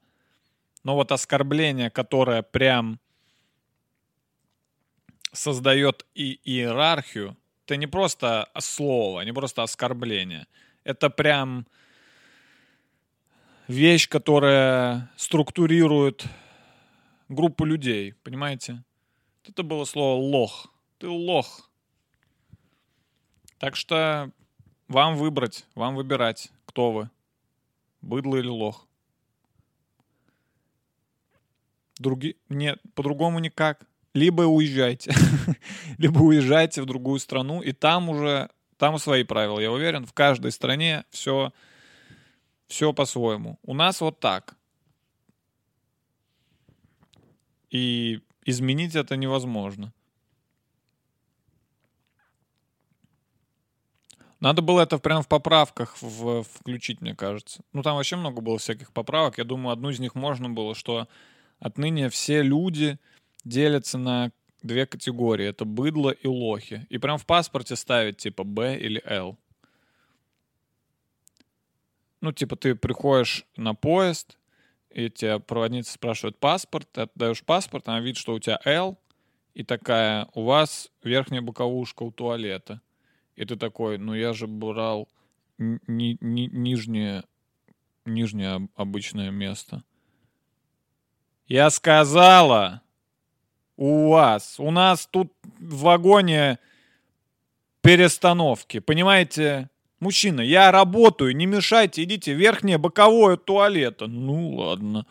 Но 0.84 0.94
вот 0.94 1.10
оскорбление, 1.12 1.90
которое 1.90 2.42
прям 2.42 3.00
создает 5.32 6.06
и 6.14 6.40
иерархию, 6.44 7.36
это 7.70 7.76
не 7.76 7.86
просто 7.86 8.48
слово, 8.58 9.20
не 9.20 9.32
просто 9.32 9.62
оскорбление. 9.62 10.48
Это 10.82 11.08
прям 11.08 11.68
вещь, 13.68 14.08
которая 14.08 15.08
структурирует 15.16 16.24
группу 17.28 17.64
людей, 17.64 18.14
понимаете? 18.24 18.82
Это 19.44 19.62
было 19.62 19.84
слово 19.84 20.20
лох. 20.20 20.66
Ты 20.98 21.06
лох. 21.08 21.70
Так 23.58 23.76
что 23.76 24.32
вам 24.88 25.14
выбрать, 25.16 25.64
вам 25.76 25.94
выбирать, 25.94 26.50
кто 26.66 26.90
вы. 26.90 27.10
Быдло 28.02 28.36
или 28.38 28.48
лох. 28.48 28.88
Други... 32.00 32.36
Нет, 32.48 32.80
по-другому 32.96 33.38
никак. 33.38 33.86
Либо 34.14 34.42
уезжайте. 34.42 35.14
Либо 35.98 36.18
уезжайте 36.18 36.82
в 36.82 36.86
другую 36.86 37.20
страну, 37.20 37.62
и 37.62 37.72
там 37.72 38.08
уже, 38.08 38.50
там 38.76 38.98
свои 38.98 39.22
правила. 39.22 39.60
Я 39.60 39.70
уверен, 39.70 40.04
в 40.04 40.12
каждой 40.12 40.50
стране 40.50 41.04
все, 41.10 41.52
все 42.66 42.92
по-своему. 42.92 43.58
У 43.62 43.74
нас 43.74 44.00
вот 44.00 44.18
так. 44.18 44.56
И 47.70 48.20
изменить 48.44 48.96
это 48.96 49.16
невозможно. 49.16 49.92
Надо 54.40 54.62
было 54.62 54.80
это 54.80 54.98
прямо 54.98 55.22
в 55.22 55.28
поправках 55.28 56.00
в, 56.00 56.42
включить, 56.42 57.02
мне 57.02 57.14
кажется. 57.14 57.62
Ну, 57.74 57.82
там 57.82 57.96
вообще 57.96 58.16
много 58.16 58.40
было 58.40 58.58
всяких 58.58 58.90
поправок. 58.90 59.36
Я 59.36 59.44
думаю, 59.44 59.72
одну 59.72 59.90
из 59.90 60.00
них 60.00 60.14
можно 60.14 60.48
было, 60.48 60.74
что 60.74 61.08
отныне 61.58 62.08
все 62.08 62.42
люди 62.42 62.98
делятся 63.44 63.98
на 63.98 64.32
две 64.62 64.86
категории. 64.86 65.46
Это 65.46 65.64
быдло 65.64 66.10
и 66.10 66.26
лохи. 66.26 66.86
И 66.90 66.98
прям 66.98 67.18
в 67.18 67.26
паспорте 67.26 67.76
ставить 67.76 68.18
типа 68.18 68.44
Б 68.44 68.78
или 68.78 69.02
Л. 69.04 69.38
Ну, 72.20 72.32
типа 72.32 72.56
ты 72.56 72.74
приходишь 72.74 73.46
на 73.56 73.74
поезд, 73.74 74.36
и 74.90 75.08
тебя 75.08 75.38
проводница 75.38 75.92
спрашивает 75.92 76.38
паспорт, 76.38 76.90
ты 76.92 77.02
отдаешь 77.02 77.42
паспорт, 77.42 77.88
она 77.88 78.00
видит, 78.00 78.18
что 78.18 78.34
у 78.34 78.38
тебя 78.40 78.60
L, 78.64 78.98
и 79.54 79.64
такая, 79.64 80.28
у 80.34 80.44
вас 80.44 80.90
верхняя 81.02 81.40
боковушка 81.40 82.02
у 82.02 82.10
туалета. 82.10 82.80
И 83.36 83.44
ты 83.44 83.56
такой, 83.56 83.98
ну 83.98 84.14
я 84.14 84.32
же 84.32 84.46
брал 84.46 85.08
ни- 85.58 85.80
ни- 85.86 86.18
ни- 86.20 86.50
нижнее, 86.52 87.24
нижнее 88.04 88.50
об- 88.52 88.68
обычное 88.74 89.30
место. 89.30 89.82
Я 91.46 91.70
сказала, 91.70 92.82
у 93.80 94.10
вас, 94.10 94.56
у 94.58 94.70
нас 94.70 95.06
тут 95.10 95.32
в 95.58 95.84
вагоне 95.84 96.58
перестановки, 97.80 98.78
понимаете? 98.78 99.70
Мужчина, 100.00 100.42
я 100.42 100.70
работаю, 100.70 101.34
не 101.34 101.46
мешайте, 101.46 102.02
идите, 102.02 102.34
верхнее 102.34 102.76
боковое 102.76 103.38
туалета. 103.38 104.06
Ну 104.06 104.50
ладно, 104.50 105.06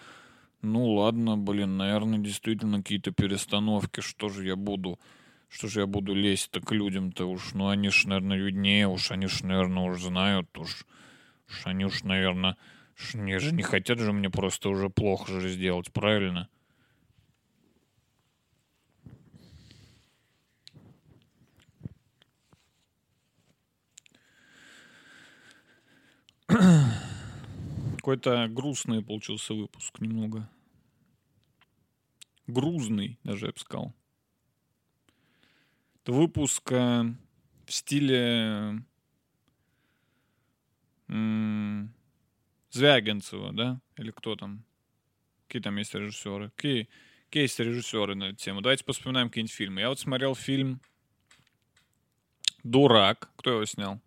ну 0.61 0.93
ладно, 0.93 1.35
блин, 1.35 1.77
наверное, 1.77 2.19
действительно 2.19 2.77
какие-то 2.77 3.11
перестановки, 3.11 4.01
что 4.01 4.29
же 4.29 4.45
я 4.45 4.55
буду, 4.55 4.99
что 5.47 5.67
же 5.67 5.79
я 5.79 5.87
буду 5.87 6.13
лезть-то 6.13 6.61
к 6.61 6.71
людям-то 6.71 7.25
уж, 7.25 7.55
ну 7.55 7.69
они 7.69 7.89
ж, 7.89 8.05
наверное, 8.05 8.37
виднее, 8.37 8.87
уж 8.87 9.09
они 9.09 9.25
ж, 9.25 9.41
наверное, 9.41 9.89
уж 9.89 9.99
знают, 9.99 10.55
уж, 10.59 10.85
уж 11.49 11.65
они 11.65 11.85
уж, 11.85 12.03
наверное, 12.03 12.55
ж, 12.95 13.15
не 13.15 13.39
же 13.39 13.51
не 13.51 13.63
хотят 13.63 13.97
же 13.97 14.13
мне 14.13 14.29
просто 14.29 14.69
уже 14.69 14.89
плохо 14.89 15.41
же 15.41 15.49
сделать, 15.49 15.91
правильно? 15.91 16.49
Какой-то 27.97 28.47
грустный 28.47 29.03
получился 29.03 29.53
выпуск 29.53 29.99
немного. 29.99 30.49
Грузный, 32.47 33.19
даже 33.23 33.45
я 33.45 33.51
бы 33.51 33.59
сказал. 33.59 33.93
Это 36.01 36.13
выпуск 36.13 36.71
э, 36.71 37.03
в 37.67 37.71
стиле 37.71 38.83
Звягинцева, 42.71 43.53
да? 43.53 43.79
Или 43.97 44.09
кто 44.09 44.35
там? 44.35 44.63
Какие 45.47 45.61
там 45.61 45.77
есть 45.77 45.93
режиссеры? 45.93 46.49
Какие, 46.55 46.89
какие 47.25 47.43
есть 47.43 47.59
режиссеры 47.59 48.15
на 48.15 48.29
эту 48.29 48.37
тему? 48.37 48.61
Давайте 48.61 48.83
вспоминаем 48.91 49.29
какие-нибудь 49.29 49.53
фильмы. 49.53 49.81
Я 49.81 49.89
вот 49.89 49.99
смотрел 49.99 50.33
фильм 50.33 50.81
«Дурак». 52.63 53.29
Кто 53.35 53.51
его 53.51 53.65
снял? 53.65 54.01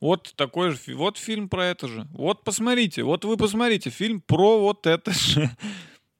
Вот 0.00 0.34
такой 0.36 0.72
же, 0.72 0.94
вот 0.94 1.16
фильм 1.16 1.48
про 1.48 1.66
это 1.66 1.88
же. 1.88 2.06
Вот 2.10 2.44
посмотрите, 2.44 3.02
вот 3.02 3.24
вы 3.24 3.36
посмотрите, 3.36 3.90
фильм 3.90 4.20
про 4.20 4.60
вот 4.60 4.86
это 4.86 5.12
же. 5.12 5.50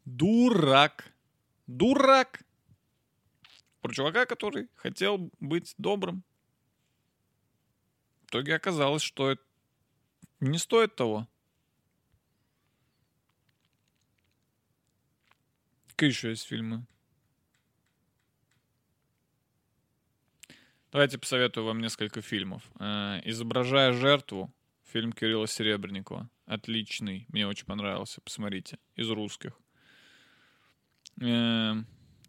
Дурак. 0.05 1.13
Дурак. 1.67 2.43
Про 3.83 3.93
чувака, 3.93 4.25
который 4.25 4.69
хотел 4.77 5.31
быть 5.41 5.75
добрым. 5.77 6.25
В 8.23 8.29
итоге 8.29 8.55
оказалось, 8.55 9.03
что 9.03 9.31
это 9.31 9.43
не 10.41 10.59
стоит 10.59 10.97
того. 10.97 11.29
Какие 15.89 16.11
еще 16.11 16.31
есть 16.31 16.47
фильмы? 16.47 16.87
Давайте 20.97 21.19
посоветую 21.19 21.67
вам 21.67 21.83
несколько 21.83 22.23
фильмов. 22.23 22.63
Э, 22.81 23.21
«Изображая 23.27 23.93
жертву», 23.93 24.51
фильм 24.91 25.13
Кирилла 25.13 25.47
Серебренникова. 25.47 26.31
Отличный, 26.47 27.27
мне 27.29 27.47
очень 27.47 27.67
понравился, 27.67 28.23
посмотрите, 28.23 28.79
из 28.95 29.11
русских. 29.11 29.53
Э, 31.21 31.75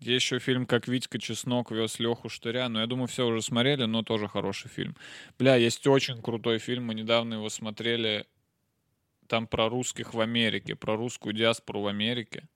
Есть 0.02 0.26
еще 0.26 0.40
фильм 0.40 0.66
«Как 0.66 0.90
Витька 0.90 1.18
Чеснок 1.18 1.72
вез 1.72 1.98
Леху 2.00 2.28
Штыря», 2.28 2.68
но 2.68 2.82
я 2.82 2.88
думаю, 2.88 3.08
все 3.08 3.26
уже 3.26 3.42
смотрели, 3.42 3.86
но 3.86 4.04
тоже 4.04 4.28
хороший 4.28 4.68
фильм. 4.68 4.98
Бля, 5.40 5.56
есть 5.56 5.88
очень 5.88 6.22
крутой 6.22 6.60
фильм, 6.60 6.88
мы 6.88 6.94
недавно 6.94 7.36
его 7.36 7.48
смотрели, 7.48 8.28
там 9.28 9.48
про 9.48 9.70
русских 9.70 10.14
в 10.14 10.20
Америке, 10.20 10.76
про 10.76 10.98
русскую 10.98 11.34
диаспору 11.34 11.84
в 11.84 11.88
Америке. 11.88 12.50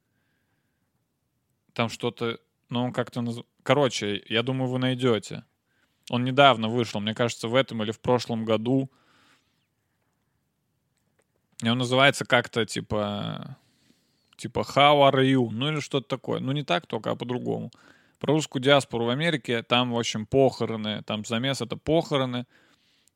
Там 1.72 1.88
что-то, 1.88 2.38
ну, 2.68 2.84
он 2.84 2.92
как-то... 2.92 3.22
наз- 3.22 3.46
Короче, 3.64 4.22
я 4.28 4.44
думаю, 4.44 4.70
вы 4.70 4.78
найдете. 4.78 5.46
Он 6.12 6.26
недавно 6.26 6.68
вышел, 6.68 7.00
мне 7.00 7.14
кажется, 7.14 7.48
в 7.48 7.56
этом 7.56 7.82
или 7.84 7.92
в 7.92 8.02
прошлом 8.02 8.44
году. 8.44 8.92
И 11.64 11.70
он 11.70 11.78
называется 11.78 12.26
как-то 12.26 12.66
типа... 12.66 13.56
Типа 14.36 14.60
How 14.60 15.10
are 15.10 15.24
you? 15.24 15.48
Ну 15.52 15.70
или 15.70 15.80
что-то 15.80 16.10
такое. 16.10 16.42
Ну 16.42 16.52
не 16.52 16.64
так 16.64 16.86
только, 16.86 17.12
а 17.12 17.16
по-другому. 17.16 17.72
Про 18.20 18.34
русскую 18.34 18.62
диаспору 18.62 19.06
в 19.06 19.10
Америке. 19.10 19.64
Там, 19.64 19.94
в 19.94 19.98
общем, 19.98 20.26
похороны. 20.26 21.02
Там 21.04 21.24
замес— 21.24 21.62
это 21.62 21.78
похороны. 21.78 22.46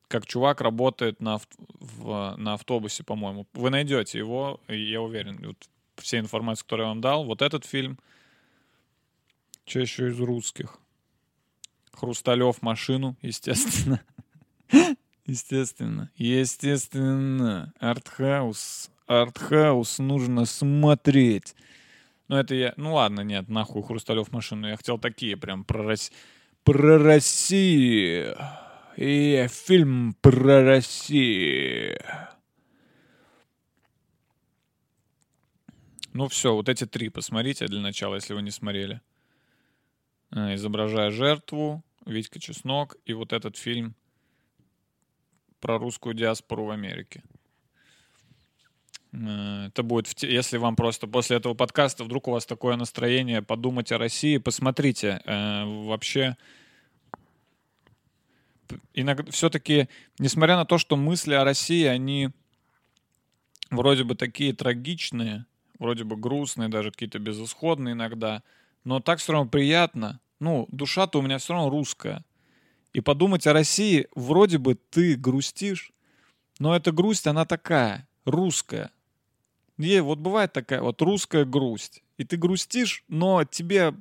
Как 0.08 0.26
чувак 0.26 0.62
работает 0.62 1.20
на, 1.20 1.34
ав- 1.34 1.50
в- 1.58 2.36
на 2.38 2.54
автобусе, 2.54 3.04
по-моему. 3.04 3.46
Вы 3.52 3.72
найдете 3.72 4.20
его, 4.20 4.62
я 4.70 5.02
уверен. 5.02 5.38
Вот 5.46 5.68
все 5.98 6.20
информации, 6.20 6.64
которую 6.64 6.86
я 6.86 6.90
вам 6.92 7.02
дал. 7.02 7.26
Вот 7.26 7.42
этот 7.42 7.66
фильм. 7.66 8.00
Что 9.66 9.82
еще 9.82 10.08
из 10.08 10.20
русских? 10.22 10.80
Хрусталев 11.96 12.62
машину, 12.62 13.18
естественно. 13.22 14.02
Естественно. 15.26 16.12
Естественно. 16.18 17.74
Артхаус. 17.80 18.92
Артхаус 19.08 19.98
нужно 19.98 20.46
смотреть. 20.46 21.56
Ну, 22.28 22.38
это 22.38 22.54
я... 22.54 22.74
Ну, 22.78 22.94
ладно, 22.94 23.22
нет, 23.22 23.50
нахуй 23.50 23.84
Хрусталев 23.84 24.32
машину. 24.32 24.68
Я 24.68 24.78
хотел 24.78 25.00
такие 25.00 25.36
прям 25.36 25.64
про, 25.64 25.84
Рос... 25.84 26.12
про 26.64 27.00
Россию. 27.00 28.38
И 28.98 29.48
фильм 29.50 30.16
про 30.22 30.64
Россию. 30.64 32.00
Ну, 36.14 36.30
все, 36.30 36.54
вот 36.54 36.70
эти 36.70 36.86
три 36.86 37.10
посмотрите 37.10 37.68
для 37.68 37.82
начала, 37.82 38.16
если 38.16 38.34
вы 38.34 38.42
не 38.42 38.52
смотрели. 38.52 39.02
Э, 40.32 40.56
изображая 40.56 41.12
жертву, 41.12 41.84
Витька 42.06 42.40
Чеснок 42.40 42.98
и 43.06 43.14
вот 43.14 43.34
этот 43.34 43.58
фильм 43.58 43.96
про 45.60 45.78
русскую 45.78 46.14
диаспору 46.14 46.66
в 46.66 46.72
Америке. 46.72 47.24
Э, 49.12 49.68
Это 49.68 49.84
будет, 49.84 50.24
если 50.24 50.58
вам 50.58 50.76
просто 50.76 51.08
после 51.08 51.38
этого 51.38 51.54
подкаста 51.54 52.04
вдруг 52.04 52.28
у 52.28 52.32
вас 52.32 52.46
такое 52.46 52.76
настроение 52.76 53.42
подумать 53.42 53.92
о 53.92 53.98
России, 53.98 54.38
посмотрите. 54.38 55.22
Э, 55.26 55.64
Вообще, 55.86 56.38
иногда 58.94 59.32
все-таки, 59.32 59.90
несмотря 60.20 60.56
на 60.56 60.66
то, 60.66 60.78
что 60.78 60.96
мысли 60.96 61.34
о 61.34 61.44
России, 61.44 61.86
они 61.86 62.30
вроде 63.70 64.04
бы 64.04 64.16
такие 64.16 64.54
трагичные, 64.54 65.46
вроде 65.80 66.04
бы 66.04 66.16
грустные, 66.18 66.70
даже 66.70 66.92
какие-то 66.92 67.20
безысходные 67.20 67.94
иногда, 67.94 68.44
но 68.86 69.02
так 69.02 69.20
все 69.20 69.34
равно 69.34 69.50
приятно. 69.50 70.22
Ну, 70.40 70.68
душа-то 70.72 71.20
у 71.20 71.22
меня 71.22 71.38
все 71.38 71.54
равно 71.54 71.70
русская. 71.70 72.24
И 72.94 73.02
подумать 73.02 73.46
о 73.46 73.54
России, 73.54 74.08
вроде 74.16 74.58
бы 74.58 74.76
ты 74.76 75.16
грустишь, 75.16 75.92
но 76.60 76.74
эта 76.74 76.94
грусть, 76.94 77.28
она 77.28 77.44
такая, 77.44 78.08
русская. 78.24 78.92
И 79.78 80.00
вот 80.00 80.20
бывает 80.20 80.54
такая 80.54 80.82
вот 80.82 81.02
русская 81.02 81.44
грусть. 81.44 82.04
И 82.18 82.24
ты 82.24 82.38
грустишь, 82.38 83.04
но 83.10 83.44
тебе... 83.44 83.94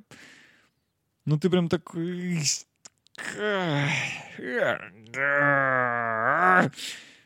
Ну 1.25 1.37
ты 1.37 1.49
прям 1.49 1.67
такой... 1.67 2.39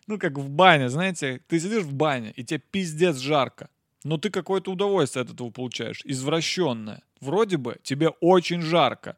Ну, 0.07 0.18
как 0.18 0.38
в 0.39 0.49
бане, 0.49 0.89
знаете, 0.89 1.41
ты 1.47 1.60
сидишь 1.60 1.84
в 1.84 1.93
бане, 1.93 2.32
и 2.36 2.43
тебе 2.43 2.60
пиздец 2.72 3.18
жарко. 3.18 3.70
Но 4.03 4.18
ты 4.18 4.32
какое-то 4.32 4.72
удовольствие 4.72 5.24
от 5.24 5.32
этого 5.32 5.51
получаешь, 5.51 6.01
извращенное. 6.03 7.03
Вроде 7.20 7.57
бы 7.57 7.78
тебе 7.84 8.09
очень 8.22 8.61
жарко. 8.61 9.17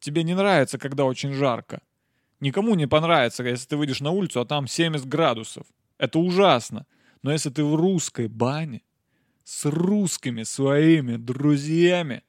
Тебе 0.00 0.24
не 0.24 0.34
нравится, 0.34 0.78
когда 0.78 1.04
очень 1.04 1.32
жарко. 1.32 1.82
Никому 2.40 2.74
не 2.74 2.88
понравится, 2.88 3.44
если 3.44 3.68
ты 3.68 3.76
выйдешь 3.76 4.00
на 4.00 4.10
улицу, 4.10 4.40
а 4.40 4.44
там 4.44 4.66
70 4.66 5.06
градусов. 5.06 5.66
Это 5.98 6.18
ужасно. 6.18 6.86
Но 7.22 7.30
если 7.30 7.50
ты 7.50 7.62
в 7.62 7.76
русской 7.76 8.26
бане 8.26 8.82
с 9.44 9.64
русскими 9.64 10.42
своими 10.42 11.16
друзьями, 11.16 12.24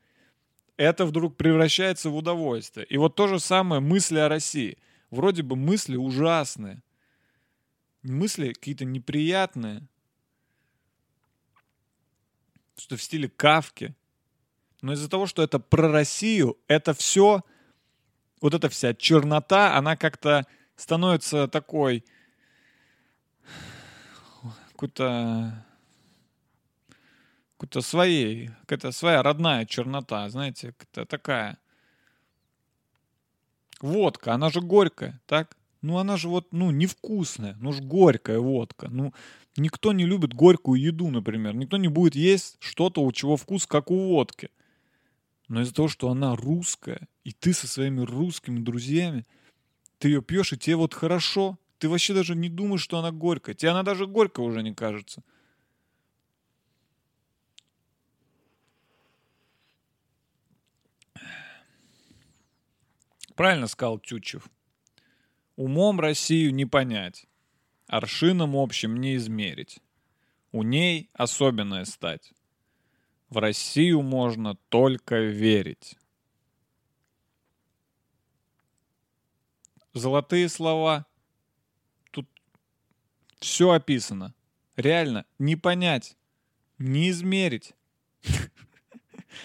это 0.78 1.06
вдруг 1.06 1.36
превращается 1.38 2.10
в 2.10 2.16
удовольствие. 2.16 2.86
И 2.88 2.98
вот 2.98 3.16
то 3.16 3.28
же 3.28 3.40
самое 3.40 3.82
мысли 3.82 4.20
о 4.20 4.30
России. 4.30 4.78
Вроде 5.10 5.42
бы 5.42 5.56
мысли 5.56 5.96
ужасные. 5.96 6.82
Мысли 8.04 8.54
какие-то 8.54 8.86
неприятные. 8.86 9.88
Что 12.78 12.98
в 12.98 13.02
стиле 13.02 13.30
Кавки. 13.30 13.96
Но 14.84 14.92
из-за 14.94 15.10
того, 15.10 15.28
что 15.28 15.42
это 15.42 15.60
про 15.60 15.90
Россию, 15.90 16.58
это 16.68 16.94
все, 16.94 17.42
вот 18.42 18.54
эта 18.54 18.68
вся 18.68 18.94
чернота, 18.94 19.78
она 19.78 19.96
как-то 19.96 20.46
становится 20.76 21.48
такой 21.48 22.04
какой-то 24.74 25.66
какой-то 27.54 27.80
своей, 27.80 28.50
какая-то 28.64 28.92
своя 28.92 29.24
родная 29.24 29.66
чернота, 29.66 30.28
знаете, 30.28 30.74
какая-то 30.74 31.06
такая. 31.06 31.58
Водка, 33.80 34.34
она 34.34 34.50
же 34.50 34.60
горькая, 34.60 35.22
так? 35.28 35.56
Ну, 35.82 35.98
она 35.98 36.18
же 36.18 36.28
вот, 36.28 36.52
ну, 36.52 36.72
невкусная. 36.72 37.56
Ну, 37.62 37.72
ж 37.72 37.80
горькая 37.80 38.40
водка. 38.40 38.90
Ну, 38.90 39.14
никто 39.56 39.94
не 39.94 40.06
любит 40.06 40.34
горькую 40.34 40.82
еду, 40.82 41.10
например. 41.10 41.56
Никто 41.56 41.78
не 41.78 41.88
будет 41.88 42.16
есть 42.16 42.58
что-то, 42.60 43.02
у 43.02 43.12
чего 43.14 43.38
вкус, 43.38 43.66
как 43.66 43.90
у 43.90 44.10
водки. 44.10 44.50
Но 45.54 45.62
из-за 45.62 45.76
того, 45.76 45.88
что 45.88 46.10
она 46.10 46.36
русская, 46.36 47.08
и 47.24 47.32
ты 47.32 47.54
со 47.54 47.68
своими 47.68 48.02
русскими 48.02 48.60
друзьями, 48.60 49.28
ты 50.00 50.08
ее 50.08 50.24
пьешь, 50.24 50.52
и 50.52 50.58
тебе 50.58 50.78
вот 50.78 50.96
хорошо. 50.96 51.60
Ты 51.78 51.90
вообще 51.90 52.16
даже 52.16 52.34
не 52.34 52.50
думаешь, 52.50 52.82
что 52.82 52.98
она 52.98 53.12
горькая. 53.12 53.54
Тебе 53.54 53.70
она 53.70 53.84
даже 53.84 54.08
горькая 54.08 54.48
уже 54.48 54.64
не 54.64 54.74
кажется. 54.74 55.24
Правильно 63.36 63.68
сказал 63.68 64.00
Тютчев. 64.00 64.50
Умом 65.56 66.00
Россию 66.00 66.52
не 66.56 66.66
понять, 66.66 67.28
аршином 67.86 68.56
общим 68.56 69.00
не 69.00 69.18
измерить. 69.18 69.78
У 70.52 70.64
ней 70.64 71.12
особенная 71.14 71.86
стать. 71.86 72.34
В 73.34 73.40
Россию 73.40 74.04
можно 74.04 74.58
только 74.70 75.16
верить. 75.16 75.98
Золотые 79.96 80.48
слова. 80.50 81.08
Тут 82.12 82.30
все 83.40 83.72
описано. 83.72 84.36
Реально, 84.76 85.26
не 85.40 85.56
понять, 85.56 86.16
не 86.78 87.10
измерить. 87.10 87.74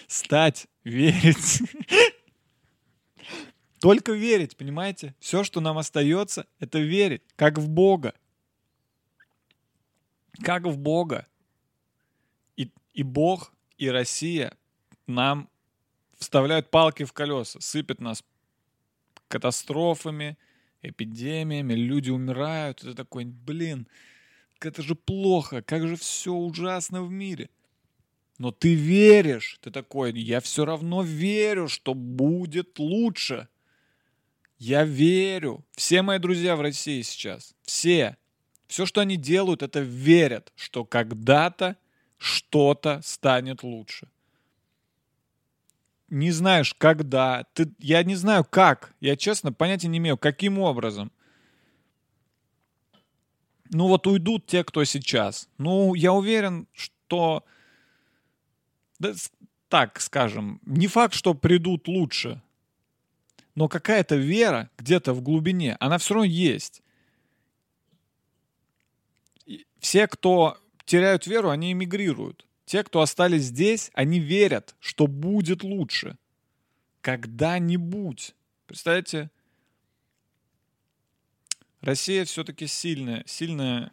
Стать, 0.07 0.67
верить. 0.83 1.63
Только 3.79 4.11
верить, 4.11 4.55
понимаете? 4.55 5.15
Все, 5.19 5.43
что 5.43 5.61
нам 5.61 5.79
остается, 5.79 6.45
это 6.59 6.77
верить, 6.77 7.23
как 7.35 7.57
в 7.57 7.67
Бога. 7.67 8.13
Как 10.43 10.67
в 10.67 10.77
Бога. 10.77 11.25
И, 12.55 12.71
и 12.93 13.01
Бог, 13.01 13.51
и 13.79 13.89
Россия 13.89 14.53
нам 15.07 15.49
вставляют 16.19 16.69
палки 16.69 17.05
в 17.05 17.13
колеса, 17.13 17.59
сыпят 17.61 18.01
нас 18.01 18.23
катастрофами, 19.29 20.37
эпидемиями, 20.81 21.73
люди 21.73 22.09
умирают. 22.09 22.83
Это 22.83 22.93
такой, 22.93 23.25
блин, 23.25 23.87
это 24.59 24.81
же 24.83 24.95
плохо, 24.95 25.61
как 25.61 25.87
же 25.87 25.95
все 25.95 26.33
ужасно 26.33 27.01
в 27.01 27.09
мире. 27.09 27.49
Но 28.37 28.51
ты 28.51 28.75
веришь, 28.75 29.57
ты 29.61 29.71
такой, 29.71 30.13
я 30.13 30.41
все 30.41 30.65
равно 30.65 31.01
верю, 31.01 31.67
что 31.67 31.93
будет 31.93 32.79
лучше. 32.79 33.47
Я 34.57 34.83
верю. 34.83 35.65
Все 35.71 36.01
мои 36.01 36.19
друзья 36.19 36.57
в 36.57 36.61
России 36.61 37.01
сейчас, 37.01 37.55
все, 37.63 38.17
все, 38.67 38.85
что 38.85 38.99
они 38.99 39.15
делают, 39.15 39.63
это 39.63 39.79
верят, 39.79 40.51
что 40.55 40.83
когда-то 40.83 41.77
что-то 42.19 43.01
станет 43.03 43.63
лучше. 43.63 44.07
Не 46.09 46.31
знаешь, 46.31 46.75
когда. 46.77 47.45
Ты, 47.53 47.71
я 47.79 48.03
не 48.03 48.15
знаю, 48.15 48.43
как. 48.43 48.93
Я, 48.99 49.15
честно, 49.15 49.51
понятия 49.51 49.87
не 49.87 49.97
имею, 49.97 50.17
каким 50.17 50.59
образом. 50.59 51.11
Ну 53.71 53.87
вот 53.87 54.05
уйдут 54.05 54.45
те, 54.45 54.63
кто 54.63 54.83
сейчас. 54.83 55.49
Ну, 55.57 55.95
я 55.95 56.13
уверен, 56.13 56.67
что... 56.73 57.43
Да, 58.99 59.13
так 59.67 59.99
скажем, 60.01 60.59
не 60.65 60.87
факт, 60.87 61.13
что 61.13 61.33
придут 61.33 61.87
лучше 61.87 62.41
но 63.59 63.67
какая-то 63.67 64.15
вера 64.15 64.69
где-то 64.77 65.13
в 65.13 65.21
глубине, 65.21 65.75
она 65.81 65.97
все 65.97 66.13
равно 66.13 66.25
есть. 66.25 66.81
все, 69.79 70.07
кто 70.07 70.57
теряют 70.89 71.27
веру, 71.27 71.51
они 71.51 71.71
эмигрируют. 71.71 72.47
Те, 72.65 72.83
кто 72.83 73.01
остались 73.01 73.43
здесь, 73.43 73.91
они 73.93 74.19
верят, 74.19 74.75
что 74.79 75.05
будет 75.05 75.63
лучше. 75.63 76.17
Когда-нибудь. 77.01 78.33
Представляете? 78.65 79.29
Россия 81.81 82.25
все-таки 82.25 82.65
сильная, 82.65 83.23
сильная, 83.27 83.91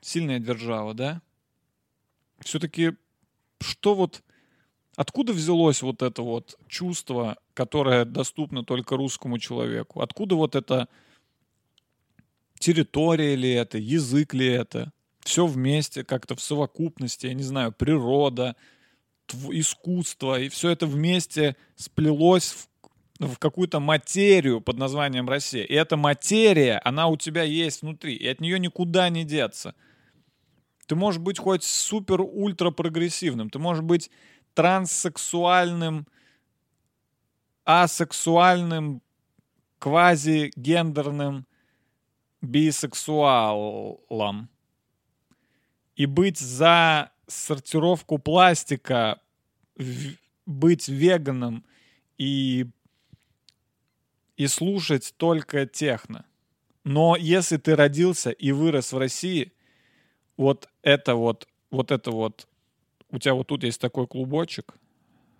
сильная 0.00 0.38
держава, 0.38 0.94
да? 0.94 1.22
Все-таки 2.40 2.96
что 3.60 3.94
вот 3.94 4.22
Откуда 4.94 5.32
взялось 5.32 5.80
вот 5.80 6.02
это 6.02 6.20
вот 6.20 6.58
чувство, 6.68 7.38
которое 7.54 8.04
доступно 8.04 8.62
только 8.62 8.96
русскому 8.96 9.38
человеку? 9.38 10.02
Откуда 10.02 10.34
вот 10.36 10.54
это 10.54 10.86
территория 12.58 13.34
ли 13.36 13.50
это, 13.52 13.78
язык 13.78 14.34
ли 14.34 14.46
это? 14.46 14.92
Все 15.24 15.46
вместе, 15.46 16.04
как-то 16.04 16.34
в 16.34 16.40
совокупности, 16.40 17.26
я 17.26 17.34
не 17.34 17.42
знаю, 17.42 17.72
природа, 17.72 18.56
искусство, 19.50 20.40
и 20.40 20.48
все 20.48 20.70
это 20.70 20.86
вместе 20.86 21.56
сплелось 21.76 22.52
в, 22.52 23.26
в 23.26 23.38
какую-то 23.38 23.80
материю 23.80 24.60
под 24.60 24.78
названием 24.78 25.28
Россия. 25.28 25.64
И 25.64 25.74
эта 25.74 25.96
материя, 25.96 26.80
она 26.84 27.06
у 27.06 27.16
тебя 27.16 27.42
есть 27.42 27.82
внутри, 27.82 28.14
и 28.14 28.26
от 28.26 28.40
нее 28.40 28.58
никуда 28.58 29.08
не 29.08 29.24
деться. 29.24 29.74
Ты 30.86 30.96
можешь 30.96 31.20
быть 31.20 31.38
хоть 31.38 31.62
супер-ультра 31.62 32.70
прогрессивным, 32.70 33.48
ты 33.48 33.58
можешь 33.58 33.84
быть 33.84 34.10
транссексуальным, 34.54 36.06
асексуальным, 37.64 39.02
квазигендерным 39.78 41.46
бисексуалом. 42.40 44.51
И 45.96 46.06
быть 46.06 46.38
за 46.38 47.10
сортировку 47.26 48.18
пластика, 48.18 49.20
быть 50.46 50.88
веганом 50.88 51.64
и, 52.18 52.66
и 54.36 54.46
слушать 54.46 55.14
только 55.16 55.66
техно. 55.66 56.24
Но 56.84 57.16
если 57.16 57.56
ты 57.56 57.76
родился 57.76 58.30
и 58.30 58.52
вырос 58.52 58.92
в 58.92 58.98
России, 58.98 59.52
вот 60.36 60.68
это 60.82 61.14
вот, 61.14 61.46
вот 61.70 61.90
это 61.90 62.10
вот 62.10 62.48
у 63.10 63.18
тебя 63.18 63.34
вот 63.34 63.46
тут 63.46 63.62
есть 63.62 63.80
такой 63.80 64.06
клубочек, 64.06 64.74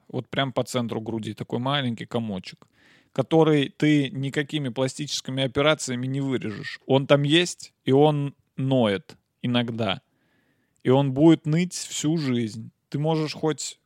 вот 0.08 0.28
прям 0.28 0.52
по 0.52 0.62
центру 0.62 1.00
груди, 1.00 1.34
такой 1.34 1.58
маленький 1.58 2.04
комочек, 2.04 2.66
который 3.12 3.70
ты 3.70 4.10
никакими 4.10 4.68
пластическими 4.68 5.42
операциями 5.42 6.06
не 6.06 6.20
вырежешь. 6.20 6.80
Он 6.86 7.06
там 7.06 7.22
есть, 7.22 7.72
и 7.84 7.92
он 7.92 8.34
ноет 8.56 9.16
иногда. 9.40 10.02
И 10.82 10.90
он 10.90 11.12
будет 11.12 11.46
ныть 11.46 11.74
всю 11.74 12.16
жизнь. 12.16 12.70
Ты 12.88 12.98
можешь 12.98 13.34
хоть... 13.34 13.78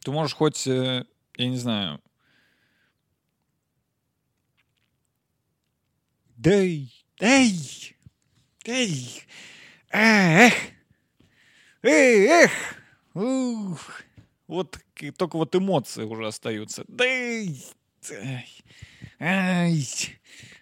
Ты 0.00 0.10
можешь 0.10 0.34
хоть, 0.34 0.66
э, 0.66 1.04
я 1.36 1.48
не 1.48 1.56
знаю... 1.56 2.00
Эй, 6.44 6.94
эй, 7.18 7.96
эй, 8.64 9.22
эх, 9.90 10.54
эй, 11.82 12.26
эх, 12.26 12.52
ух. 13.12 14.02
Вот 14.46 14.78
только 15.16 15.36
вот 15.36 15.54
эмоции 15.56 16.04
уже 16.04 16.28
остаются. 16.28 16.84
Да, 16.86 17.04
ай, 17.04 17.60
ай, 19.18 19.84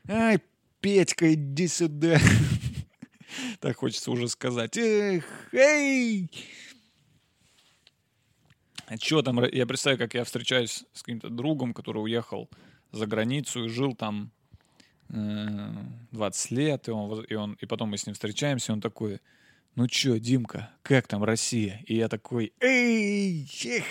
ай, 0.09 0.41
Петька, 0.87 1.35
иди 1.35 1.67
сюда. 1.67 2.17
Так 3.61 3.77
хочется 3.79 4.13
уже 4.13 4.29
сказать. 4.29 4.77
Эх, 4.77 5.25
эй! 5.53 6.31
Что 9.03 9.21
там, 9.23 9.45
я 9.47 9.67
представляю, 9.67 9.99
как 9.99 10.15
я 10.15 10.23
встречаюсь 10.23 10.85
с 10.93 11.03
каким-то 11.03 11.29
другом, 11.29 11.75
который 11.75 11.99
уехал 11.99 12.49
за 12.93 13.07
границу 13.07 13.65
и 13.65 13.69
жил 13.69 13.97
там 13.97 14.31
20 15.09 16.51
лет, 16.53 16.87
и, 16.87 16.93
он, 16.93 17.21
и, 17.25 17.35
он, 17.35 17.55
и 17.55 17.67
потом 17.67 17.91
мы 17.91 17.99
с 17.99 18.07
ним 18.07 18.15
встречаемся, 18.15 18.71
и 18.71 18.75
он 18.75 18.81
такой, 18.81 19.21
ну 19.75 19.89
чё, 19.89 20.21
Димка, 20.21 20.71
как 20.83 21.09
там 21.09 21.25
Россия? 21.25 21.83
И 21.87 21.97
я 21.97 22.09
такой, 22.09 22.53
эй, 22.61 23.51
эх, 23.65 23.85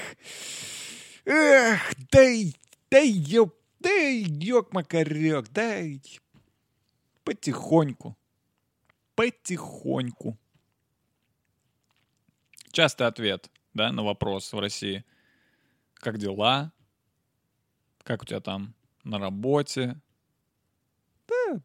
эх, 1.26 1.94
дай, 2.10 2.56
дай, 2.90 3.10
ёп, 3.10 3.54
дай, 3.82 4.24
ёк 4.24 4.72
макарёк, 4.72 5.50
дай, 5.52 6.02
потихоньку, 7.26 8.18
потихоньку. 9.16 10.38
Частый 12.72 13.08
ответ, 13.08 13.50
да, 13.74 13.92
на 13.92 14.04
вопрос 14.04 14.54
в 14.54 14.60
России. 14.60 15.04
Как 15.96 16.18
дела? 16.18 16.72
Как 18.04 18.22
у 18.22 18.26
тебя 18.26 18.40
там 18.40 18.74
на 19.04 19.20
работе? 19.20 20.00
Да, 21.28 21.62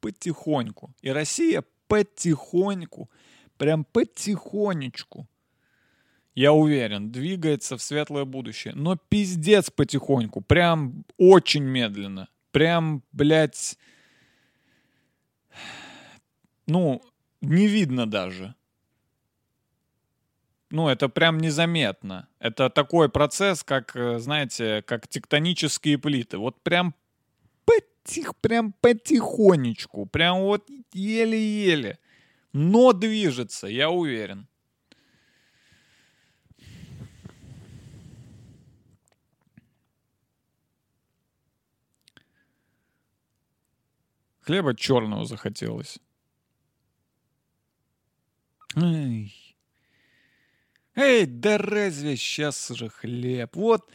потихоньку. 0.00 0.92
И 1.02 1.10
Россия 1.10 1.62
потихоньку, 1.86 3.08
прям 3.56 3.84
потихонечку 3.84 5.28
я 6.38 6.52
уверен, 6.52 7.10
двигается 7.10 7.76
в 7.76 7.82
светлое 7.82 8.24
будущее. 8.24 8.72
Но 8.76 8.94
пиздец 8.94 9.72
потихоньку, 9.72 10.40
прям 10.40 11.04
очень 11.16 11.64
медленно. 11.64 12.28
Прям, 12.52 13.02
блядь, 13.10 13.76
ну, 16.68 17.02
не 17.40 17.66
видно 17.66 18.06
даже. 18.06 18.54
Ну, 20.70 20.88
это 20.88 21.08
прям 21.08 21.38
незаметно. 21.38 22.28
Это 22.38 22.68
такой 22.68 23.08
процесс, 23.08 23.64
как, 23.64 23.96
э, 23.96 24.18
знаете, 24.18 24.82
как 24.82 25.08
тектонические 25.08 25.96
плиты. 25.96 26.36
Вот 26.36 26.62
прям 26.62 26.94
потих, 27.64 28.36
прям 28.36 28.74
потихонечку, 28.80 30.04
прям 30.04 30.40
вот 30.40 30.68
еле-еле. 30.92 31.98
Но 32.52 32.92
движется, 32.92 33.66
я 33.66 33.88
уверен. 33.88 34.46
Хлеба 44.40 44.74
черного 44.74 45.24
захотелось. 45.24 45.98
Эй. 48.82 49.34
Эй, 50.94 51.26
да 51.26 51.58
разве 51.58 52.16
сейчас 52.16 52.68
же 52.68 52.88
хлеб? 52.88 53.56
Вот 53.56 53.90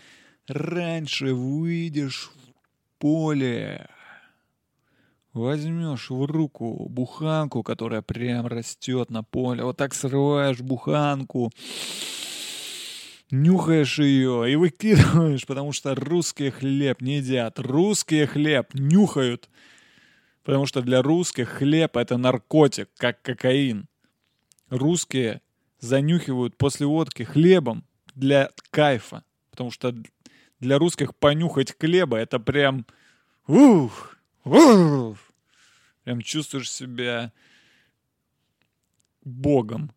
раньше 0.48 1.34
выйдешь 1.34 2.32
в 2.34 3.00
поле, 3.00 3.90
возьмешь 5.34 6.10
в 6.10 6.26
руку 6.26 6.88
буханку, 6.90 7.64
которая 7.64 8.02
прям 8.02 8.48
растет 8.48 9.10
на 9.10 9.24
поле, 9.24 9.64
вот 9.64 9.78
так 9.78 9.94
срываешь 9.94 10.60
буханку, 10.60 11.52
нюхаешь 13.32 14.00
ее 14.00 14.52
и 14.52 14.56
выкидываешь, 14.56 15.46
потому 15.46 15.72
что 15.72 15.96
русские 15.96 16.52
хлеб 16.52 17.02
не 17.02 17.18
едят. 17.18 17.60
Русские 17.60 18.28
хлеб 18.28 18.74
нюхают, 18.74 19.50
потому 20.44 20.66
что 20.66 20.82
для 20.82 21.02
русских 21.02 21.50
хлеб 21.50 21.96
это 21.96 22.18
наркотик, 22.18 22.90
как 22.98 23.22
кокаин 23.22 23.88
русские 24.70 25.42
занюхивают 25.80 26.58
после 26.58 26.86
водки 26.86 27.24
хлебом 27.24 27.86
для 28.16 28.52
кайфа. 28.70 29.24
Потому 29.52 29.72
что 29.72 29.96
для 30.60 30.78
русских 30.78 31.16
понюхать 31.16 31.78
хлеба 31.78 32.18
это 32.18 32.40
прям... 32.40 32.86
Ух, 33.46 34.18
ух, 34.46 35.18
прям 36.04 36.22
чувствуешь 36.22 36.72
себя 36.72 37.34
богом. 39.24 39.92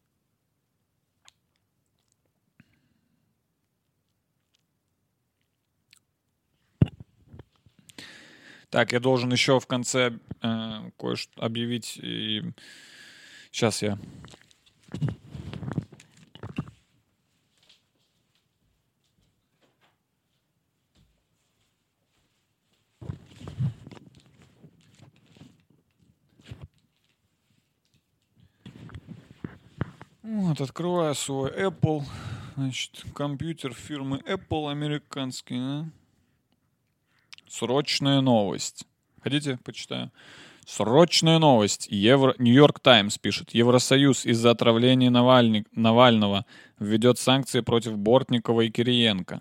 Так, 8.70 8.92
я 8.92 9.00
должен 9.00 9.30
еще 9.32 9.60
в 9.60 9.66
конце 9.66 10.18
э, 10.42 10.90
кое-что 10.98 11.42
объявить. 11.42 11.98
И... 12.02 12.42
Сейчас 13.50 13.80
я 13.80 13.98
вот, 30.56 30.60
открываю 30.60 31.14
свой 31.14 31.50
Apple. 31.50 32.02
Значит, 32.56 33.04
компьютер 33.14 33.74
фирмы 33.74 34.18
Apple 34.26 34.70
американский. 34.70 35.58
Да? 35.58 35.86
Срочная 37.48 38.20
новость. 38.20 38.86
Хотите, 39.22 39.58
почитаю? 39.64 40.10
Срочная 40.66 41.38
новость. 41.38 41.86
Евро... 41.90 42.34
Нью-Йорк 42.38 42.80
Таймс 42.80 43.18
пишет. 43.18 43.54
Евросоюз 43.54 44.26
из-за 44.26 44.50
отравления 44.50 45.10
Навальни... 45.10 45.64
Навального 45.72 46.44
введет 46.80 47.20
санкции 47.20 47.60
против 47.60 47.96
Бортникова 47.96 48.62
и 48.62 48.70
Кириенко. 48.70 49.40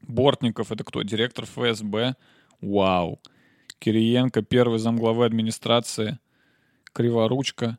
Бортников 0.00 0.72
это 0.72 0.82
кто? 0.82 1.02
Директор 1.02 1.46
ФСБ? 1.46 2.16
Вау. 2.60 3.20
Кириенко 3.78 4.42
первый 4.42 4.80
замглавы 4.80 5.26
администрации. 5.26 6.18
Криворучка. 6.92 7.78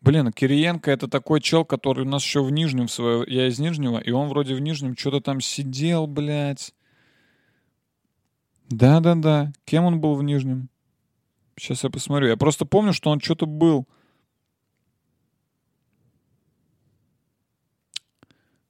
Блин, 0.00 0.32
Кириенко 0.32 0.90
это 0.90 1.06
такой 1.06 1.40
чел, 1.40 1.64
который 1.64 2.04
у 2.04 2.08
нас 2.08 2.24
еще 2.24 2.42
в 2.42 2.50
Нижнем 2.50 2.88
свое... 2.88 3.24
Я 3.28 3.46
из 3.46 3.60
Нижнего, 3.60 3.98
и 3.98 4.10
он 4.10 4.28
вроде 4.28 4.56
в 4.56 4.60
Нижнем 4.60 4.96
что-то 4.96 5.20
там 5.20 5.40
сидел, 5.40 6.08
блядь. 6.08 6.74
Да-да-да. 8.70 9.52
Кем 9.64 9.84
он 9.84 10.00
был 10.00 10.16
в 10.16 10.22
Нижнем? 10.22 10.68
Сейчас 11.56 11.84
я 11.84 11.90
посмотрю. 11.90 12.28
Я 12.28 12.36
просто 12.36 12.64
помню, 12.64 12.92
что 12.92 13.10
он 13.10 13.20
что-то 13.20 13.46
был. 13.46 13.86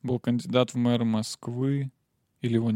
Был 0.03 0.18
кандидат 0.18 0.74
в 0.74 0.76
мэр 0.76 1.05
Москвы. 1.05 1.90
Или 2.40 2.55
его 2.55 2.70